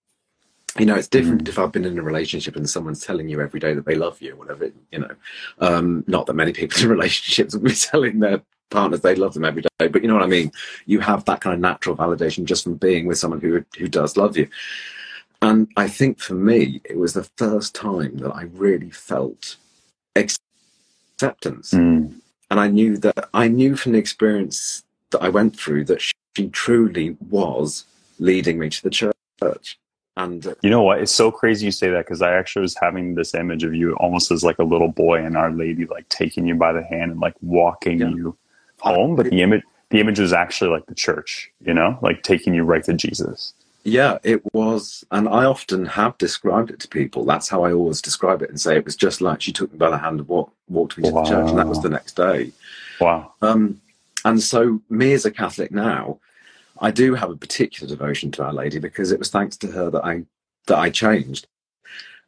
You 0.78 0.86
know, 0.86 0.96
it's 0.96 1.08
different 1.08 1.46
mm. 1.46 1.48
if 1.48 1.58
I've 1.58 1.72
been 1.72 1.86
in 1.86 1.98
a 1.98 2.04
relationship 2.04 2.56
and 2.56 2.70
someone's 2.70 3.04
telling 3.04 3.30
you 3.30 3.40
every 3.40 3.62
day 3.62 3.74
that 3.74 3.86
they 3.86 3.96
love 3.96 4.22
you 4.22 4.34
or 4.34 4.36
whatever, 4.36 4.72
you 4.92 5.00
know. 5.00 5.12
Um, 5.60 6.04
not 6.08 6.26
that 6.26 6.34
many 6.34 6.52
people 6.52 6.82
in 6.82 6.90
relationships 6.90 7.56
will 7.56 7.62
be 7.62 7.74
telling 7.74 8.20
their 8.20 8.42
partners 8.72 9.02
they 9.02 9.16
love 9.16 9.36
them 9.36 9.46
every 9.46 9.62
day, 9.62 9.88
but 9.88 10.02
you 10.02 10.08
know 10.08 10.16
what 10.16 10.24
I 10.24 10.28
mean? 10.28 10.52
You 10.86 11.00
have 11.00 11.24
that 11.26 11.40
kind 11.40 11.54
of 11.54 11.60
natural 11.62 11.96
validation 11.96 12.46
just 12.46 12.64
from 12.64 12.76
being 12.76 13.06
with 13.08 13.18
someone 13.18 13.40
who 13.40 13.64
who 13.78 13.88
does 13.88 14.18
love 14.18 14.36
you. 14.36 14.50
And 15.42 15.68
I 15.78 15.88
think 15.88 16.20
for 16.20 16.34
me, 16.34 16.82
it 16.84 16.98
was 16.98 17.14
the 17.14 17.30
first 17.38 17.76
time 17.76 18.18
that 18.18 18.32
I 18.32 18.44
really 18.54 18.90
felt 18.90 19.58
acceptance. 20.16 21.72
Mm. 21.72 22.16
And 22.50 22.60
I 22.60 22.68
knew 22.68 22.98
that 22.98 23.30
I 23.34 23.48
knew 23.48 23.76
from 23.76 23.94
the 23.94 24.00
experience 24.00 24.84
that 25.12 25.22
I 25.22 25.30
went 25.30 25.58
through 25.58 25.86
that 25.86 26.02
she 26.36 26.50
truly 26.50 27.18
was 27.30 27.86
leading 28.20 28.60
me 28.60 28.70
to 28.70 28.84
the 28.84 28.90
church. 28.90 29.80
And 30.18 30.48
uh, 30.48 30.56
you 30.62 30.70
know 30.70 30.82
what? 30.82 31.02
It's 31.02 31.12
so 31.12 31.30
crazy 31.30 31.66
you 31.66 31.72
say 31.72 31.90
that 31.90 32.06
because 32.06 32.22
I 32.22 32.34
actually 32.34 32.62
was 32.62 32.78
having 32.82 33.16
this 33.16 33.34
image 33.34 33.64
of 33.64 33.76
you 33.76 33.96
almost 33.96 34.32
as 34.32 34.44
like 34.44 34.60
a 34.60 34.64
little 34.64 34.88
boy 34.88 35.24
and 35.24 35.36
Our 35.36 35.52
Lady 35.52 35.86
like 35.86 36.08
taking 36.10 36.46
you 36.48 36.56
by 36.56 36.72
the 36.72 36.84
hand 36.84 37.12
and 37.12 37.20
like 37.20 37.36
walking 37.42 38.00
yeah. 38.00 38.10
you 38.10 38.38
home. 38.80 39.16
But 39.16 39.30
the 39.30 39.42
image, 39.42 39.64
the 39.90 40.00
image 40.00 40.20
was 40.20 40.32
actually 40.32 40.70
like 40.70 40.86
the 40.86 40.96
church, 40.96 41.52
you 41.66 41.74
know, 41.74 42.00
like 42.02 42.24
taking 42.24 42.54
you 42.54 42.64
right 42.64 42.84
to 42.86 42.94
Jesus. 42.94 43.54
Yeah, 43.84 44.18
it 44.24 44.42
was, 44.52 45.06
and 45.12 45.30
I 45.30 45.46
often 45.46 45.86
have 45.86 46.18
described 46.18 46.72
it 46.72 46.80
to 46.80 46.88
people. 46.88 47.24
That's 47.24 47.50
how 47.50 47.64
I 47.64 47.72
always 47.72 48.02
describe 48.02 48.42
it 48.42 48.50
and 48.50 48.60
say 48.60 48.78
it 48.78 48.86
was 48.86 48.96
just 48.96 49.22
like 49.22 49.42
she 49.42 49.52
took 49.52 49.72
me 49.72 49.78
by 49.78 49.92
the 49.92 49.98
hand 50.00 50.20
and 50.22 50.28
walked, 50.28 50.56
walked 50.70 50.98
me 50.98 51.04
to 51.04 51.12
wow. 51.12 51.24
the 51.24 51.30
church, 51.30 51.50
and 51.50 51.60
that 51.60 51.68
was 51.68 51.84
the 51.84 51.90
next 51.90 52.16
day. 52.16 52.52
Wow. 53.00 53.34
Um, 53.44 53.80
and 54.26 54.42
so, 54.42 54.82
me 54.90 55.14
as 55.14 55.26
a 55.26 55.32
Catholic 55.32 55.72
now, 55.72 56.20
I 56.80 56.90
do 56.90 57.14
have 57.14 57.30
a 57.30 57.38
particular 57.38 57.88
devotion 57.88 58.32
to 58.32 58.44
Our 58.44 58.54
Lady 58.54 58.80
because 58.80 59.12
it 59.12 59.20
was 59.20 59.30
thanks 59.30 59.56
to 59.58 59.68
her 59.68 59.92
that 59.92 60.04
I 60.04 60.24
that 60.66 60.80
I 60.80 60.90
changed. 60.90 61.48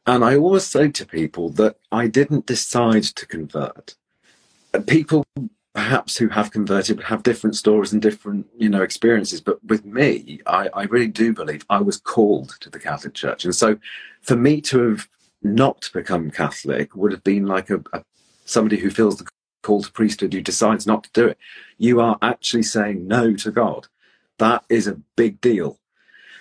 And 0.06 0.24
I 0.24 0.38
always 0.38 0.64
say 0.64 0.90
to 0.92 1.06
people 1.06 1.50
that 1.54 1.78
I 1.92 2.06
didn't 2.08 2.46
decide 2.46 3.04
to 3.04 3.26
convert. 3.26 3.96
People 4.86 5.26
perhaps 5.74 6.18
who 6.18 6.28
have 6.28 6.52
converted 6.52 7.02
have 7.02 7.24
different 7.24 7.56
stories 7.56 7.94
and 7.94 8.02
different 8.02 8.48
you 8.58 8.68
know 8.68 8.82
experiences 8.82 9.40
but 9.40 9.64
with 9.66 9.86
me 9.86 10.40
I, 10.48 10.70
I 10.74 10.84
really 10.86 11.08
do 11.08 11.34
believe 11.34 11.64
i 11.70 11.80
was 11.80 11.98
called 11.98 12.58
to 12.62 12.72
the 12.72 12.80
catholic 12.80 13.14
church 13.14 13.46
and 13.46 13.54
so 13.54 13.78
for 14.24 14.36
me 14.36 14.60
to 14.62 14.90
have 14.90 15.08
not 15.44 15.88
become 15.94 16.32
catholic 16.32 16.96
would 16.96 17.12
have 17.12 17.24
been 17.24 17.46
like 17.46 17.70
a, 17.70 17.80
a 17.94 18.02
somebody 18.46 18.78
who 18.78 18.90
feels 18.90 19.18
the 19.18 19.28
call 19.68 19.84
to 19.84 19.92
priesthood 19.92 20.34
who 20.34 20.42
decides 20.42 20.88
not 20.88 21.04
to 21.04 21.10
do 21.14 21.28
it. 21.28 21.38
You 21.78 22.00
are 22.00 22.18
actually 22.22 22.64
saying 22.64 23.08
no 23.08 23.34
to 23.36 23.52
god. 23.52 23.88
That 24.38 24.64
is 24.70 24.88
a 24.88 25.02
big 25.16 25.42
deal. 25.42 25.78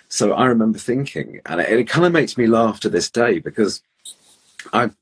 So 0.09 0.31
i 0.31 0.45
remember 0.45 0.79
thinking 0.79 1.41
and 1.45 1.59
it, 1.59 1.69
it 1.69 1.89
kind 1.89 2.05
of 2.05 2.13
makes 2.13 2.37
me 2.37 2.47
laugh 2.47 2.79
to 2.79 2.89
this 2.89 3.09
day 3.09 3.39
because 3.39 3.81
i've 4.71 4.95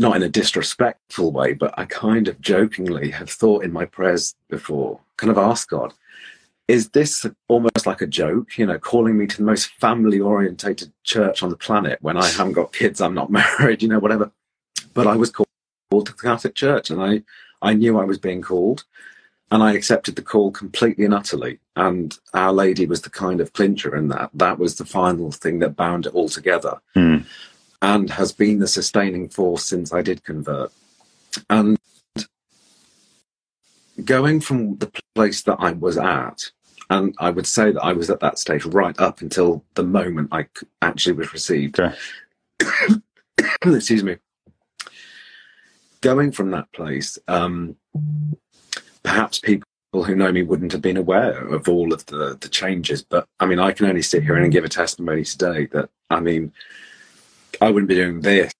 not 0.00 0.16
in 0.16 0.22
a 0.22 0.28
disrespectful 0.28 1.30
way, 1.30 1.52
but 1.52 1.74
I 1.78 1.84
kind 1.84 2.26
of 2.26 2.40
jokingly 2.40 3.10
have 3.10 3.28
thought 3.28 3.64
in 3.64 3.72
my 3.72 3.84
prayers 3.84 4.34
before, 4.48 4.98
kind 5.18 5.30
of 5.30 5.36
asked 5.36 5.68
God, 5.68 5.92
is 6.68 6.88
this 6.88 7.26
almost 7.48 7.84
like 7.84 8.00
a 8.00 8.06
joke, 8.06 8.56
you 8.56 8.64
know, 8.64 8.78
calling 8.78 9.18
me 9.18 9.26
to 9.26 9.36
the 9.36 9.42
most 9.42 9.66
family 9.74 10.18
orientated 10.18 10.90
church 11.04 11.42
on 11.42 11.50
the 11.50 11.56
planet 11.56 11.98
when 12.00 12.16
I 12.16 12.26
haven't 12.26 12.54
got 12.54 12.72
kids, 12.72 13.02
I'm 13.02 13.14
not 13.14 13.30
married, 13.40 13.82
you 13.82 13.88
know, 13.88 13.98
whatever. 13.98 14.32
But 14.94 15.06
I 15.06 15.16
was 15.16 15.30
called 15.30 15.49
to 15.90 16.12
the 16.12 16.12
Catholic 16.12 16.54
Church 16.54 16.90
and 16.90 17.02
I, 17.02 17.22
I 17.60 17.74
knew 17.74 17.98
I 17.98 18.04
was 18.04 18.18
being 18.18 18.42
called 18.42 18.84
and 19.50 19.62
I 19.62 19.74
accepted 19.74 20.14
the 20.14 20.22
call 20.22 20.52
completely 20.52 21.04
and 21.04 21.12
utterly. 21.12 21.58
And 21.74 22.16
Our 22.32 22.52
Lady 22.52 22.86
was 22.86 23.02
the 23.02 23.10
kind 23.10 23.40
of 23.40 23.52
clincher 23.52 23.96
in 23.96 24.06
that. 24.08 24.30
That 24.32 24.60
was 24.60 24.76
the 24.76 24.84
final 24.84 25.32
thing 25.32 25.58
that 25.58 25.74
bound 25.74 26.06
it 26.06 26.14
all 26.14 26.28
together. 26.28 26.80
Mm 26.94 27.26
and 27.82 28.10
has 28.10 28.32
been 28.32 28.58
the 28.58 28.66
sustaining 28.66 29.28
force 29.28 29.64
since 29.64 29.92
I 29.92 30.02
did 30.02 30.24
convert. 30.24 30.72
And 31.48 31.78
going 34.04 34.40
from 34.40 34.76
the 34.78 34.92
place 35.14 35.42
that 35.42 35.56
I 35.58 35.72
was 35.72 35.96
at, 35.96 36.50
and 36.90 37.14
I 37.18 37.30
would 37.30 37.46
say 37.46 37.70
that 37.72 37.82
I 37.82 37.92
was 37.92 38.10
at 38.10 38.20
that 38.20 38.38
stage 38.38 38.64
right 38.64 38.98
up 38.98 39.20
until 39.20 39.64
the 39.74 39.84
moment 39.84 40.28
I 40.32 40.46
actually 40.82 41.14
was 41.14 41.32
received. 41.32 41.78
Okay. 41.80 41.94
Excuse 43.64 44.02
me. 44.02 44.16
Going 46.02 46.32
from 46.32 46.50
that 46.52 46.72
place, 46.72 47.18
um, 47.28 47.76
perhaps 49.02 49.38
people 49.38 49.64
who 49.92 50.14
know 50.14 50.32
me 50.32 50.42
wouldn't 50.42 50.72
have 50.72 50.82
been 50.82 50.96
aware 50.96 51.46
of 51.48 51.68
all 51.68 51.92
of 51.92 52.06
the, 52.06 52.38
the 52.40 52.48
changes. 52.48 53.02
But 53.02 53.26
I 53.38 53.46
mean, 53.46 53.58
I 53.58 53.72
can 53.72 53.86
only 53.86 54.02
sit 54.02 54.22
here 54.22 54.36
and 54.36 54.52
give 54.52 54.64
a 54.64 54.68
testimony 54.68 55.24
today 55.24 55.66
that, 55.66 55.90
I 56.08 56.20
mean, 56.20 56.52
I 57.60 57.70
wouldn't 57.70 57.88
be 57.88 57.96
doing 57.96 58.20
this 58.20 58.52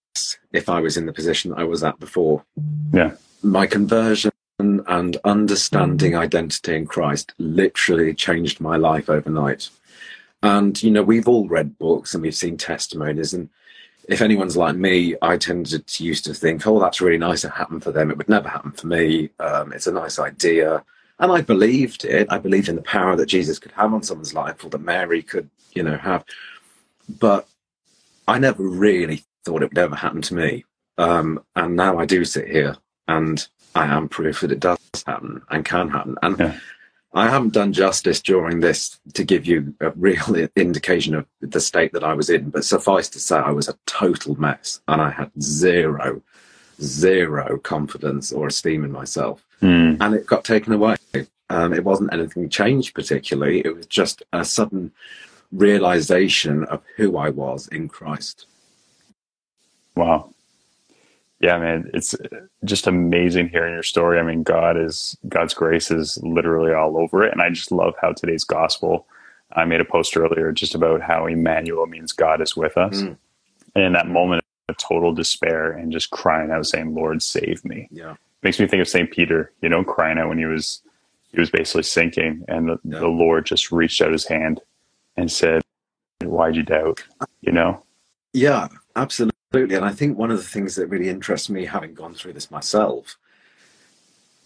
if 0.52 0.68
I 0.68 0.80
was 0.80 0.96
in 0.96 1.06
the 1.06 1.12
position 1.12 1.50
that 1.50 1.60
I 1.60 1.64
was 1.64 1.82
at 1.84 2.00
before. 2.00 2.44
Yeah. 2.92 3.12
My 3.42 3.66
conversion 3.66 4.32
and 4.58 5.16
understanding 5.24 6.14
identity 6.16 6.76
in 6.76 6.86
Christ 6.86 7.32
literally 7.38 8.12
changed 8.12 8.60
my 8.60 8.76
life 8.76 9.08
overnight. 9.08 9.70
And, 10.42 10.82
you 10.82 10.90
know, 10.90 11.02
we've 11.02 11.28
all 11.28 11.48
read 11.48 11.78
books 11.78 12.12
and 12.12 12.22
we've 12.22 12.34
seen 12.34 12.56
testimonies. 12.56 13.32
And 13.32 13.48
if 14.10 14.20
anyone's 14.20 14.56
like 14.56 14.74
me, 14.74 15.14
I 15.22 15.36
tended 15.36 15.86
to 15.86 16.04
used 16.04 16.24
to 16.24 16.34
think, 16.34 16.66
oh, 16.66 16.80
that's 16.80 17.00
really 17.00 17.16
nice. 17.16 17.44
It 17.44 17.52
happened 17.52 17.84
for 17.84 17.92
them. 17.92 18.10
It 18.10 18.18
would 18.18 18.28
never 18.28 18.48
happen 18.48 18.72
for 18.72 18.88
me. 18.88 19.30
Um, 19.38 19.72
it's 19.72 19.86
a 19.86 19.92
nice 19.92 20.18
idea. 20.18 20.84
And 21.20 21.30
I 21.30 21.42
believed 21.42 22.04
it. 22.04 22.26
I 22.28 22.38
believed 22.38 22.68
in 22.68 22.74
the 22.74 22.82
power 22.82 23.14
that 23.14 23.26
Jesus 23.26 23.60
could 23.60 23.72
have 23.72 23.94
on 23.94 24.02
someone's 24.02 24.34
life 24.34 24.64
or 24.64 24.70
that 24.70 24.80
Mary 24.80 25.22
could, 25.22 25.48
you 25.74 25.84
know, 25.84 25.96
have. 25.96 26.24
But 27.08 27.46
I 28.26 28.40
never 28.40 28.64
really 28.64 29.24
thought 29.44 29.62
it 29.62 29.70
would 29.70 29.78
ever 29.78 29.94
happen 29.94 30.22
to 30.22 30.34
me. 30.34 30.64
Um, 30.98 31.44
and 31.54 31.76
now 31.76 31.98
I 31.98 32.04
do 32.04 32.24
sit 32.24 32.48
here 32.48 32.76
and 33.06 33.46
I 33.76 33.86
am 33.86 34.08
proof 34.08 34.40
that 34.40 34.52
it 34.52 34.60
does 34.60 34.78
happen 35.06 35.42
and 35.50 35.64
can 35.64 35.88
happen. 35.88 36.16
And 36.22 36.38
yeah. 36.38 36.58
I 37.12 37.28
haven't 37.28 37.54
done 37.54 37.72
justice 37.72 38.20
during 38.20 38.60
this 38.60 39.00
to 39.14 39.24
give 39.24 39.44
you 39.44 39.74
a 39.80 39.90
real 39.90 40.48
indication 40.56 41.14
of 41.14 41.26
the 41.40 41.60
state 41.60 41.92
that 41.92 42.04
I 42.04 42.14
was 42.14 42.30
in, 42.30 42.50
but 42.50 42.64
suffice 42.64 43.08
to 43.10 43.18
say, 43.18 43.36
I 43.36 43.50
was 43.50 43.68
a 43.68 43.78
total 43.86 44.38
mess 44.40 44.80
and 44.86 45.02
I 45.02 45.10
had 45.10 45.30
zero, 45.42 46.22
zero 46.80 47.58
confidence 47.58 48.30
or 48.32 48.46
esteem 48.46 48.84
in 48.84 48.92
myself. 48.92 49.44
Mm. 49.60 49.96
And 50.00 50.14
it 50.14 50.26
got 50.26 50.44
taken 50.44 50.72
away. 50.72 50.96
Um, 51.48 51.72
it 51.72 51.84
wasn't 51.84 52.12
anything 52.12 52.48
changed 52.48 52.94
particularly, 52.94 53.60
it 53.60 53.74
was 53.74 53.86
just 53.86 54.22
a 54.32 54.44
sudden 54.44 54.92
realization 55.50 56.64
of 56.66 56.80
who 56.96 57.16
I 57.16 57.30
was 57.30 57.66
in 57.68 57.88
Christ. 57.88 58.46
Wow. 59.96 60.32
Yeah, 61.40 61.58
man, 61.58 61.90
it's 61.94 62.14
just 62.64 62.86
amazing 62.86 63.48
hearing 63.48 63.72
your 63.72 63.82
story. 63.82 64.18
I 64.18 64.22
mean, 64.22 64.42
God 64.42 64.76
is 64.76 65.16
God's 65.28 65.54
grace 65.54 65.90
is 65.90 66.18
literally 66.22 66.72
all 66.72 66.98
over 66.98 67.24
it, 67.24 67.32
and 67.32 67.40
I 67.40 67.48
just 67.50 67.72
love 67.72 67.94
how 68.00 68.12
today's 68.12 68.44
gospel. 68.44 69.06
I 69.52 69.64
made 69.64 69.80
a 69.80 69.84
post 69.84 70.16
earlier 70.16 70.52
just 70.52 70.74
about 70.74 71.00
how 71.00 71.26
Emmanuel 71.26 71.86
means 71.86 72.12
God 72.12 72.40
is 72.40 72.56
with 72.56 72.76
us, 72.76 73.02
mm. 73.02 73.16
and 73.74 73.84
in 73.84 73.92
that 73.94 74.06
moment 74.06 74.44
of 74.68 74.76
total 74.76 75.14
despair 75.14 75.72
and 75.72 75.90
just 75.90 76.10
crying 76.10 76.50
out, 76.50 76.66
saying, 76.66 76.94
"Lord, 76.94 77.22
save 77.22 77.64
me." 77.64 77.88
Yeah, 77.90 78.16
makes 78.42 78.60
me 78.60 78.66
think 78.66 78.82
of 78.82 78.88
Saint 78.88 79.10
Peter. 79.10 79.50
You 79.62 79.70
know, 79.70 79.82
crying 79.82 80.18
out 80.18 80.28
when 80.28 80.38
he 80.38 80.44
was 80.44 80.82
he 81.32 81.40
was 81.40 81.50
basically 81.50 81.84
sinking, 81.84 82.44
and 82.48 82.68
the, 82.68 82.78
yeah. 82.84 82.98
the 82.98 83.08
Lord 83.08 83.46
just 83.46 83.72
reached 83.72 84.02
out 84.02 84.12
His 84.12 84.26
hand 84.26 84.60
and 85.16 85.30
said, 85.30 85.62
Why'd 86.22 86.56
you 86.56 86.62
doubt? 86.62 87.02
You 87.40 87.52
know? 87.52 87.82
Yeah, 88.32 88.68
absolutely. 88.96 89.29
And 89.52 89.84
I 89.84 89.90
think 89.90 90.16
one 90.16 90.30
of 90.30 90.38
the 90.38 90.44
things 90.44 90.76
that 90.76 90.86
really 90.86 91.08
interests 91.08 91.50
me, 91.50 91.64
having 91.64 91.92
gone 91.92 92.14
through 92.14 92.34
this 92.34 92.52
myself, 92.52 93.16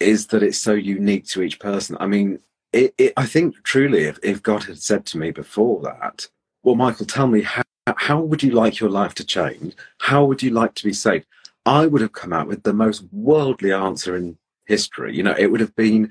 is 0.00 0.28
that 0.28 0.42
it's 0.42 0.58
so 0.58 0.72
unique 0.72 1.26
to 1.26 1.42
each 1.42 1.60
person. 1.60 1.96
I 2.00 2.06
mean, 2.06 2.38
it, 2.72 2.94
it, 2.96 3.12
I 3.16 3.26
think 3.26 3.62
truly, 3.64 4.04
if, 4.04 4.18
if 4.22 4.42
God 4.42 4.64
had 4.64 4.78
said 4.78 5.04
to 5.06 5.18
me 5.18 5.30
before 5.30 5.82
that, 5.82 6.26
well, 6.62 6.74
Michael, 6.74 7.04
tell 7.04 7.26
me, 7.26 7.42
how, 7.42 7.62
how 7.96 8.20
would 8.20 8.42
you 8.42 8.52
like 8.52 8.80
your 8.80 8.88
life 8.88 9.14
to 9.16 9.24
change? 9.24 9.74
How 9.98 10.24
would 10.24 10.42
you 10.42 10.50
like 10.50 10.74
to 10.76 10.84
be 10.84 10.94
saved? 10.94 11.26
I 11.66 11.86
would 11.86 12.00
have 12.00 12.12
come 12.12 12.32
out 12.32 12.48
with 12.48 12.62
the 12.62 12.72
most 12.72 13.04
worldly 13.12 13.72
answer 13.72 14.16
in 14.16 14.38
history. 14.64 15.14
You 15.14 15.22
know, 15.22 15.34
it 15.38 15.48
would 15.48 15.60
have 15.60 15.76
been, 15.76 16.10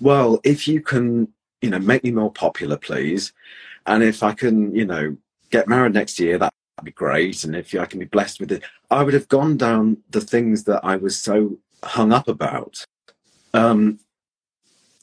well, 0.00 0.40
if 0.44 0.68
you 0.68 0.80
can, 0.80 1.32
you 1.62 1.70
know, 1.70 1.80
make 1.80 2.04
me 2.04 2.12
more 2.12 2.30
popular, 2.30 2.76
please. 2.76 3.32
And 3.86 4.04
if 4.04 4.22
I 4.22 4.32
can, 4.34 4.72
you 4.74 4.86
know, 4.86 5.16
get 5.50 5.66
married 5.66 5.94
next 5.94 6.20
year, 6.20 6.38
that'd 6.38 6.52
be 6.84 6.90
great. 6.92 7.44
And 7.44 7.54
if 7.56 7.74
I 7.74 7.86
can 7.86 7.98
be 7.98 8.06
blessed 8.06 8.40
with 8.40 8.52
it, 8.52 8.62
I 8.90 9.02
would 9.02 9.14
have 9.14 9.28
gone 9.28 9.56
down 9.56 9.98
the 10.10 10.20
things 10.20 10.64
that 10.64 10.84
I 10.84 10.96
was 10.96 11.18
so 11.18 11.58
hung 11.82 12.12
up 12.12 12.28
about. 12.28 12.84
Um, 13.54 13.98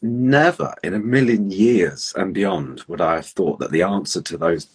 never 0.01 0.73
in 0.83 0.93
a 0.93 0.99
million 0.99 1.49
years 1.49 2.13
and 2.15 2.33
beyond 2.33 2.83
would 2.87 3.01
I 3.01 3.15
have 3.15 3.25
thought 3.25 3.59
that 3.59 3.71
the 3.71 3.81
answer 3.81 4.21
to 4.21 4.37
those 4.37 4.67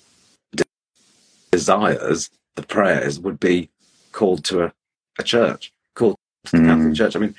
desires, 1.51 2.29
the 2.57 2.63
prayers, 2.63 3.21
would 3.21 3.39
be 3.39 3.71
called 4.11 4.45
to 4.47 4.65
a, 4.65 4.73
a 5.19 5.23
church, 5.23 5.73
called 5.95 6.17
to 6.47 6.53
the 6.53 6.59
mm. 6.59 6.67
Catholic 6.67 6.95
Church. 6.95 7.17
I 7.17 7.19
mean, 7.21 7.35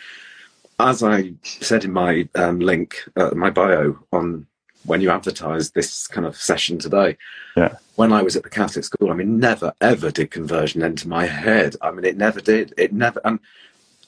as 0.80 1.04
I 1.04 1.34
said 1.44 1.84
in 1.84 1.94
my 1.94 2.28
um, 2.36 2.60
link, 2.60 3.04
uh, 3.16 3.32
my 3.36 3.50
bio 3.50 4.00
on 4.12 4.48
when 4.86 5.02
you 5.02 5.10
advertised 5.10 5.74
this 5.74 6.08
kind 6.08 6.26
of 6.28 6.36
session 6.36 6.78
today, 6.78 7.18
Yeah. 7.56 7.76
when 7.96 8.12
I 8.12 8.22
was 8.22 8.36
at 8.36 8.44
the 8.44 8.50
Catholic 8.50 8.84
school, 8.86 9.12
I 9.12 9.14
mean, 9.14 9.40
never 9.40 9.74
ever 9.82 10.12
did 10.12 10.32
conversion 10.32 10.84
enter 10.84 11.08
my 11.08 11.26
head. 11.26 11.76
I 11.82 11.92
mean, 11.92 12.06
it 12.06 12.18
never 12.18 12.42
did. 12.42 12.74
It 12.78 12.92
never. 12.94 13.22
And 13.24 13.40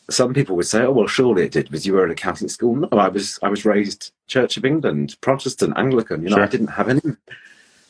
some 0.09 0.33
people 0.33 0.55
would 0.55 0.67
say, 0.67 0.83
"Oh, 0.83 0.91
well, 0.91 1.07
surely 1.07 1.43
it 1.45 1.51
did 1.51 1.65
because 1.65 1.85
you 1.85 1.93
were 1.93 2.05
at 2.05 2.11
a 2.11 2.15
Catholic 2.15 2.51
school." 2.51 2.75
No, 2.75 2.89
I 2.91 3.07
was. 3.07 3.39
I 3.41 3.49
was 3.49 3.65
raised 3.65 4.11
Church 4.27 4.57
of 4.57 4.65
England, 4.65 5.15
Protestant, 5.21 5.73
Anglican. 5.77 6.21
You 6.23 6.29
know, 6.29 6.35
Sure. 6.37 6.43
I 6.45 6.47
didn't 6.47 6.67
have 6.67 6.89
any. 6.89 7.01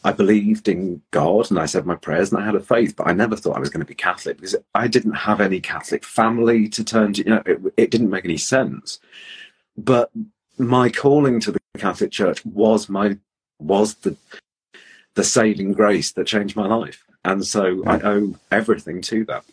I 0.03 0.11
believed 0.11 0.67
in 0.67 1.01
God 1.09 1.49
and 1.49 1.59
I 1.59 1.65
said 1.65 1.87
my 1.87 1.95
prayers 1.95 2.31
and 2.31 2.39
I 2.39 2.45
had 2.45 2.53
a 2.53 2.59
faith, 2.59 2.95
but 2.95 3.07
I 3.07 3.13
never 3.13 3.35
thought 3.35 3.57
I 3.57 3.59
was 3.59 3.69
going 3.71 3.79
to 3.79 3.87
be 3.87 3.95
Catholic 3.95 4.37
because 4.37 4.55
I 4.75 4.87
didn't 4.87 5.13
have 5.13 5.41
any 5.41 5.59
Catholic 5.59 6.05
family 6.05 6.69
to 6.69 6.83
turn 6.83 7.13
to. 7.13 7.23
You 7.23 7.31
know, 7.31 7.41
it, 7.47 7.59
it 7.75 7.89
didn't 7.89 8.11
make 8.11 8.23
any 8.23 8.37
sense. 8.37 8.99
But 9.75 10.11
my 10.59 10.89
calling 10.89 11.39
to 11.39 11.51
the 11.51 11.59
Catholic 11.75 12.11
Church 12.11 12.45
was 12.45 12.89
my 12.89 13.17
was 13.59 13.95
the 13.95 14.15
the 15.15 15.23
saving 15.23 15.73
grace 15.73 16.11
that 16.13 16.27
changed 16.27 16.55
my 16.55 16.67
life, 16.67 17.05
and 17.23 17.45
so 17.45 17.83
I 17.85 17.99
owe 18.01 18.35
everything 18.51 19.01
to 19.03 19.23
that. 19.25 19.43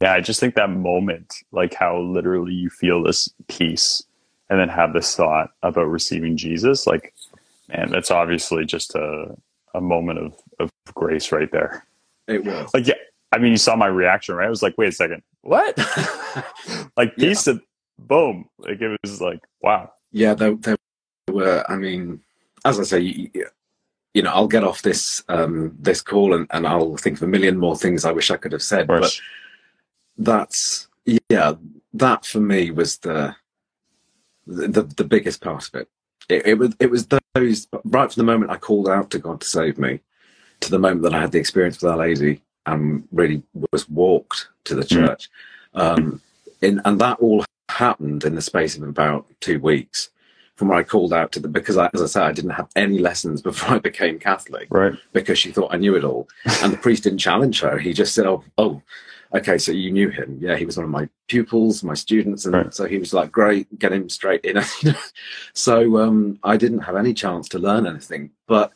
Yeah, 0.00 0.12
I 0.14 0.20
just 0.20 0.40
think 0.40 0.54
that 0.56 0.70
moment, 0.70 1.32
like 1.52 1.74
how 1.74 1.98
literally 2.00 2.52
you 2.52 2.68
feel 2.70 3.02
this 3.02 3.28
peace 3.48 4.02
and 4.50 4.58
then 4.58 4.68
have 4.68 4.92
this 4.92 5.14
thought 5.14 5.50
about 5.62 5.86
receiving 5.86 6.36
Jesus, 6.36 6.86
like, 6.86 7.14
man, 7.68 7.90
that's 7.90 8.10
obviously 8.10 8.64
just 8.66 8.94
a, 8.94 9.34
a 9.74 9.80
moment 9.80 10.18
of, 10.18 10.34
of 10.58 10.70
grace 10.92 11.32
right 11.32 11.50
there. 11.50 11.86
It 12.26 12.44
was. 12.44 12.74
Like, 12.74 12.86
yeah, 12.86 12.94
I 13.32 13.38
mean, 13.38 13.52
you 13.52 13.56
saw 13.56 13.76
my 13.76 13.86
reaction, 13.86 14.34
right? 14.34 14.46
I 14.46 14.50
was 14.50 14.62
like, 14.62 14.76
wait 14.76 14.88
a 14.88 14.92
second, 14.92 15.22
what? 15.42 15.78
like, 16.96 17.12
Yeah. 17.16 17.28
peace 17.28 17.44
to 17.44 17.60
boom. 17.98 18.48
Like, 18.58 18.80
it 18.82 18.98
was 19.02 19.20
like, 19.22 19.40
wow. 19.62 19.92
yeah, 20.12 20.34
there, 20.34 20.54
there 20.56 20.76
were. 21.28 21.64
I 21.68 21.76
mean, 21.76 22.20
as 22.64 22.80
I 22.80 22.84
say, 22.84 23.00
you, 23.00 23.30
you 24.14 24.22
know, 24.22 24.30
I'll 24.30 24.48
get 24.48 24.64
off 24.64 24.82
this 24.82 25.24
um, 25.28 25.76
this 25.78 26.00
call 26.00 26.34
and, 26.34 26.46
and 26.50 26.66
I'll 26.66 26.96
think 26.96 27.16
of 27.16 27.22
a 27.22 27.26
million 27.26 27.58
more 27.58 27.76
things 27.76 28.04
I 28.04 28.12
wish 28.12 28.30
I 28.30 28.36
could 28.36 28.52
have 28.52 28.62
said. 28.62 28.86
But 28.86 29.20
that's 30.18 30.88
yeah, 31.28 31.54
that 31.94 32.24
for 32.24 32.40
me 32.40 32.70
was 32.70 32.98
the 32.98 33.34
the 34.46 34.82
the 34.82 35.04
biggest 35.04 35.40
part 35.40 35.68
of 35.68 35.74
it. 35.74 35.88
It, 36.28 36.46
it 36.46 36.54
was 36.54 36.74
it 36.80 36.90
was 36.90 37.06
those 37.34 37.66
right 37.84 38.12
from 38.12 38.20
the 38.20 38.32
moment 38.32 38.50
I 38.50 38.56
called 38.56 38.88
out 38.88 39.10
to 39.10 39.18
God 39.18 39.40
to 39.40 39.46
save 39.46 39.78
me, 39.78 40.00
to 40.60 40.70
the 40.70 40.78
moment 40.78 41.02
that 41.02 41.14
I 41.14 41.20
had 41.20 41.32
the 41.32 41.38
experience 41.40 41.82
with 41.82 41.90
Our 41.90 41.98
Lady 41.98 42.40
and 42.66 43.06
really 43.12 43.42
was 43.72 43.88
walked 43.88 44.48
to 44.64 44.74
the 44.74 44.82
Mm. 44.82 44.88
church, 44.88 45.28
um, 45.74 46.22
in, 46.62 46.80
and 46.86 46.98
that 47.00 47.18
all 47.18 47.44
happened 47.68 48.24
in 48.24 48.36
the 48.36 48.40
space 48.40 48.76
of 48.76 48.82
about 48.84 49.26
two 49.40 49.58
weeks. 49.58 50.08
From 50.56 50.68
where 50.68 50.78
I 50.78 50.84
called 50.84 51.12
out 51.12 51.32
to 51.32 51.40
them 51.40 51.50
because 51.50 51.76
I, 51.76 51.90
as 51.94 52.00
I 52.02 52.06
said 52.06 52.22
I 52.22 52.32
didn't 52.32 52.50
have 52.50 52.68
any 52.76 52.98
lessons 53.00 53.42
before 53.50 53.74
I 53.74 53.78
became 53.80 54.18
Catholic 54.20 54.68
Right. 54.70 54.94
because 55.12 55.38
she 55.38 55.50
thought 55.50 55.74
I 55.74 55.78
knew 55.78 55.96
it 55.96 56.04
all. 56.04 56.28
And 56.62 56.72
the 56.72 56.76
priest 56.78 57.02
didn't 57.02 57.18
challenge 57.18 57.60
her. 57.60 57.76
He 57.78 57.92
just 57.92 58.14
said, 58.14 58.26
"Oh, 58.26 58.44
oh, 58.56 58.80
okay, 59.34 59.58
so 59.58 59.72
you 59.72 59.90
knew 59.90 60.10
him? 60.10 60.38
Yeah, 60.40 60.54
he 60.56 60.64
was 60.64 60.76
one 60.76 60.84
of 60.84 60.90
my 60.90 61.08
pupils, 61.26 61.82
my 61.82 61.94
students." 61.94 62.44
And 62.44 62.54
Right. 62.54 62.72
so 62.74 62.84
he 62.86 62.98
was 62.98 63.12
like, 63.12 63.32
"Great, 63.32 63.78
get 63.80 63.92
him 63.92 64.08
straight 64.08 64.44
in." 64.44 64.62
so 65.54 65.98
um, 65.98 66.38
I 66.44 66.56
didn't 66.56 66.80
have 66.80 66.94
any 66.96 67.14
chance 67.14 67.48
to 67.48 67.58
learn 67.58 67.84
anything. 67.86 68.30
But 68.46 68.72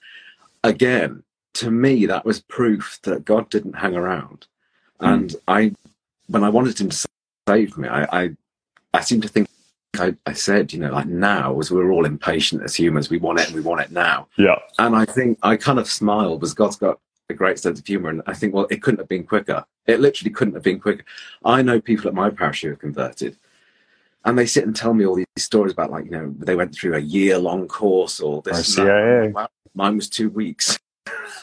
again, 0.65 1.23
to 1.55 1.71
me, 1.71 2.07
that 2.07 2.25
was 2.25 2.41
proof 2.41 2.99
that 3.05 3.25
God 3.25 3.51
didn't 3.51 3.75
hang 3.75 3.95
around. 3.97 4.47
Mm. 5.01 5.13
And 5.15 5.37
I, 5.47 5.75
when 6.27 6.43
I 6.43 6.49
wanted 6.49 6.81
him 6.81 6.89
to 6.91 7.07
save 7.49 7.79
me, 7.79 7.89
I, 7.89 8.03
I, 8.25 8.31
I 8.93 9.01
seem 9.01 9.21
to 9.21 9.29
think. 9.29 9.49
I, 9.97 10.15
I 10.27 10.33
said, 10.35 10.73
you 10.73 10.79
know, 10.81 10.93
like 10.93 11.07
now, 11.07 11.59
as 11.59 11.71
we're 11.71 11.91
all 11.91 12.05
impatient 12.05 12.63
as 12.63 12.75
humans, 12.75 13.09
we 13.11 13.19
want 13.19 13.41
it 13.41 13.47
and 13.47 13.55
we 13.55 13.61
want 13.63 13.81
it 13.81 13.91
now 13.91 14.29
Yeah. 14.37 14.57
and 14.79 14.95
I 14.95 15.05
think 15.05 15.39
I 15.43 15.57
kind 15.57 15.79
of 15.79 15.89
smiled 15.91 16.41
because 16.41 16.55
God's 16.55 16.77
got 16.77 17.01
a 17.31 17.35
great 17.35 17.59
sense 17.59 17.79
of 17.79 17.87
humor, 17.87 18.09
and 18.09 18.23
I 18.27 18.33
think, 18.35 18.55
well, 18.55 18.67
it 18.71 18.83
couldn't 18.83 19.01
have 19.01 19.09
been 19.09 19.25
quicker. 19.25 19.63
It 19.87 20.01
literally 20.01 20.31
couldn't 20.31 20.55
have 20.55 20.63
been 20.63 20.81
quicker. 20.81 21.05
I 21.45 21.61
know 21.63 21.79
people 21.81 22.09
at 22.09 22.15
my 22.15 22.31
parish 22.31 22.63
who 22.63 22.71
have 22.71 22.79
converted, 22.79 23.37
and 24.25 24.39
they 24.39 24.47
sit 24.47 24.65
and 24.65 24.75
tell 24.75 24.95
me 24.95 25.05
all 25.05 25.15
these 25.15 25.27
stories 25.37 25.73
about, 25.73 25.91
like, 25.91 26.07
you 26.07 26.11
know, 26.11 26.35
they 26.39 26.55
went 26.57 26.75
through 26.75 26.95
a 26.97 27.01
year-long 27.01 27.69
course 27.69 28.21
or 28.21 28.41
this. 28.43 28.79
RCIA. 28.79 29.33
Wow, 29.33 29.49
mine 29.75 29.97
was 29.97 30.09
two 30.09 30.31
weeks, 30.31 30.79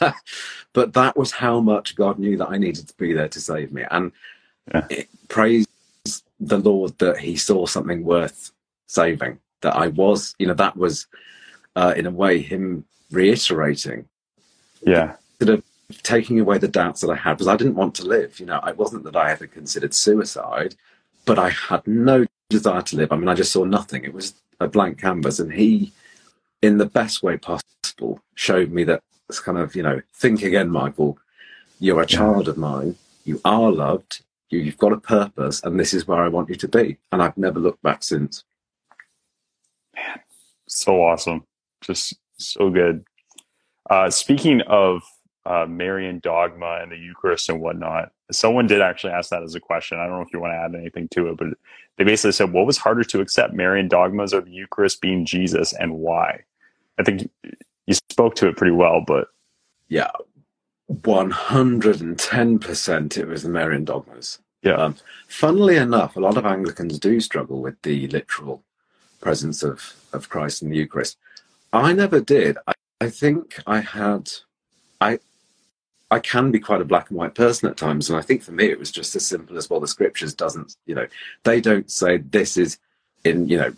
but 0.72 0.92
that 0.94 1.16
was 1.16 1.30
how 1.30 1.60
much 1.60 1.94
God 1.94 2.18
knew 2.18 2.36
that 2.38 2.50
I 2.50 2.58
needed 2.58 2.88
to 2.88 2.94
be 2.96 3.12
there 3.12 3.28
to 3.28 3.40
save 3.40 3.70
me, 3.72 3.84
and 3.90 4.10
Yeah. 4.74 4.86
it, 4.90 5.08
praise 5.28 5.66
the 6.40 6.58
Lord 6.58 6.98
that 6.98 7.18
He 7.18 7.36
saw 7.36 7.66
something 7.66 8.04
worth 8.04 8.52
saving. 8.86 9.38
That 9.62 9.76
I 9.76 9.88
was, 9.88 10.34
you 10.38 10.46
know, 10.46 10.54
that 10.54 10.76
was 10.76 11.06
uh, 11.76 11.94
in 11.96 12.06
a 12.06 12.10
way 12.10 12.40
Him 12.40 12.84
reiterating 13.10 14.06
Yeah. 14.82 15.16
Sort 15.40 15.50
of 15.58 15.62
taking 16.02 16.40
away 16.40 16.58
the 16.58 16.68
doubts 16.68 17.00
that 17.00 17.10
I 17.10 17.14
had 17.16 17.34
because 17.34 17.48
I 17.48 17.56
didn't 17.56 17.74
want 17.76 17.94
to 17.96 18.06
live. 18.06 18.40
You 18.40 18.46
know, 18.46 18.60
it 18.66 18.76
wasn't 18.76 19.04
that 19.04 19.16
I 19.16 19.30
ever 19.30 19.46
considered 19.46 19.94
suicide, 19.94 20.74
but 21.24 21.38
I 21.38 21.50
had 21.50 21.86
no 21.86 22.26
desire 22.50 22.82
to 22.82 22.96
live. 22.96 23.12
I 23.12 23.16
mean, 23.16 23.28
I 23.28 23.34
just 23.34 23.52
saw 23.52 23.64
nothing. 23.64 24.04
It 24.04 24.12
was 24.14 24.34
a 24.60 24.68
blank 24.68 24.98
canvas, 25.00 25.38
and 25.38 25.52
he, 25.52 25.92
in 26.62 26.78
the 26.78 26.86
best 26.86 27.22
way 27.22 27.36
possible, 27.36 28.20
showed 28.34 28.70
me 28.72 28.84
that 28.84 29.02
it's 29.28 29.40
kind 29.40 29.58
of 29.58 29.76
you 29.76 29.82
know, 29.82 30.00
think 30.14 30.42
again, 30.42 30.70
Michael. 30.70 31.18
You're 31.78 32.00
a 32.00 32.06
Yeah. 32.08 32.18
child 32.18 32.48
of 32.48 32.56
mine. 32.56 32.96
You 33.24 33.40
are 33.44 33.70
loved. 33.70 34.22
You, 34.50 34.60
you've 34.60 34.78
got 34.78 34.92
a 34.92 34.98
purpose, 34.98 35.62
and 35.62 35.78
this 35.78 35.92
is 35.92 36.06
where 36.06 36.22
I 36.22 36.28
want 36.28 36.48
you 36.48 36.54
to 36.56 36.68
be. 36.68 36.98
And 37.12 37.22
I've 37.22 37.36
never 37.36 37.58
looked 37.58 37.82
back 37.82 38.02
since. 38.02 38.44
Man, 39.94 40.20
so 40.66 41.02
awesome 41.02 41.44
just 41.82 42.14
so 42.38 42.70
good 42.70 43.04
uh, 43.90 44.10
speaking 44.10 44.60
of 44.62 45.02
uh, 45.44 45.64
marian 45.68 46.18
dogma 46.18 46.80
and 46.82 46.90
the 46.90 46.96
eucharist 46.96 47.48
and 47.48 47.60
whatnot 47.60 48.10
someone 48.32 48.66
did 48.66 48.80
actually 48.80 49.12
ask 49.12 49.30
that 49.30 49.42
as 49.42 49.54
a 49.54 49.60
question 49.60 49.98
i 49.98 50.06
don't 50.06 50.16
know 50.16 50.22
if 50.22 50.32
you 50.32 50.40
want 50.40 50.52
to 50.52 50.56
add 50.56 50.74
anything 50.74 51.08
to 51.08 51.28
it 51.28 51.36
but 51.36 51.48
they 51.96 52.04
basically 52.04 52.32
said 52.32 52.52
what 52.52 52.66
was 52.66 52.76
harder 52.76 53.04
to 53.04 53.20
accept 53.20 53.54
marian 53.54 53.86
dogmas 53.86 54.34
or 54.34 54.40
the 54.40 54.50
eucharist 54.50 55.00
being 55.00 55.24
jesus 55.24 55.72
and 55.74 55.92
why 55.94 56.40
i 56.98 57.04
think 57.04 57.30
you 57.86 57.94
spoke 58.10 58.34
to 58.34 58.48
it 58.48 58.56
pretty 58.56 58.72
well 58.72 59.00
but 59.06 59.28
Yeah, 59.88 60.10
one 60.86 61.30
hundred 61.30 62.00
and 62.00 62.18
ten 62.18 62.58
percent. 62.58 63.16
It 63.18 63.26
was 63.28 63.42
the 63.42 63.48
Marian 63.48 63.84
dogmas. 63.84 64.38
yeah 64.62 64.74
Um, 64.76 64.96
funnily 65.28 65.76
enough, 65.76 66.16
a 66.16 66.20
lot 66.20 66.36
of 66.36 66.46
Anglicans 66.46 66.98
do 66.98 67.20
struggle 67.20 67.60
with 67.60 67.80
the 67.82 68.08
literal 68.08 68.62
presence 69.20 69.62
of, 69.62 69.94
of 70.12 70.28
Christ 70.28 70.62
in 70.62 70.70
the 70.70 70.76
Eucharist. 70.76 71.16
I 71.72 71.92
never 71.92 72.20
did. 72.20 72.58
I, 72.66 72.72
I 73.00 73.10
think 73.10 73.60
I 73.66 73.80
had, 73.80 74.30
I, 75.00 75.18
I 76.10 76.20
can 76.20 76.50
be 76.52 76.60
quite 76.60 76.80
a 76.80 76.84
black 76.84 77.10
and 77.10 77.18
white 77.18 77.34
person 77.34 77.68
at 77.68 77.76
times, 77.76 78.08
and 78.08 78.18
I 78.18 78.22
think 78.22 78.42
for 78.42 78.52
me 78.52 78.66
it 78.66 78.78
was 78.78 78.92
just 78.92 79.16
as 79.16 79.26
simple 79.26 79.58
as 79.58 79.68
well. 79.68 79.80
The 79.80 79.88
scriptures 79.88 80.34
doesn't, 80.34 80.76
you 80.86 80.94
know, 80.94 81.06
they 81.44 81.60
don't 81.60 81.90
say 81.90 82.18
this 82.18 82.56
is 82.56 82.78
in, 83.24 83.48
you 83.48 83.58
know, 83.58 83.72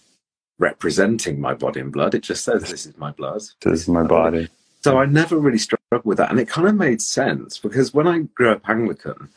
representing 0.59 1.41
my 1.41 1.55
body 1.55 1.81
and 1.81 1.93
blood. 1.93 2.15
It 2.15 2.23
just 2.23 2.45
says 2.45 2.63
this 2.71 2.87
is 2.87 2.97
my 2.99 3.13
blood. 3.13 3.43
this 3.63 3.81
is 3.83 3.89
my 3.89 4.03
body 4.03 4.49
So 4.83 4.99
I 4.99 5.07
never 5.07 5.39
really 5.39 5.59
struggled 5.59 5.78
with 6.05 6.19
that. 6.19 6.31
And 6.31 6.39
it 6.41 6.49
kind 6.49 6.69
of 6.69 6.75
made 6.75 7.01
sense 7.01 7.59
because 7.59 7.95
when 7.95 8.07
I 8.07 8.21
grew 8.21 8.53
up 8.53 8.69
Anglican, 8.69 9.29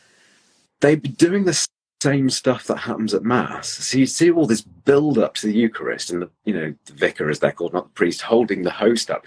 they'd 0.82 1.02
be 1.02 1.10
doing 1.10 1.46
the 1.46 1.68
same 2.02 2.30
stuff 2.30 2.66
that 2.68 2.78
happens 2.78 3.14
at 3.14 3.24
Mass. 3.24 3.70
So 3.70 3.98
you 3.98 4.06
see 4.06 4.32
all 4.32 4.48
this 4.48 4.62
build 4.62 5.18
up 5.18 5.36
to 5.36 5.48
the 5.48 5.54
Eucharist 5.54 6.10
and 6.10 6.24
the, 6.24 6.30
you 6.46 6.54
know, 6.54 6.74
the 6.86 6.94
vicar, 6.94 7.30
as 7.30 7.40
they're 7.40 7.52
called, 7.52 7.74
not 7.74 7.86
the 7.86 7.94
priest, 7.94 8.22
holding 8.24 8.64
the 8.64 8.72
host 8.72 9.10
up. 9.10 9.26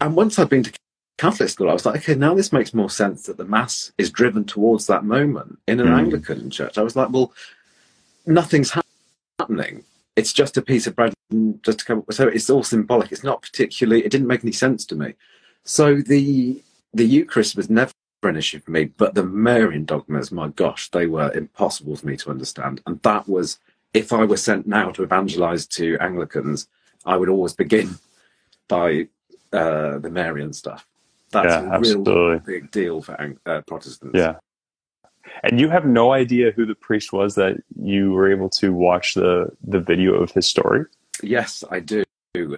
And 0.00 0.14
once 0.14 0.38
I'd 0.38 0.48
been 0.50 0.62
to 0.62 0.72
Catholic 1.16 1.48
school, 1.48 1.70
I 1.70 1.72
was 1.72 1.84
like, 1.86 1.96
okay, 1.96 2.14
now 2.14 2.34
this 2.34 2.52
makes 2.52 2.72
more 2.74 2.90
sense 2.90 3.24
that 3.24 3.36
the 3.36 3.44
Mass 3.44 3.90
is 3.98 4.10
driven 4.10 4.44
towards 4.44 4.86
that 4.86 5.04
moment. 5.04 5.58
In 5.66 5.80
an 5.80 5.88
Mm. 5.88 5.98
Anglican 5.98 6.50
church, 6.50 6.78
I 6.78 6.82
was 6.82 6.94
like, 6.94 7.10
well, 7.10 7.32
nothing's 8.26 8.70
hap- 8.70 8.86
happening. 9.40 9.82
It's 10.14 10.32
just 10.32 10.56
a 10.56 10.62
piece 10.62 10.86
of 10.86 10.94
bread 10.94 11.14
and 11.30 11.62
just 11.64 11.80
to 11.80 11.84
come. 11.84 12.04
So 12.10 12.28
it's 12.28 12.50
all 12.50 12.62
symbolic. 12.62 13.10
It's 13.12 13.24
not 13.24 13.42
particularly. 13.42 14.04
It 14.04 14.10
didn't 14.10 14.26
make 14.26 14.44
any 14.44 14.52
sense 14.52 14.84
to 14.86 14.94
me. 14.96 15.14
So 15.64 15.96
the 15.96 16.62
the 16.94 17.04
Eucharist 17.04 17.56
was 17.56 17.68
never 17.70 17.92
an 18.22 18.36
issue 18.36 18.60
for 18.60 18.70
me, 18.70 18.84
but 18.96 19.14
the 19.14 19.22
Marian 19.22 19.84
dogmas, 19.84 20.32
my 20.32 20.48
gosh, 20.48 20.90
they 20.90 21.06
were 21.06 21.30
impossible 21.32 21.94
for 21.96 22.06
me 22.06 22.16
to 22.16 22.30
understand. 22.30 22.80
And 22.86 23.00
that 23.02 23.28
was, 23.28 23.58
if 23.94 24.12
I 24.12 24.24
were 24.24 24.36
sent 24.38 24.66
now 24.66 24.90
to 24.92 25.02
evangelize 25.04 25.66
to 25.66 25.96
Anglicans, 26.00 26.66
I 27.04 27.16
would 27.16 27.28
always 27.28 27.52
begin 27.52 27.96
by 28.66 29.08
uh, 29.52 29.98
the 29.98 30.10
Marian 30.10 30.52
stuff. 30.52 30.86
That's 31.30 31.46
Yeah, 31.46 31.60
a 31.60 31.64
real 31.78 31.98
absolutely. 32.00 32.38
big 32.54 32.70
deal 32.70 33.02
for 33.02 33.20
Ang- 33.20 33.38
uh, 33.46 33.60
Protestants. 33.66 34.16
yeah 34.18 34.36
and 35.44 35.60
you 35.60 35.68
have 35.68 35.84
no 35.84 36.12
idea 36.12 36.50
who 36.52 36.64
the 36.64 36.74
priest 36.74 37.12
was 37.12 37.34
that 37.34 37.54
you 37.80 38.12
were 38.12 38.32
able 38.32 38.48
to 38.48 38.72
watch 38.72 39.12
the 39.14 39.50
the 39.62 39.78
video 39.78 40.14
of 40.14 40.32
his 40.32 40.46
story 40.48 40.84
Yes, 41.22 41.62
I 41.70 41.80
do. 41.80 42.02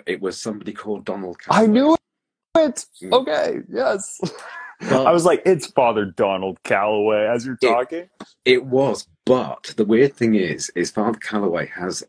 It 0.07 0.21
was 0.21 0.41
somebody 0.41 0.73
called 0.73 1.05
Donald. 1.07 1.39
I 1.49 1.67
Calloway. 1.67 1.73
knew 1.73 1.97
it. 2.57 2.87
Mm. 3.03 3.13
Okay, 3.13 3.61
yes. 3.69 4.21
But- 4.89 5.07
I 5.07 5.13
was 5.13 5.27
like, 5.27 5.43
it's 5.45 5.67
Father 5.67 6.07
Donald 6.07 6.63
Calloway 6.63 7.27
as 7.27 7.45
you're 7.45 7.59
talking. 7.59 8.09
It 8.47 8.65
was, 8.65 9.07
but 9.27 9.75
the 9.77 9.85
weird 9.85 10.15
thing 10.15 10.37
is, 10.37 10.71
is 10.75 10.91
Father 10.91 11.19
Calloway 11.19 11.67
has 11.67 12.03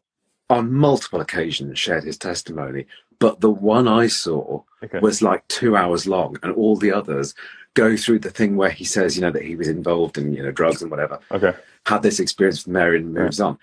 on 0.50 0.72
multiple 0.72 1.20
occasions 1.20 1.78
shared 1.78 2.06
his 2.06 2.18
testimony, 2.18 2.86
but 3.20 3.42
the 3.42 3.50
one 3.50 3.90
I 3.90 4.08
saw 4.08 4.64
okay. 4.82 5.00
was 5.00 5.22
like 5.22 5.46
two 5.50 5.76
hours 5.76 6.08
long, 6.08 6.38
and 6.44 6.54
all 6.54 6.78
the 6.78 6.94
others 6.94 7.36
go 7.74 7.96
through 7.98 8.20
the 8.20 8.30
thing 8.30 8.56
where 8.56 8.70
he 8.70 8.84
says, 8.84 9.16
you 9.16 9.22
know, 9.22 9.32
that 9.32 9.44
he 9.44 9.56
was 9.56 9.68
involved 9.68 10.18
in, 10.18 10.34
you 10.34 10.44
know, 10.44 10.52
drugs 10.52 10.82
and 10.82 10.92
whatever. 10.92 11.20
Okay. 11.32 11.54
Had 11.86 12.04
this 12.04 12.20
experience 12.20 12.66
with 12.66 12.74
Mary 12.74 13.00
and 13.00 13.14
moves 13.14 13.40
on. 13.40 13.58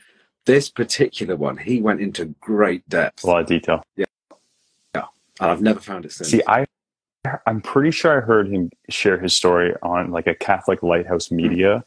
This 0.47 0.69
particular 0.71 1.37
one, 1.37 1.57
he 1.57 1.81
went 1.81 2.01
into 2.01 2.35
great 2.41 2.89
depth. 2.89 3.25
A 3.25 3.27
lot 3.27 3.41
of 3.41 3.47
detail. 3.47 3.83
Yeah. 3.97 4.03
Yeah. 4.03 4.08
And 5.41 5.51
I've 5.51 5.63
never 5.63 5.81
found 5.81 6.05
it 6.05 6.13
since. 6.13 6.31
See, 6.31 6.43
I 6.47 6.67
I'm 7.47 7.61
pretty 7.61 7.91
sure 7.91 8.17
I 8.17 8.25
heard 8.25 8.49
him 8.49 8.71
share 8.89 9.19
his 9.19 9.35
story 9.35 9.75
on 9.83 10.11
like 10.11 10.27
a 10.27 10.35
Catholic 10.35 10.83
Lighthouse 10.83 11.31
Media 11.31 11.85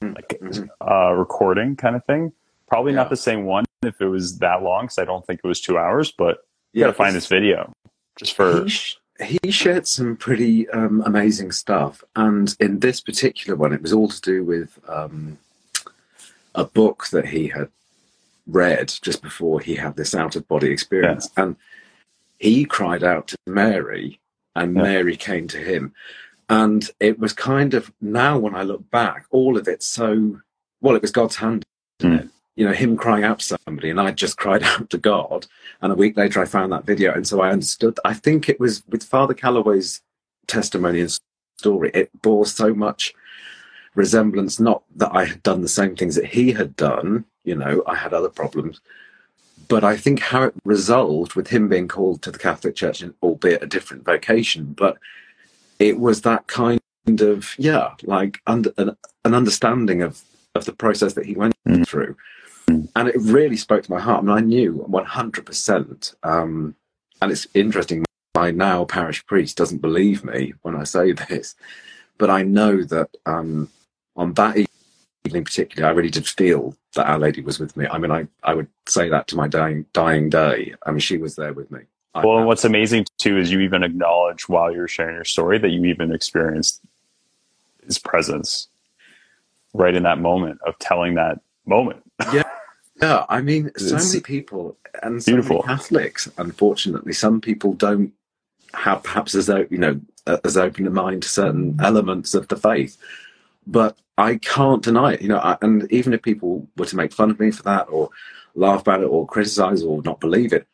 mm-hmm. 0.00 0.14
like 0.14 0.28
mm-hmm. 0.40 0.64
uh, 0.80 1.12
recording 1.12 1.76
kind 1.76 1.96
of 1.96 2.04
thing. 2.04 2.32
Probably 2.68 2.92
yeah. 2.92 2.96
not 2.96 3.10
the 3.10 3.16
same 3.16 3.44
one 3.44 3.64
if 3.82 4.00
it 4.00 4.06
was 4.06 4.38
that 4.38 4.62
long, 4.62 4.84
because 4.84 4.98
I 4.98 5.04
don't 5.04 5.26
think 5.26 5.40
it 5.42 5.46
was 5.46 5.60
two 5.60 5.78
hours. 5.78 6.12
But 6.12 6.38
you 6.72 6.80
yeah, 6.80 6.86
got 6.86 6.92
to 6.92 6.96
find 6.96 7.14
this 7.16 7.26
video 7.26 7.72
just 8.16 8.34
for. 8.34 8.64
He, 8.64 8.68
sh- 8.68 8.98
he 9.24 9.50
shared 9.50 9.86
some 9.86 10.16
pretty 10.16 10.68
um, 10.70 11.02
amazing 11.06 11.52
stuff, 11.52 12.04
and 12.16 12.54
in 12.60 12.80
this 12.80 13.00
particular 13.00 13.56
one, 13.56 13.72
it 13.72 13.80
was 13.80 13.92
all 13.92 14.08
to 14.08 14.20
do 14.20 14.44
with 14.44 14.78
um, 14.88 15.38
a 16.54 16.64
book 16.64 17.06
that 17.12 17.26
he 17.26 17.48
had 17.48 17.68
read 18.46 18.92
just 19.00 19.22
before 19.22 19.58
he 19.60 19.74
had 19.76 19.96
this 19.96 20.14
out 20.14 20.36
of 20.36 20.46
body 20.48 20.70
experience, 20.70 21.30
yeah. 21.36 21.44
and 21.44 21.56
he 22.38 22.64
cried 22.64 23.02
out 23.02 23.28
to 23.28 23.36
Mary, 23.46 24.20
and 24.54 24.74
yeah. 24.74 24.82
Mary 24.82 25.16
came 25.16 25.48
to 25.48 25.58
him, 25.58 25.94
and 26.48 26.90
it 27.00 27.18
was 27.18 27.32
kind 27.32 27.74
of 27.74 27.92
now 28.00 28.38
when 28.38 28.54
I 28.54 28.62
look 28.62 28.90
back, 28.90 29.26
all 29.30 29.56
of 29.56 29.68
it 29.68 29.82
so 29.82 30.40
well, 30.80 30.96
it 30.96 31.02
was 31.02 31.10
God's 31.10 31.36
hand 31.36 31.64
mm. 32.00 32.28
you 32.54 32.66
know, 32.66 32.72
him 32.72 32.96
crying 32.96 33.24
out 33.24 33.40
to 33.40 33.58
somebody, 33.66 33.90
and 33.90 34.00
I 34.00 34.10
just 34.12 34.36
cried 34.44 34.62
out 34.62 34.90
to 34.90 34.98
God. 34.98 35.46
And 35.80 35.92
a 35.92 35.96
week 35.96 36.16
later, 36.16 36.40
I 36.40 36.44
found 36.44 36.72
that 36.72 36.86
video, 36.86 37.12
and 37.12 37.26
so 37.26 37.40
I 37.40 37.50
understood. 37.50 37.98
I 38.04 38.14
think 38.14 38.48
it 38.48 38.60
was 38.60 38.82
with 38.88 39.02
Father 39.02 39.34
Calloway's 39.34 40.02
testimony 40.46 41.00
and 41.00 41.18
story. 41.58 41.90
It 41.94 42.10
bore 42.22 42.46
so 42.46 42.74
much 42.74 43.14
resemblance. 43.94 44.60
Not 44.60 44.82
that 44.96 45.14
I 45.14 45.24
had 45.24 45.42
done 45.42 45.62
the 45.62 45.68
same 45.68 45.96
things 45.96 46.14
that 46.16 46.26
he 46.26 46.52
had 46.52 46.76
done. 46.76 47.24
You 47.44 47.56
know, 47.56 47.82
I 47.86 47.94
had 47.94 48.12
other 48.12 48.28
problems, 48.28 48.80
but 49.68 49.84
I 49.84 49.96
think 49.96 50.20
how 50.20 50.44
it 50.44 50.54
resolved 50.64 51.34
with 51.34 51.48
him 51.48 51.68
being 51.68 51.88
called 51.88 52.22
to 52.22 52.30
the 52.30 52.38
Catholic 52.38 52.76
Church, 52.76 53.02
albeit 53.22 53.62
a 53.62 53.66
different 53.66 54.04
vocation, 54.04 54.72
but 54.72 54.98
it 55.78 55.98
was 55.98 56.22
that 56.22 56.46
kind 56.46 56.80
of 57.06 57.54
yeah, 57.58 57.94
like 58.02 58.40
under, 58.46 58.72
an, 58.78 58.96
an 59.24 59.34
understanding 59.34 60.02
of 60.02 60.22
of 60.54 60.64
the 60.64 60.72
process 60.72 61.12
that 61.12 61.26
he 61.26 61.34
went 61.34 61.54
mm. 61.68 61.86
through 61.86 62.16
and 62.68 63.08
it 63.08 63.16
really 63.20 63.56
spoke 63.56 63.84
to 63.84 63.90
my 63.90 64.00
heart. 64.00 64.22
I 64.22 64.26
mean, 64.26 64.36
I 64.36 64.40
knew 64.40 64.86
100%. 64.88 66.14
Um, 66.22 66.74
and 67.22 67.32
it's 67.32 67.46
interesting, 67.54 68.04
my 68.34 68.50
now 68.50 68.84
parish 68.84 69.24
priest 69.26 69.56
doesn't 69.56 69.80
believe 69.80 70.24
me 70.24 70.54
when 70.62 70.76
I 70.76 70.84
say 70.84 71.12
this, 71.28 71.54
but 72.18 72.30
I 72.30 72.42
know 72.42 72.82
that 72.84 73.10
um, 73.24 73.70
on 74.16 74.34
that 74.34 74.56
evening 75.26 75.44
particularly, 75.44 75.90
I 75.90 75.96
really 75.96 76.10
did 76.10 76.26
feel 76.26 76.76
that 76.94 77.06
Our 77.06 77.18
Lady 77.18 77.42
was 77.42 77.58
with 77.58 77.76
me. 77.76 77.86
I 77.86 77.98
mean, 77.98 78.10
I, 78.10 78.26
I 78.42 78.54
would 78.54 78.68
say 78.86 79.08
that 79.08 79.28
to 79.28 79.36
my 79.36 79.48
dying, 79.48 79.86
dying 79.92 80.30
day. 80.30 80.74
I 80.84 80.90
mean, 80.90 81.00
she 81.00 81.18
was 81.18 81.36
there 81.36 81.52
with 81.52 81.70
me. 81.70 81.80
well, 82.14 82.44
what's 82.44 82.64
amazing 82.64 83.06
too 83.18 83.38
is 83.38 83.50
you 83.50 83.60
even 83.60 83.82
acknowledge 83.82 84.48
while 84.48 84.72
you're 84.72 84.88
sharing 84.88 85.16
your 85.16 85.24
story 85.24 85.58
that 85.58 85.70
you 85.70 85.84
even 85.84 86.12
experienced 86.12 86.80
his 87.84 87.98
presence 87.98 88.68
right 89.74 89.94
in 89.94 90.04
that 90.04 90.18
moment 90.18 90.58
of 90.66 90.78
telling 90.78 91.14
that 91.14 91.40
moment. 91.66 92.02
Yeah. 92.32 92.42
Yeah, 93.02 93.26
I 93.28 93.42
mean, 93.42 93.70
so 93.76 93.96
many 93.96 94.20
people 94.20 94.78
and 95.02 95.22
so 95.22 95.32
beautiful. 95.32 95.62
many 95.66 95.76
Catholics. 95.76 96.30
Unfortunately, 96.38 97.12
some 97.12 97.42
people 97.42 97.74
don't 97.74 98.12
have 98.72 99.02
perhaps 99.02 99.34
as 99.34 99.48
you 99.70 99.76
know 99.76 100.00
as 100.44 100.56
open 100.56 100.86
a 100.86 100.90
mind 100.90 101.22
to 101.22 101.28
certain 101.28 101.78
elements 101.82 102.34
of 102.34 102.48
the 102.48 102.56
faith. 102.56 102.96
But 103.66 103.98
I 104.18 104.36
can't 104.36 104.82
deny 104.82 105.14
it, 105.14 105.22
you 105.22 105.28
know. 105.28 105.38
I, 105.38 105.56
and 105.62 105.90
even 105.92 106.14
if 106.14 106.22
people 106.22 106.66
were 106.76 106.86
to 106.86 106.96
make 106.96 107.12
fun 107.12 107.30
of 107.30 107.40
me 107.40 107.50
for 107.50 107.62
that, 107.64 107.88
or 107.90 108.10
laugh 108.54 108.82
about 108.82 109.02
it, 109.02 109.06
or 109.06 109.26
criticize, 109.26 109.82
or 109.82 110.02
not 110.02 110.20
believe 110.20 110.52
it, 110.52 110.66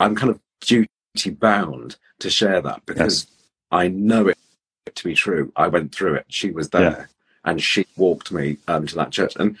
I'm 0.00 0.14
kind 0.14 0.30
of 0.30 0.40
duty 0.60 0.88
bound 1.30 1.96
to 2.20 2.30
share 2.30 2.60
that 2.62 2.84
because 2.86 3.26
yes. 3.26 3.36
I 3.70 3.88
know 3.88 4.28
it 4.28 4.38
to 4.94 5.04
be 5.04 5.14
true. 5.14 5.52
I 5.56 5.68
went 5.68 5.94
through 5.94 6.14
it. 6.14 6.26
She 6.28 6.50
was 6.50 6.70
there, 6.70 6.82
yeah. 6.82 7.06
and 7.44 7.62
she 7.62 7.86
walked 7.96 8.32
me 8.32 8.58
um, 8.66 8.86
to 8.86 8.94
that 8.96 9.12
church. 9.12 9.36
And 9.36 9.56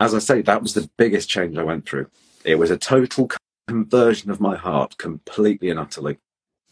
as 0.00 0.14
I 0.14 0.18
say, 0.18 0.42
that 0.42 0.62
was 0.62 0.74
the 0.74 0.88
biggest 0.96 1.28
change 1.28 1.58
I 1.58 1.62
went 1.62 1.86
through. 1.86 2.08
It 2.44 2.56
was 2.56 2.70
a 2.70 2.76
total 2.76 3.30
conversion 3.68 4.30
of 4.30 4.40
my 4.40 4.56
heart, 4.56 4.96
completely 4.98 5.70
and 5.70 5.78
utterly. 5.78 6.18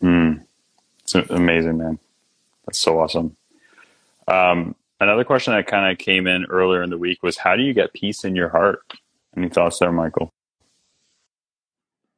Mm. 0.03 0.45
It's 1.03 1.15
amazing, 1.15 1.79
man. 1.79 1.99
That's 2.67 2.79
so 2.79 3.01
awesome. 3.01 3.37
Um, 4.29 4.75
another 5.01 5.25
question 5.25 5.55
that 5.55 5.67
kind 5.67 5.91
of 5.91 5.99
came 5.99 6.27
in 6.27 6.45
earlier 6.47 6.83
in 6.83 6.91
the 6.91 6.99
week 6.99 7.23
was 7.23 7.39
how 7.39 7.57
do 7.57 7.63
you 7.63 7.73
get 7.73 7.93
peace 7.93 8.25
in 8.25 8.37
your 8.37 8.49
heart? 8.49 8.81
Any 9.37 9.49
thoughts 9.49 9.79
there, 9.79 9.93
Michael? 9.93 10.33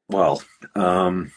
Well, 0.08 0.42
um, 0.74 1.32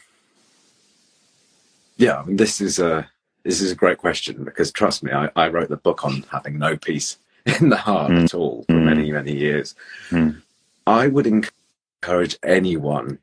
yeah, 1.97 2.23
this 2.27 2.59
is 2.59 2.79
a 2.79 3.09
this 3.43 3.61
is 3.61 3.71
a 3.71 3.75
great 3.75 3.99
question 3.99 4.43
because 4.43 4.71
trust 4.71 5.03
me, 5.03 5.11
I, 5.11 5.29
I 5.35 5.47
wrote 5.49 5.69
the 5.69 5.77
book 5.77 6.03
on 6.03 6.25
having 6.31 6.57
no 6.57 6.75
peace 6.75 7.17
in 7.59 7.69
the 7.69 7.77
heart 7.77 8.11
mm. 8.11 8.23
at 8.23 8.33
all 8.33 8.63
for 8.63 8.73
mm. 8.73 8.83
many, 8.83 9.11
many 9.11 9.33
years. 9.33 9.75
Mm. 10.09 10.41
I 10.87 11.07
would 11.07 11.27
encourage 11.27 12.37
anyone 12.43 13.19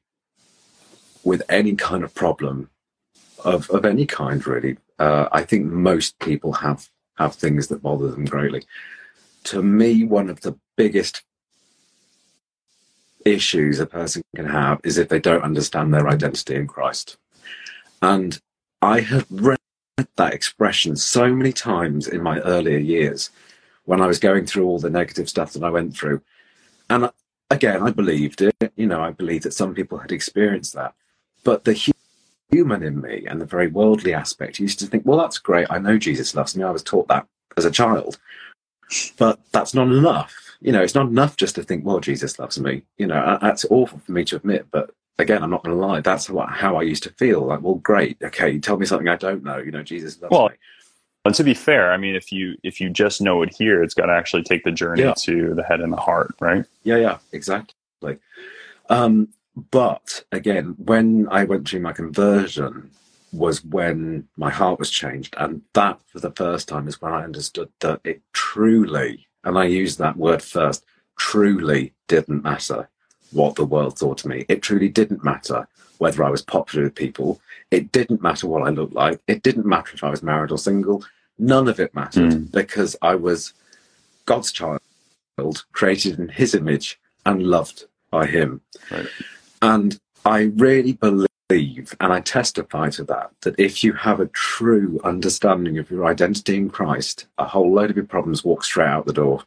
with 1.25 1.43
any 1.49 1.75
kind 1.75 2.05
of 2.05 2.15
problem 2.15 2.71
of, 3.45 3.69
of 3.71 3.85
any 3.85 4.07
kind, 4.07 4.45
really. 4.47 4.77
Uh, 4.99 5.29
I 5.33 5.43
think 5.43 5.67
most 5.67 6.19
people 6.19 6.53
have, 6.55 6.89
have 7.17 7.35
things 7.35 7.69
that 7.69 7.83
bother 7.83 8.11
them 8.11 8.25
greatly. 8.25 8.63
To 9.45 9.63
me, 9.63 10.05
one 10.05 10.31
of 10.31 10.41
the 10.41 10.59
biggest 10.77 11.23
issues 13.25 13.79
a 13.79 13.87
person 13.87 14.23
can 14.35 14.47
have 14.47 14.81
is 14.85 14.99
if 14.99 15.09
they 15.09 15.21
don't 15.21 15.43
understand 15.43 15.93
their 15.93 16.09
identity 16.09 16.55
in 16.55 16.67
Christ. 16.67 17.17
And 18.01 18.41
I 18.81 19.01
have 19.01 19.27
read 19.31 19.59
that 20.17 20.35
expression 20.35 20.97
so 20.97 21.33
many 21.33 21.53
times 21.53 22.09
in 22.09 22.23
my 22.23 22.41
earlier 22.41 22.79
years 22.79 23.31
when 23.85 24.01
I 24.01 24.07
was 24.07 24.19
going 24.19 24.47
through 24.47 24.67
all 24.67 24.79
the 24.79 24.91
negative 24.91 25.29
stuff 25.29 25.53
that 25.53 25.65
I 25.65 25.71
went 25.71 25.97
through. 25.97 26.23
And 26.91 27.05
uh, 27.05 27.11
again, 27.51 27.83
I 27.83 27.91
believed 27.91 28.43
it. 28.43 28.73
You 28.77 28.87
know, 28.87 29.01
I 29.01 29.11
believed 29.11 29.45
that 29.45 29.55
some 29.55 29.75
people 29.75 29.99
had 29.99 30.13
experienced 30.13 30.75
that. 30.75 30.95
But 31.45 31.65
the 31.65 31.73
human 32.53 32.83
in 32.83 33.01
me 33.01 33.25
and 33.27 33.41
the 33.41 33.47
very 33.47 33.67
worldly 33.67 34.15
aspect 34.15 34.61
used 34.61 34.79
to 34.79 34.87
think, 34.87 35.05
well, 35.05 35.19
that's 35.19 35.39
great. 35.39 35.67
I 35.71 35.79
know 35.79 35.99
Jesus 35.99 36.35
loves 36.35 36.57
me. 36.57 36.63
I 36.63 36.71
was 36.71 36.83
taught 36.83 37.09
that 37.09 37.27
as 37.57 37.65
a 37.65 37.71
child. 37.71 38.19
But 39.17 39.41
that's 39.53 39.75
not 39.75 39.89
enough. 39.89 40.35
You 40.61 40.71
know, 40.71 40.83
it's 40.83 40.95
not 40.95 41.09
enough 41.09 41.37
just 41.37 41.55
to 41.57 41.63
think, 41.63 41.85
well, 41.85 41.99
Jesus 41.99 42.39
loves 42.39 42.61
me. 42.61 42.83
You 42.99 43.07
know, 43.07 43.39
that's 43.41 43.65
awful 43.71 43.99
for 43.99 44.13
me 44.13 44.25
to 44.27 44.37
admit. 44.37 44.67
But 44.71 44.91
again, 45.19 45.43
I'm 45.43 45.51
not 45.51 45.65
going 45.65 45.75
to 45.77 45.85
lie. 45.85 46.01
That's 46.01 46.27
how 46.27 46.77
I 46.77 46.83
used 46.83 47.03
to 47.05 47.11
feel. 47.11 47.47
Like, 47.47 47.63
well, 47.63 47.77
great. 47.77 48.19
Okay, 48.23 48.59
tell 48.59 48.77
me 48.77 48.87
something 48.87 49.09
I 49.09 49.17
don't 49.17 49.43
know. 49.43 49.57
You 49.57 49.71
know, 49.71 49.83
Jesus 49.83 50.21
loves 50.21 50.31
well, 50.31 50.49
me. 50.51 50.55
And 51.25 51.35
to 51.37 51.45
be 51.45 51.55
fair, 51.55 51.93
I 51.93 51.97
mean, 51.97 52.17
if 52.17 52.33
you 52.33 52.57
if 52.65 52.81
you 52.81 52.91
just 52.91 53.21
know 53.21 53.43
it 53.43 53.55
here, 53.55 53.83
it's 53.83 53.95
got 53.95 54.07
to 54.07 54.13
actually 54.13 54.43
take 54.43 54.65
the 54.65 54.73
journey 54.73 55.03
yeah. 55.03 55.15
to 55.19 55.55
the 55.55 55.63
head 55.63 55.81
and 55.81 55.93
the 55.93 55.97
heart, 55.97 56.35
right? 56.41 56.65
Yeah, 56.83 56.97
yeah, 56.97 57.19
exactly. 57.31 58.19
Um, 58.91 59.29
but 59.71 60.25
again, 60.33 60.75
when 60.79 61.29
I 61.31 61.45
went 61.45 61.69
through 61.69 61.81
my 61.81 61.93
conversion, 61.93 62.91
was 63.33 63.65
when 63.65 64.29
my 64.37 64.51
heart 64.51 64.79
was 64.79 64.91
changed, 64.91 65.35
and 65.39 65.63
that 65.73 65.99
for 66.07 66.21
the 66.21 66.31
first 66.31 66.69
time 66.69 66.87
is 66.87 67.01
when 67.01 67.13
I 67.13 67.25
understood 67.25 67.71
that 67.81 68.01
it 68.05 68.21
truly, 68.33 69.27
and 69.43 69.59
I 69.59 69.65
use 69.65 69.97
that 69.97 70.17
word 70.17 70.43
first, 70.43 70.85
truly 71.17 71.95
didn't 72.09 72.45
matter 72.45 72.89
what 73.31 73.55
the 73.55 73.65
world 73.65 73.99
thought 73.99 74.21
of 74.21 74.31
me. 74.31 74.45
It 74.49 74.63
truly 74.63 74.89
didn't 74.89 75.25
matter 75.25 75.67
whether 75.99 76.23
I 76.23 76.31
was 76.31 76.43
popular 76.43 76.85
with 76.85 76.95
people. 76.95 77.41
It 77.71 77.91
didn't 77.93 78.23
matter 78.23 78.47
what 78.47 78.63
I 78.63 78.71
looked 78.71 78.93
like. 78.93 79.21
It 79.27 79.43
didn't 79.43 79.67
matter 79.67 79.95
if 79.95 80.05
I 80.05 80.11
was 80.11 80.23
married 80.23 80.51
or 80.51 80.59
single. 80.59 81.05
None 81.39 81.69
of 81.69 81.81
it 81.81 81.95
mattered 81.95 82.33
mm. 82.33 82.53
because 82.53 82.97
I 83.01 83.15
was 83.15 83.55
God's 84.27 84.53
child, 84.53 84.81
created 85.73 86.19
in 86.19 86.29
his 86.29 86.55
image 86.55 87.01
and 87.25 87.43
loved 87.43 87.85
by 88.11 88.27
him. 88.27 88.61
Right. 88.91 89.07
And 89.63 89.99
I 90.25 90.51
really 90.57 90.95
believe, 90.95 91.95
and 92.01 92.13
I 92.13 92.21
testify 92.21 92.91
to 92.91 93.05
that, 93.05 93.31
that 93.43 93.59
if 93.59 93.85
you 93.85 93.93
have 93.93 94.19
a 94.19 94.27
true 94.27 95.01
understanding 95.05 95.79
of 95.79 95.91
your 95.91 96.05
identity 96.05 96.57
in 96.57 96.69
Christ, 96.69 97.27
a 97.39 97.47
whole 97.47 97.73
load 97.73 97.91
of 97.91 97.97
your 97.97 98.05
problems 98.05 98.45
walk 98.45 98.65
straight 98.65 98.89
out 98.89 99.07
the 99.07 99.13
door. 99.13 99.45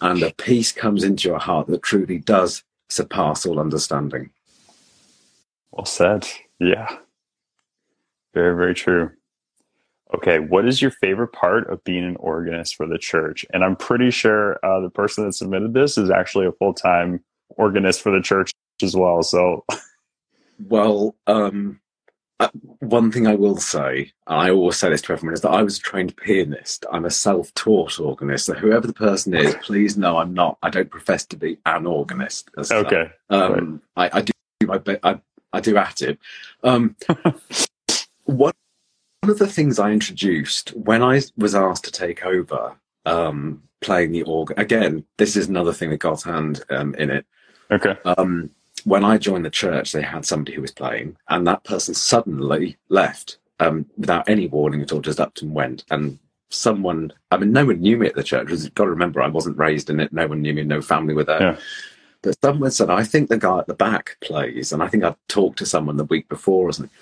And 0.00 0.22
a 0.22 0.32
peace 0.32 0.72
comes 0.72 1.04
into 1.04 1.28
your 1.28 1.38
heart 1.38 1.66
that 1.66 1.82
truly 1.82 2.18
does 2.18 2.64
surpass 2.88 3.44
all 3.44 3.60
understanding. 3.60 4.30
Well 5.72 5.84
said. 5.84 6.26
Yeah. 6.58 6.88
Very, 8.32 8.56
very 8.56 8.74
true. 8.74 9.10
Okay, 10.14 10.38
what 10.38 10.66
is 10.66 10.80
your 10.80 10.90
favorite 10.90 11.32
part 11.32 11.70
of 11.70 11.84
being 11.84 12.04
an 12.04 12.16
organist 12.16 12.76
for 12.76 12.86
the 12.86 12.98
church? 12.98 13.44
And 13.52 13.62
I'm 13.62 13.76
pretty 13.76 14.10
sure 14.10 14.58
uh, 14.64 14.80
the 14.80 14.90
person 14.90 15.24
that 15.26 15.34
submitted 15.34 15.74
this 15.74 15.98
is 15.98 16.10
actually 16.10 16.46
a 16.46 16.52
full 16.52 16.74
time 16.74 17.22
organist 17.50 18.00
for 18.00 18.10
the 18.10 18.22
church 18.22 18.52
as 18.82 18.96
well. 18.96 19.22
So, 19.22 19.64
well, 20.68 21.14
um, 21.26 21.80
uh, 22.40 22.48
one 22.78 23.12
thing 23.12 23.26
I 23.26 23.34
will 23.34 23.58
say, 23.58 24.12
and 24.26 24.40
I 24.40 24.50
always 24.50 24.76
say 24.76 24.88
this 24.88 25.02
to 25.02 25.12
everyone, 25.12 25.34
is 25.34 25.42
that 25.42 25.50
I 25.50 25.62
was 25.62 25.78
a 25.78 25.82
trained 25.82 26.16
pianist. 26.16 26.86
I'm 26.90 27.04
a 27.04 27.10
self-taught 27.10 28.00
organist. 28.00 28.46
So 28.46 28.54
whoever 28.54 28.86
the 28.86 28.94
person 28.94 29.34
is, 29.34 29.54
please 29.62 29.98
know 29.98 30.16
I'm 30.16 30.32
not. 30.32 30.56
I 30.62 30.70
don't 30.70 30.90
profess 30.90 31.26
to 31.26 31.36
be 31.36 31.58
an 31.66 31.86
organist. 31.86 32.50
okay. 32.58 33.10
Um, 33.28 33.82
right. 33.94 34.10
I, 34.14 34.18
I, 34.18 34.22
do. 34.22 34.32
I, 34.70 35.10
I, 35.10 35.20
I 35.52 35.60
do 35.60 35.76
at 35.76 36.00
it. 36.00 36.18
Um, 36.62 36.96
one 38.24 38.52
of 39.22 39.38
the 39.38 39.46
things 39.46 39.78
I 39.78 39.90
introduced 39.90 40.70
when 40.70 41.02
I 41.02 41.20
was 41.36 41.54
asked 41.54 41.84
to 41.84 41.92
take 41.92 42.24
over 42.24 42.76
um, 43.04 43.62
playing 43.80 44.12
the 44.12 44.22
organ 44.22 44.58
again, 44.58 45.04
this 45.18 45.36
is 45.36 45.48
another 45.48 45.72
thing 45.72 45.90
that 45.90 45.98
God's 45.98 46.24
hand 46.24 46.62
um, 46.70 46.94
in 46.94 47.10
it. 47.10 47.26
Okay. 47.70 47.96
Um, 48.04 48.50
when 48.84 49.04
I 49.04 49.18
joined 49.18 49.44
the 49.44 49.50
church, 49.50 49.92
they 49.92 50.02
had 50.02 50.24
somebody 50.24 50.54
who 50.54 50.62
was 50.62 50.72
playing, 50.72 51.16
and 51.28 51.46
that 51.46 51.64
person 51.64 51.94
suddenly 51.94 52.76
left 52.88 53.38
um, 53.60 53.86
without 53.96 54.28
any 54.28 54.46
warning 54.46 54.82
at 54.82 54.92
all, 54.92 55.00
just 55.00 55.20
up 55.20 55.36
and 55.40 55.54
went. 55.54 55.84
And 55.90 56.18
someone, 56.48 57.12
I 57.30 57.36
mean, 57.36 57.52
no 57.52 57.64
one 57.66 57.80
knew 57.80 57.96
me 57.96 58.06
at 58.08 58.14
the 58.14 58.22
church. 58.22 58.50
You've 58.50 58.74
got 58.74 58.84
to 58.84 58.90
remember, 58.90 59.22
I 59.22 59.28
wasn't 59.28 59.58
raised 59.58 59.90
in 59.90 60.00
it. 60.00 60.12
No 60.12 60.26
one 60.26 60.42
knew 60.42 60.52
me. 60.52 60.62
No 60.62 60.82
family 60.82 61.14
were 61.14 61.24
there. 61.24 61.40
Yeah. 61.40 61.56
But 62.22 62.36
someone 62.42 62.70
said, 62.70 62.90
I 62.90 63.04
think 63.04 63.28
the 63.28 63.38
guy 63.38 63.58
at 63.58 63.66
the 63.66 63.74
back 63.74 64.16
plays. 64.20 64.72
And 64.72 64.82
I 64.82 64.88
think 64.88 65.04
I'd 65.04 65.16
talked 65.28 65.58
to 65.58 65.66
someone 65.66 65.96
the 65.96 66.04
week 66.04 66.28
before 66.28 66.68
or 66.68 66.72
something. 66.72 66.94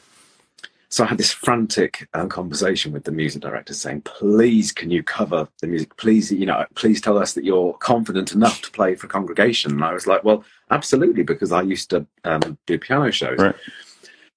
So 0.90 1.04
I 1.04 1.06
had 1.06 1.18
this 1.18 1.32
frantic 1.32 2.08
um, 2.14 2.30
conversation 2.30 2.92
with 2.92 3.04
the 3.04 3.12
music 3.12 3.42
director 3.42 3.74
saying, 3.74 4.02
please, 4.02 4.72
can 4.72 4.90
you 4.90 5.02
cover 5.02 5.46
the 5.60 5.66
music? 5.66 5.94
Please, 5.98 6.32
you 6.32 6.46
know, 6.46 6.64
please 6.74 7.00
tell 7.00 7.18
us 7.18 7.34
that 7.34 7.44
you're 7.44 7.74
confident 7.74 8.32
enough 8.32 8.62
to 8.62 8.70
play 8.70 8.94
for 8.94 9.06
congregation. 9.06 9.72
And 9.72 9.84
I 9.84 9.92
was 9.92 10.06
like, 10.06 10.24
well, 10.24 10.44
absolutely, 10.70 11.24
because 11.24 11.52
I 11.52 11.60
used 11.60 11.90
to 11.90 12.06
um, 12.24 12.56
do 12.64 12.78
piano 12.78 13.10
shows. 13.10 13.38
Right. 13.38 13.54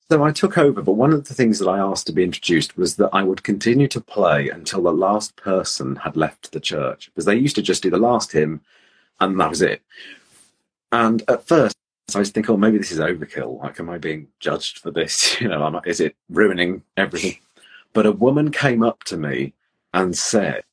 So 0.09 0.23
I 0.23 0.31
took 0.31 0.57
over, 0.57 0.81
but 0.81 0.93
one 0.93 1.13
of 1.13 1.29
the 1.29 1.33
things 1.33 1.57
that 1.59 1.69
I 1.69 1.79
asked 1.79 2.05
to 2.07 2.11
be 2.11 2.25
introduced 2.25 2.77
was 2.77 2.97
that 2.97 3.11
I 3.13 3.23
would 3.23 3.43
continue 3.43 3.87
to 3.87 4.01
play 4.01 4.49
until 4.49 4.83
the 4.83 4.91
last 4.91 5.37
person 5.37 5.95
had 5.95 6.17
left 6.17 6.51
the 6.51 6.59
church, 6.59 7.05
because 7.05 7.23
they 7.23 7.35
used 7.35 7.55
to 7.55 7.61
just 7.61 7.81
do 7.81 7.89
the 7.89 7.97
last 7.97 8.33
hymn 8.33 8.59
and 9.21 9.39
that 9.39 9.49
was 9.49 9.61
it. 9.61 9.81
And 10.91 11.23
at 11.29 11.47
first, 11.47 11.77
I 12.13 12.19
was 12.19 12.29
thinking, 12.29 12.53
oh, 12.53 12.57
maybe 12.57 12.77
this 12.77 12.91
is 12.91 12.99
overkill. 12.99 13.61
Like, 13.61 13.79
am 13.79 13.89
I 13.89 13.97
being 13.97 14.27
judged 14.39 14.79
for 14.79 14.91
this? 14.91 15.39
You 15.41 15.47
know, 15.47 15.81
is 15.85 15.99
it 15.99 16.15
ruining 16.29 16.83
everything? 16.97 17.37
But 17.93 18.05
a 18.05 18.11
woman 18.11 18.51
came 18.51 18.83
up 18.83 19.03
to 19.05 19.17
me 19.17 19.53
and 19.93 20.17
said, 20.17 20.63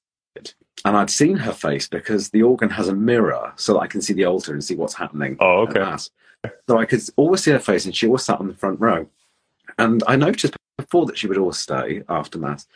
and 0.84 0.96
I'd 0.96 1.10
seen 1.10 1.36
her 1.38 1.52
face 1.52 1.88
because 1.88 2.30
the 2.30 2.42
organ 2.42 2.70
has 2.70 2.88
a 2.88 2.94
mirror 2.94 3.52
so 3.56 3.74
that 3.74 3.80
I 3.80 3.86
can 3.86 4.00
see 4.00 4.12
the 4.12 4.24
altar 4.24 4.52
and 4.52 4.62
see 4.62 4.76
what's 4.76 4.94
happening. 4.94 5.36
Oh, 5.40 5.66
okay. 5.68 5.96
So 6.68 6.78
I 6.78 6.84
could 6.84 7.02
always 7.16 7.42
see 7.42 7.50
her 7.50 7.58
face, 7.58 7.84
and 7.84 7.94
she 7.94 8.06
always 8.06 8.22
sat 8.22 8.38
on 8.38 8.46
the 8.46 8.54
front 8.54 8.80
row. 8.80 9.08
And 9.76 10.02
I 10.06 10.16
noticed 10.16 10.56
before 10.76 11.06
that 11.06 11.18
she 11.18 11.26
would 11.26 11.38
always 11.38 11.58
stay 11.58 12.02
after 12.08 12.38
Mass. 12.38 12.66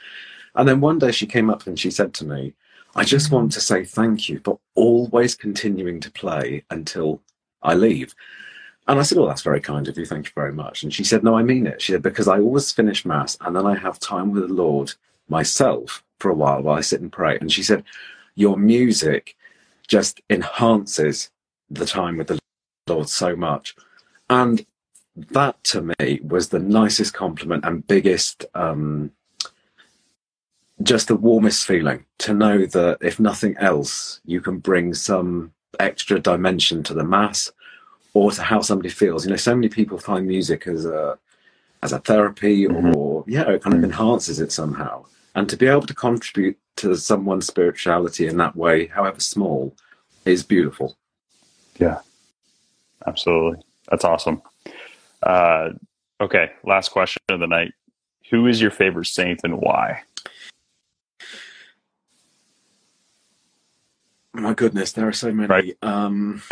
And 0.55 0.68
then 0.68 0.80
one 0.80 0.98
day 0.98 1.12
she 1.12 1.26
came 1.26 1.48
up 1.48 1.66
and 1.66 1.78
she 1.78 1.90
said 1.90 2.12
to 2.14 2.26
me, 2.26 2.55
I 2.94 3.05
just 3.05 3.30
want 3.30 3.53
to 3.53 3.61
say 3.61 3.84
thank 3.84 4.28
you 4.28 4.40
for 4.44 4.59
always 4.74 5.34
continuing 5.34 6.00
to 6.00 6.11
play 6.11 6.64
until 6.70 7.22
I 7.62 7.74
leave. 7.74 8.14
And 8.88 8.98
I 8.98 9.02
said, 9.02 9.18
Oh, 9.18 9.26
that's 9.26 9.42
very 9.42 9.60
kind 9.60 9.86
of 9.88 9.96
you. 9.96 10.06
Thank 10.06 10.26
you 10.26 10.32
very 10.34 10.52
much. 10.52 10.82
And 10.82 10.92
she 10.92 11.04
said, 11.04 11.22
No, 11.22 11.36
I 11.36 11.42
mean 11.42 11.66
it. 11.66 11.80
She 11.80 11.92
said, 11.92 12.02
Because 12.02 12.28
I 12.28 12.40
always 12.40 12.72
finish 12.72 13.04
Mass 13.04 13.36
and 13.40 13.54
then 13.54 13.66
I 13.66 13.76
have 13.76 13.98
time 13.98 14.32
with 14.32 14.48
the 14.48 14.54
Lord 14.54 14.92
myself 15.28 16.02
for 16.18 16.30
a 16.30 16.34
while 16.34 16.62
while 16.62 16.78
I 16.78 16.80
sit 16.80 17.00
and 17.00 17.12
pray. 17.12 17.38
And 17.40 17.52
she 17.52 17.62
said, 17.62 17.84
Your 18.34 18.56
music 18.56 19.36
just 19.86 20.20
enhances 20.30 21.30
the 21.70 21.86
time 21.86 22.16
with 22.18 22.28
the 22.28 22.38
Lord 22.88 23.08
so 23.08 23.36
much. 23.36 23.76
And 24.28 24.64
that 25.16 25.62
to 25.64 25.94
me 26.00 26.20
was 26.22 26.48
the 26.48 26.58
nicest 26.58 27.14
compliment 27.14 27.64
and 27.64 27.86
biggest, 27.86 28.46
um, 28.54 29.12
just 30.82 31.08
the 31.08 31.16
warmest 31.16 31.66
feeling 31.66 32.04
to 32.18 32.34
know 32.34 32.66
that 32.66 32.98
if 33.00 33.20
nothing 33.20 33.56
else, 33.58 34.20
you 34.24 34.40
can 34.40 34.58
bring 34.58 34.94
some 34.94 35.52
extra 35.80 36.18
dimension 36.18 36.82
to 36.84 36.94
the 36.94 37.04
mass 37.04 37.50
or 38.14 38.30
to 38.30 38.42
how 38.42 38.60
somebody 38.60 38.88
feels. 38.88 39.24
You 39.24 39.30
know, 39.30 39.36
so 39.36 39.54
many 39.54 39.68
people 39.68 39.98
find 39.98 40.26
music 40.26 40.66
as 40.66 40.84
a 40.84 41.18
as 41.82 41.92
a 41.92 41.98
therapy 41.98 42.66
mm-hmm. 42.66 42.94
or 42.94 43.24
yeah, 43.26 43.48
it 43.50 43.62
kind 43.62 43.76
of 43.76 43.84
enhances 43.84 44.40
it 44.40 44.52
somehow. 44.52 45.04
And 45.34 45.48
to 45.48 45.56
be 45.56 45.66
able 45.66 45.86
to 45.86 45.94
contribute 45.94 46.58
to 46.76 46.94
someone's 46.96 47.46
spirituality 47.46 48.26
in 48.26 48.36
that 48.36 48.54
way, 48.54 48.86
however 48.86 49.20
small, 49.20 49.74
is 50.24 50.42
beautiful. 50.42 50.96
Yeah, 51.78 52.00
absolutely. 53.06 53.62
That's 53.90 54.04
awesome. 54.04 54.42
Uh, 55.22 55.70
okay, 56.20 56.52
last 56.64 56.90
question 56.90 57.20
of 57.28 57.40
the 57.40 57.46
night. 57.46 57.72
Who 58.30 58.46
is 58.46 58.60
your 58.60 58.70
favorite 58.70 59.06
saint 59.06 59.40
and 59.44 59.58
why? 59.58 60.02
My 64.34 64.54
goodness, 64.54 64.92
there 64.92 65.08
are 65.08 65.12
so 65.12 65.32
many. 65.32 65.48
Right. 65.48 65.76
Um, 65.82 66.42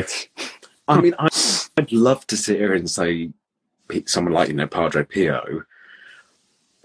I 0.87 1.01
mean, 1.01 1.15
I, 1.19 1.29
would 1.77 1.93
love 1.93 2.27
to 2.27 2.37
sit 2.37 2.59
here 2.59 2.75
and 2.75 2.91
say 2.91 3.31
someone 4.07 4.35
like 4.35 4.49
you 4.49 4.55
know 4.55 4.67
Padre 4.67 5.05
Pio. 5.05 5.65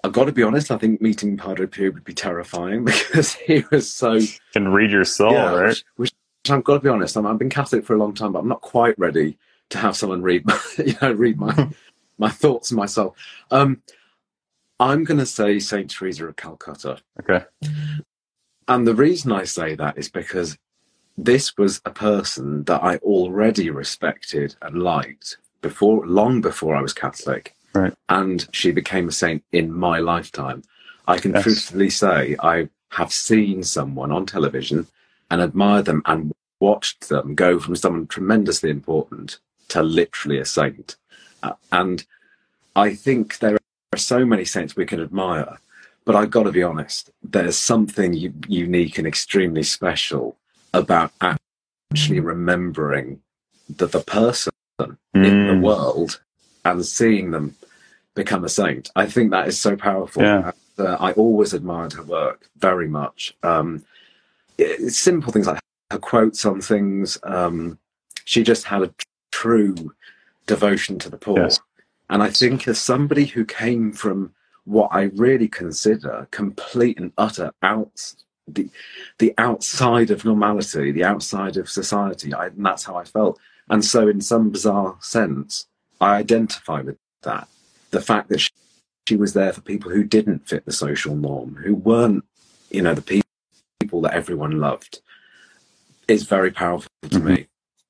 I've 0.04 0.14
got 0.14 0.26
to 0.26 0.32
be 0.32 0.44
honest. 0.44 0.72
I 0.72 0.78
think 0.78 1.02
meeting 1.02 1.36
Padre 1.36 1.66
Pio 1.66 1.92
would 1.92 2.04
be 2.04 2.14
terrifying 2.14 2.86
because 2.86 3.34
he 3.34 3.64
was 3.72 3.92
so 3.92 4.20
can 4.54 4.70
read 4.70 4.92
your 4.92 5.06
soul, 5.06 5.34
yeah, 5.34 5.54
right? 5.54 5.68
Which, 5.68 5.86
which, 5.98 6.52
I've 6.52 6.64
got 6.64 6.76
to 6.76 6.80
be 6.80 6.90
honest. 6.90 7.18
i 7.18 7.22
have 7.22 7.40
been 7.40 7.50
Catholic 7.50 7.84
for 7.86 7.96
a 7.96 7.98
long 7.98 8.14
time, 8.14 8.34
but 8.34 8.40
I'm 8.40 8.48
not 8.48 8.62
quite 8.62 8.98
ready 9.00 9.38
to 9.70 9.78
have 9.80 9.98
someone 9.98 10.22
read 10.22 10.46
my, 10.46 10.60
you 10.86 10.96
know 11.02 11.12
read 11.12 11.40
my 11.40 11.70
my 12.18 12.30
thoughts 12.30 12.72
and 12.72 12.78
my 12.78 12.86
soul. 12.86 13.16
Um, 13.52 13.82
I'm 14.80 15.04
going 15.04 15.20
to 15.20 15.26
say 15.26 15.60
Saint 15.60 15.90
Teresa 15.90 16.28
of 16.28 16.36
Calcutta. 16.36 16.98
Okay. 17.20 17.46
And 18.68 18.88
the 18.88 18.96
reason 18.96 19.32
I 19.32 19.46
say 19.46 19.76
that 19.76 19.98
is 19.98 20.10
because 20.10 20.58
this 21.18 21.58
was 21.58 21.82
a 21.86 21.92
person 21.92 22.64
that 22.66 22.84
I 22.84 22.98
already 22.98 23.70
respected 23.70 24.56
and 24.62 24.82
liked 24.82 25.38
before, 25.62 26.06
long 26.06 26.42
before 26.42 26.76
I 26.76 26.82
was 26.82 26.94
Catholic. 26.94 27.56
Right. 27.74 27.94
And 28.10 28.48
she 28.52 28.72
became 28.72 29.10
a 29.10 29.14
saint 29.14 29.44
in 29.52 29.72
my 29.72 30.00
lifetime. 30.00 30.64
I 31.08 31.18
can 31.18 31.34
yes. 31.34 31.44
truthfully 31.44 31.90
say 31.90 32.36
I 32.42 32.70
have 32.92 33.12
seen 33.12 33.64
someone 33.64 34.12
on 34.12 34.26
television 34.26 34.88
and 35.30 35.42
admired 35.42 35.86
them 35.86 36.02
and 36.06 36.34
watched 36.60 37.10
them 37.10 37.36
go 37.36 37.60
from 37.60 37.76
someone 37.76 38.08
tremendously 38.08 38.70
important 38.70 39.40
to 39.70 39.84
literally 39.84 40.40
a 40.40 40.46
saint. 40.46 40.96
Uh, 41.44 41.54
and 41.72 42.06
I 42.76 42.94
think 42.94 43.40
there 43.40 43.58
are 43.94 43.98
so 43.98 44.26
many 44.26 44.46
saints 44.46 44.76
we 44.76 44.86
can 44.86 45.02
admire, 45.02 45.58
but 46.06 46.16
I've 46.16 46.32
got 46.32 46.44
to 46.44 46.52
be 46.52 46.64
honest, 46.64 47.12
there's 47.24 47.58
something 47.58 48.14
u- 48.14 48.34
unique 48.48 48.98
and 48.98 49.08
extremely 49.08 49.64
special 49.64 50.38
about 50.80 51.12
actually 51.22 52.20
remembering 52.20 53.22
that 53.78 53.92
the 53.92 54.02
person 54.02 54.54
mm. 54.80 54.98
in 55.14 55.48
the 55.48 55.54
mm. 55.54 55.62
world 55.62 56.22
and 56.64 56.86
seeing 56.86 57.32
them 57.32 57.56
become 58.16 58.44
a 58.44 58.50
saint. 58.50 58.90
I 58.96 59.06
think 59.06 59.32
that 59.32 59.48
is 59.48 59.60
so 59.60 59.76
powerful. 59.76 60.24
Yeah. 60.24 60.52
Uh, 60.78 60.98
I 61.00 61.14
always 61.14 61.54
admired 61.54 61.94
her 61.94 62.04
work 62.04 62.50
very 62.58 62.88
much. 62.88 63.36
Um, 63.44 63.86
it, 64.58 64.94
simple 64.94 65.32
things 65.32 65.48
like 65.48 65.60
her 65.92 66.00
quotes 66.00 66.46
on 66.46 66.62
things. 66.62 67.18
Um, 67.24 67.80
she 68.26 68.44
just 68.44 68.66
had 68.66 68.82
a 68.82 68.94
true 69.32 69.94
devotion 70.48 71.00
to 71.00 71.10
the 71.10 71.18
poor. 71.18 71.44
Yes. 71.44 71.60
And 72.10 72.22
I 72.22 72.30
think 72.30 72.68
as 72.68 72.80
somebody 72.80 73.26
who 73.26 73.46
came 73.46 73.92
from 73.92 74.34
what 74.66 74.90
I 74.92 75.04
really 75.16 75.48
consider 75.48 76.28
complete 76.32 77.00
and 77.00 77.12
utter 77.18 77.52
outs 77.62 78.25
the 78.48 78.70
the 79.20 79.34
outside 79.38 80.12
of 80.12 80.26
normality, 80.26 80.92
the 80.92 81.04
outside 81.04 81.58
of 81.58 81.70
society. 81.70 82.34
I, 82.34 82.48
and 82.48 82.66
that's 82.66 82.84
how 82.84 82.96
I 82.96 83.04
felt. 83.04 83.40
And 83.70 83.84
so, 83.84 84.08
in 84.08 84.22
some 84.22 84.52
bizarre 84.52 84.98
sense, 85.02 85.68
I 86.00 86.16
identify 86.16 86.82
with 86.82 86.98
that. 87.24 87.48
The 87.92 88.02
fact 88.02 88.30
that 88.30 88.40
she, 88.40 88.52
she 89.08 89.16
was 89.16 89.34
there 89.34 89.54
for 89.54 89.62
people 89.62 89.92
who 89.92 90.04
didn't 90.04 90.48
fit 90.48 90.66
the 90.66 90.72
social 90.72 91.16
norm, 91.16 91.56
who 91.56 91.76
weren't, 91.76 92.26
you 92.70 92.82
know, 92.82 92.94
the 92.94 93.02
people, 93.02 93.30
people 93.80 94.02
that 94.02 94.14
everyone 94.14 94.60
loved, 94.60 95.02
is 96.08 96.24
very 96.24 96.52
powerful 96.52 96.90
to 97.04 97.10
mm-hmm. 97.10 97.28
me. 97.28 97.48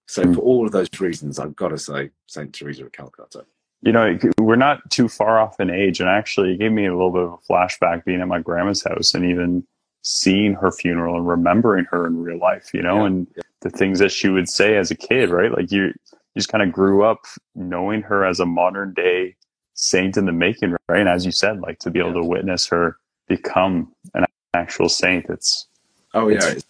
So, 0.07 0.23
mm-hmm. 0.23 0.33
for 0.33 0.41
all 0.41 0.65
of 0.65 0.71
those 0.71 0.87
reasons, 0.99 1.39
I've 1.39 1.55
got 1.55 1.69
to 1.69 1.77
say 1.77 2.11
Saint 2.27 2.53
Teresa 2.53 2.85
of 2.85 2.91
Calcutta. 2.91 3.45
You 3.81 3.91
know, 3.91 4.17
we're 4.39 4.55
not 4.55 4.89
too 4.89 5.09
far 5.09 5.39
off 5.39 5.59
in 5.59 5.69
age, 5.69 5.99
and 5.99 6.09
actually, 6.09 6.53
it 6.53 6.59
gave 6.59 6.71
me 6.71 6.85
a 6.85 6.93
little 6.93 7.11
bit 7.11 7.23
of 7.23 7.33
a 7.33 7.51
flashback 7.51 8.05
being 8.05 8.21
at 8.21 8.27
my 8.27 8.39
grandma's 8.39 8.83
house, 8.83 9.13
and 9.13 9.25
even 9.25 9.67
seeing 10.07 10.53
her 10.53 10.71
funeral 10.71 11.17
and 11.17 11.27
remembering 11.27 11.83
her 11.85 12.05
in 12.05 12.21
real 12.21 12.37
life, 12.37 12.69
you 12.75 12.81
know, 12.83 12.99
yeah. 12.99 13.05
and 13.07 13.27
the 13.61 13.71
things 13.71 13.97
that 13.97 14.11
she 14.11 14.29
would 14.29 14.47
say 14.47 14.77
as 14.77 14.91
a 14.91 14.95
kid, 14.95 15.31
right? 15.31 15.51
Like 15.51 15.71
you, 15.71 15.85
you 15.85 15.93
just 16.37 16.49
kind 16.49 16.63
of 16.63 16.71
grew 16.71 17.03
up 17.03 17.21
knowing 17.55 18.03
her 18.03 18.23
as 18.23 18.39
a 18.39 18.45
modern 18.45 18.93
day 18.93 19.35
saint 19.73 20.15
in 20.15 20.25
the 20.25 20.31
making, 20.31 20.75
right? 20.87 20.99
And 20.99 21.09
as 21.09 21.25
you 21.25 21.31
said, 21.31 21.59
like 21.59 21.79
to 21.79 21.89
be 21.89 21.97
able 21.97 22.13
to 22.13 22.23
witness 22.23 22.67
her 22.67 22.97
become 23.27 23.91
an 24.13 24.27
actual 24.53 24.89
saint, 24.89 25.25
it's 25.27 25.67
oh 26.13 26.27
yeah, 26.27 26.49
it's, 26.49 26.65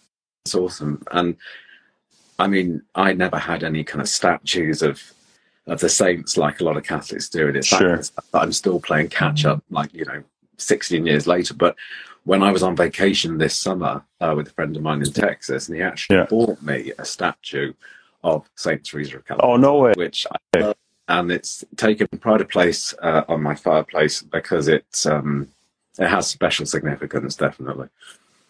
it's 0.46 0.54
awesome. 0.54 1.02
And 1.10 1.36
I 2.38 2.46
mean, 2.46 2.80
I 2.94 3.12
never 3.12 3.38
had 3.38 3.62
any 3.62 3.84
kind 3.84 4.00
of 4.00 4.08
statues 4.08 4.80
of 4.80 5.12
of 5.66 5.80
the 5.80 5.90
saints 5.90 6.38
like 6.38 6.60
a 6.60 6.64
lot 6.64 6.78
of 6.78 6.84
Catholics 6.84 7.28
do. 7.28 7.48
And 7.48 7.56
it's 7.58 7.66
Sure. 7.66 7.98
that 7.98 8.10
I'm 8.32 8.52
still 8.52 8.80
playing 8.80 9.08
catch 9.08 9.44
up, 9.44 9.62
like, 9.68 9.92
you 9.92 10.06
know, 10.06 10.22
16 10.56 11.04
years 11.04 11.26
later. 11.26 11.52
But 11.52 11.76
when 12.26 12.42
I 12.42 12.50
was 12.50 12.64
on 12.64 12.74
vacation 12.74 13.38
this 13.38 13.56
summer 13.56 14.04
uh, 14.20 14.34
with 14.36 14.48
a 14.48 14.50
friend 14.50 14.76
of 14.76 14.82
mine 14.82 15.00
in 15.02 15.12
Texas, 15.12 15.68
and 15.68 15.76
he 15.76 15.82
actually 15.82 16.16
Yeah. 16.16 16.26
bought 16.28 16.60
me 16.60 16.92
a 16.98 17.04
statue 17.04 17.72
of 18.24 18.50
Saint 18.56 18.84
Teresa 18.84 19.18
of 19.18 19.24
Calcutta, 19.24 19.46
Oh, 19.48 19.56
no 19.56 19.78
way. 19.78 19.94
which 19.96 20.26
I 20.54 20.58
love. 20.60 20.76
And 21.08 21.30
it's 21.30 21.64
taken 21.76 22.08
pride 22.18 22.40
of 22.40 22.48
place 22.48 22.92
uh, 23.00 23.22
on 23.28 23.40
my 23.42 23.54
fireplace 23.54 24.22
because 24.22 24.66
it's 24.66 25.06
um, 25.06 25.46
it 26.00 26.08
has 26.08 26.26
special 26.26 26.66
significance, 26.66 27.36
definitely. 27.36 27.88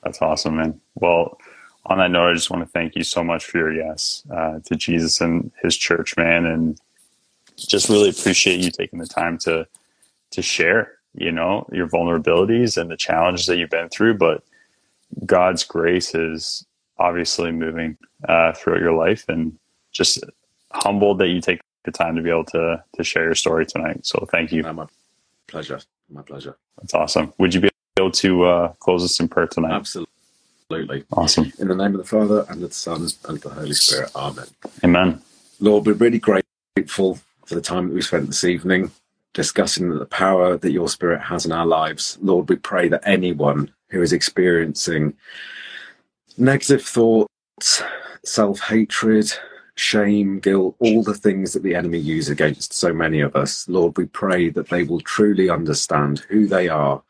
That's 0.02 0.22
awesome, 0.22 0.56
man. 0.56 0.80
Well, 0.94 1.38
on 1.84 1.98
that 1.98 2.10
note, 2.10 2.30
I 2.30 2.34
just 2.34 2.50
want 2.50 2.64
to 2.64 2.70
thank 2.72 2.96
you 2.96 3.04
so 3.04 3.22
much 3.22 3.44
for 3.44 3.58
your 3.58 3.74
yes 3.74 4.22
uh, 4.34 4.60
to 4.64 4.74
Jesus 4.74 5.20
and 5.20 5.52
His 5.62 5.76
church, 5.76 6.16
man, 6.16 6.46
and 6.46 6.80
just 7.58 7.90
really 7.90 8.08
appreciate 8.08 8.60
you 8.60 8.70
taking 8.70 8.98
the 9.00 9.06
time 9.06 9.36
to 9.40 9.68
to 10.32 10.42
share, 10.42 10.95
you 11.16 11.32
know, 11.32 11.66
your 11.72 11.88
vulnerabilities 11.88 12.76
and 12.76 12.90
the 12.90 12.96
challenges 12.96 13.46
that 13.46 13.56
you've 13.56 13.70
been 13.70 13.88
through. 13.88 14.14
But 14.14 14.42
God's 15.24 15.64
grace 15.64 16.14
is 16.14 16.66
obviously 16.98 17.52
moving 17.52 17.96
uh, 18.28 18.52
throughout 18.52 18.80
your 18.80 18.92
life, 18.92 19.24
and 19.28 19.58
just 19.92 20.22
humbled 20.72 21.18
that 21.18 21.28
you 21.28 21.40
take 21.40 21.60
the 21.84 21.92
time 21.92 22.16
to 22.16 22.22
be 22.22 22.30
able 22.30 22.44
to 22.44 22.82
to 22.94 23.04
share 23.04 23.24
your 23.24 23.34
story 23.34 23.66
tonight. 23.66 24.06
So 24.06 24.26
thank 24.30 24.52
you. 24.52 24.62
My 24.62 24.86
pleasure. 25.46 25.80
My 26.10 26.22
pleasure. 26.22 26.56
That's 26.78 26.94
awesome. 26.94 27.32
Would 27.38 27.54
you 27.54 27.60
be 27.60 27.70
able 27.98 28.10
to 28.12 28.44
uh, 28.44 28.72
close 28.80 29.02
us 29.02 29.18
in 29.20 29.28
prayer 29.28 29.46
tonight? 29.46 29.72
Absolutely. 29.72 31.04
Awesome. 31.12 31.52
In 31.58 31.68
the 31.68 31.74
name 31.74 31.94
of 31.94 31.98
the 31.98 32.04
Father 32.04 32.44
and 32.48 32.62
of 32.62 32.68
the 32.68 32.74
Son 32.74 33.02
and 33.02 33.36
of 33.36 33.42
the 33.42 33.50
Holy 33.50 33.72
Spirit. 33.72 34.10
Amen. 34.14 34.46
Amen. 34.84 35.22
Lord, 35.60 35.86
we're 35.86 35.94
really 35.94 36.18
grateful 36.18 37.18
for 37.46 37.54
the 37.54 37.60
time 37.60 37.88
that 37.88 37.94
we 37.94 38.02
spent 38.02 38.26
this 38.26 38.44
evening 38.44 38.90
discussing 39.36 39.90
the 39.90 40.06
power 40.06 40.56
that 40.56 40.72
your 40.72 40.88
Spirit 40.88 41.20
has 41.20 41.44
in 41.44 41.52
our 41.52 41.66
lives. 41.66 42.16
Lord, 42.22 42.48
we 42.48 42.56
pray 42.56 42.88
that 42.88 43.06
anyone 43.06 43.70
who 43.90 44.00
is 44.00 44.14
experiencing 44.14 45.12
negative 46.38 46.82
thoughts, 46.82 47.82
self 48.24 48.60
hatred, 48.60 49.30
shame, 49.74 50.40
guilt, 50.40 50.74
all 50.78 51.02
the 51.02 51.12
things 51.12 51.52
that 51.52 51.62
the 51.62 51.74
enemy 51.74 51.98
uses 51.98 52.30
against 52.30 52.72
so 52.72 52.94
many 52.94 53.20
of 53.20 53.36
us, 53.36 53.68
Lord, 53.68 53.98
we 53.98 54.06
pray 54.06 54.48
that 54.48 54.70
they 54.70 54.84
will 54.84 55.02
truly 55.02 55.50
understand 55.50 56.20
who 56.30 56.46
they 56.46 56.68
are 56.68 57.02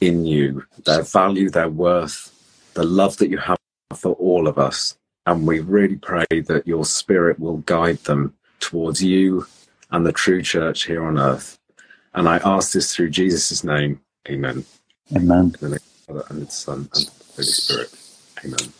in 0.00 0.26
you, 0.26 0.64
their 0.84 1.02
value, 1.02 1.50
their 1.50 1.68
worth, 1.68 2.32
the 2.74 2.82
love 2.82 3.16
that 3.18 3.30
you 3.30 3.38
have 3.38 3.58
for 3.94 4.14
all 4.14 4.48
of 4.48 4.58
us. 4.58 4.96
And 5.24 5.46
we 5.46 5.60
really 5.60 5.96
pray 5.96 6.26
that 6.32 6.66
your 6.66 6.84
spirit 6.84 7.38
will 7.38 7.58
guide 7.58 7.98
them 7.98 8.34
towards 8.58 9.00
you 9.00 9.46
and 9.94 10.04
the 10.04 10.12
true 10.12 10.42
church 10.42 10.84
here 10.84 11.04
on 11.04 11.18
earth. 11.18 11.58
And 12.14 12.28
I 12.28 12.38
ask 12.44 12.72
this 12.72 12.94
through 12.94 13.10
Jesus' 13.10 13.62
name. 13.62 14.00
Amen. 14.28 14.64
Amen. 15.14 15.54
In 15.60 15.60
the 15.60 15.68
name 15.68 15.74
of 15.74 15.80
the 15.80 16.02
Father 16.06 16.24
and 16.30 16.46
the 16.46 16.50
Son 16.50 16.88
and 16.94 17.06
the 17.06 17.24
Holy 17.36 17.44
Spirit. 17.44 17.94
Amen. 18.44 18.72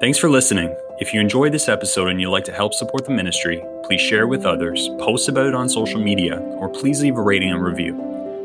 Thanks 0.00 0.18
for 0.18 0.28
listening. 0.28 0.74
If 1.00 1.14
you 1.14 1.20
enjoyed 1.20 1.52
this 1.52 1.68
episode 1.68 2.08
and 2.08 2.20
you'd 2.20 2.30
like 2.30 2.44
to 2.44 2.52
help 2.52 2.74
support 2.74 3.04
the 3.04 3.12
ministry, 3.12 3.62
please 3.84 4.00
share 4.00 4.22
it 4.22 4.28
with 4.28 4.44
others, 4.44 4.88
post 4.98 5.28
about 5.28 5.46
it 5.46 5.54
on 5.54 5.68
social 5.68 6.00
media, 6.00 6.40
or 6.40 6.68
please 6.68 7.00
leave 7.00 7.16
a 7.16 7.22
rating 7.22 7.52
and 7.52 7.62
review. 7.62 7.94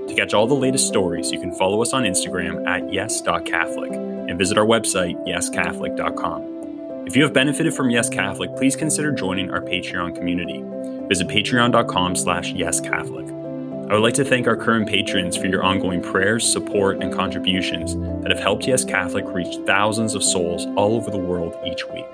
To 0.08 0.14
catch 0.14 0.34
all 0.36 0.46
the 0.46 0.54
latest 0.54 0.88
stories, 0.88 1.32
you 1.32 1.40
can 1.40 1.56
follow 1.56 1.82
us 1.82 1.94
on 1.94 2.04
Instagram 2.04 2.68
at 2.68 2.92
yes.catholic 2.94 3.94
and 3.94 4.38
visit 4.38 4.58
our 4.58 4.66
website, 4.66 5.16
yescatholic.com. 5.28 6.53
If 7.06 7.18
you 7.18 7.24
have 7.24 7.34
benefited 7.34 7.74
from 7.74 7.90
Yes 7.90 8.10
Catholic, 8.10 8.56
please 8.56 8.78
consider 8.78 9.12
joining 9.12 9.52
our 9.52 9.60
Patreon 9.60 10.16
community. 10.16 10.64
Visit 11.10 11.28
patreon.com 11.28 12.16
slash 12.16 12.54
yescatholic. 12.54 13.30
I 13.90 13.94
would 13.94 14.02
like 14.02 14.14
to 14.14 14.24
thank 14.24 14.48
our 14.48 14.56
current 14.56 14.88
patrons 14.88 15.36
for 15.36 15.48
your 15.48 15.64
ongoing 15.64 16.02
prayers, 16.02 16.50
support, 16.50 17.04
and 17.04 17.14
contributions 17.14 17.96
that 18.24 18.32
have 18.32 18.40
helped 18.40 18.66
Yes 18.66 18.86
Catholic 18.86 19.26
reach 19.28 19.58
thousands 19.66 20.16
of 20.16 20.24
souls 20.24 20.66
all 20.78 20.96
over 20.96 21.12
the 21.12 21.18
world 21.18 21.58
each 21.68 21.86
week. 21.90 22.06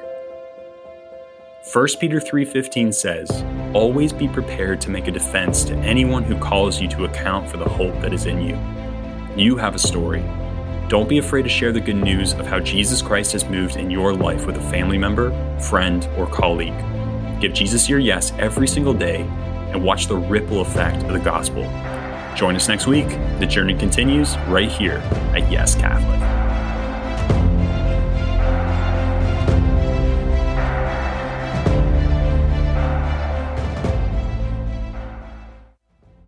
1 1.71 1.99
Peter 1.99 2.19
3:15 2.19 2.91
says, 2.91 3.29
"Always 3.73 4.11
be 4.11 4.27
prepared 4.27 4.81
to 4.81 4.89
make 4.89 5.07
a 5.07 5.11
defense 5.11 5.63
to 5.65 5.75
anyone 5.75 6.23
who 6.23 6.35
calls 6.35 6.81
you 6.81 6.87
to 6.87 7.05
account 7.05 7.47
for 7.47 7.57
the 7.57 7.69
hope 7.69 8.01
that 8.01 8.11
is 8.11 8.25
in 8.25 8.41
you." 8.41 8.57
You 9.37 9.55
have 9.57 9.75
a 9.75 9.79
story. 9.79 10.23
Don't 10.89 11.07
be 11.07 11.19
afraid 11.19 11.43
to 11.43 11.49
share 11.49 11.71
the 11.71 11.79
good 11.79 11.97
news 11.97 12.33
of 12.33 12.47
how 12.47 12.59
Jesus 12.59 12.99
Christ 12.99 13.33
has 13.33 13.45
moved 13.45 13.75
in 13.75 13.91
your 13.91 14.11
life 14.11 14.47
with 14.47 14.57
a 14.57 14.71
family 14.71 14.97
member, 14.97 15.29
friend, 15.59 16.09
or 16.17 16.25
colleague. 16.25 16.73
Give 17.39 17.53
Jesus 17.53 17.87
your 17.87 17.99
yes 17.99 18.33
every 18.39 18.67
single 18.67 18.95
day 18.95 19.21
and 19.71 19.83
watch 19.83 20.07
the 20.07 20.17
ripple 20.17 20.61
effect 20.61 21.03
of 21.03 21.13
the 21.13 21.19
gospel. 21.19 21.61
Join 22.35 22.55
us 22.55 22.67
next 22.67 22.87
week. 22.87 23.07
The 23.37 23.45
journey 23.45 23.75
continues 23.77 24.35
right 24.47 24.71
here 24.71 24.97
at 25.35 25.51
Yes 25.51 25.75
Catholic. 25.75 26.38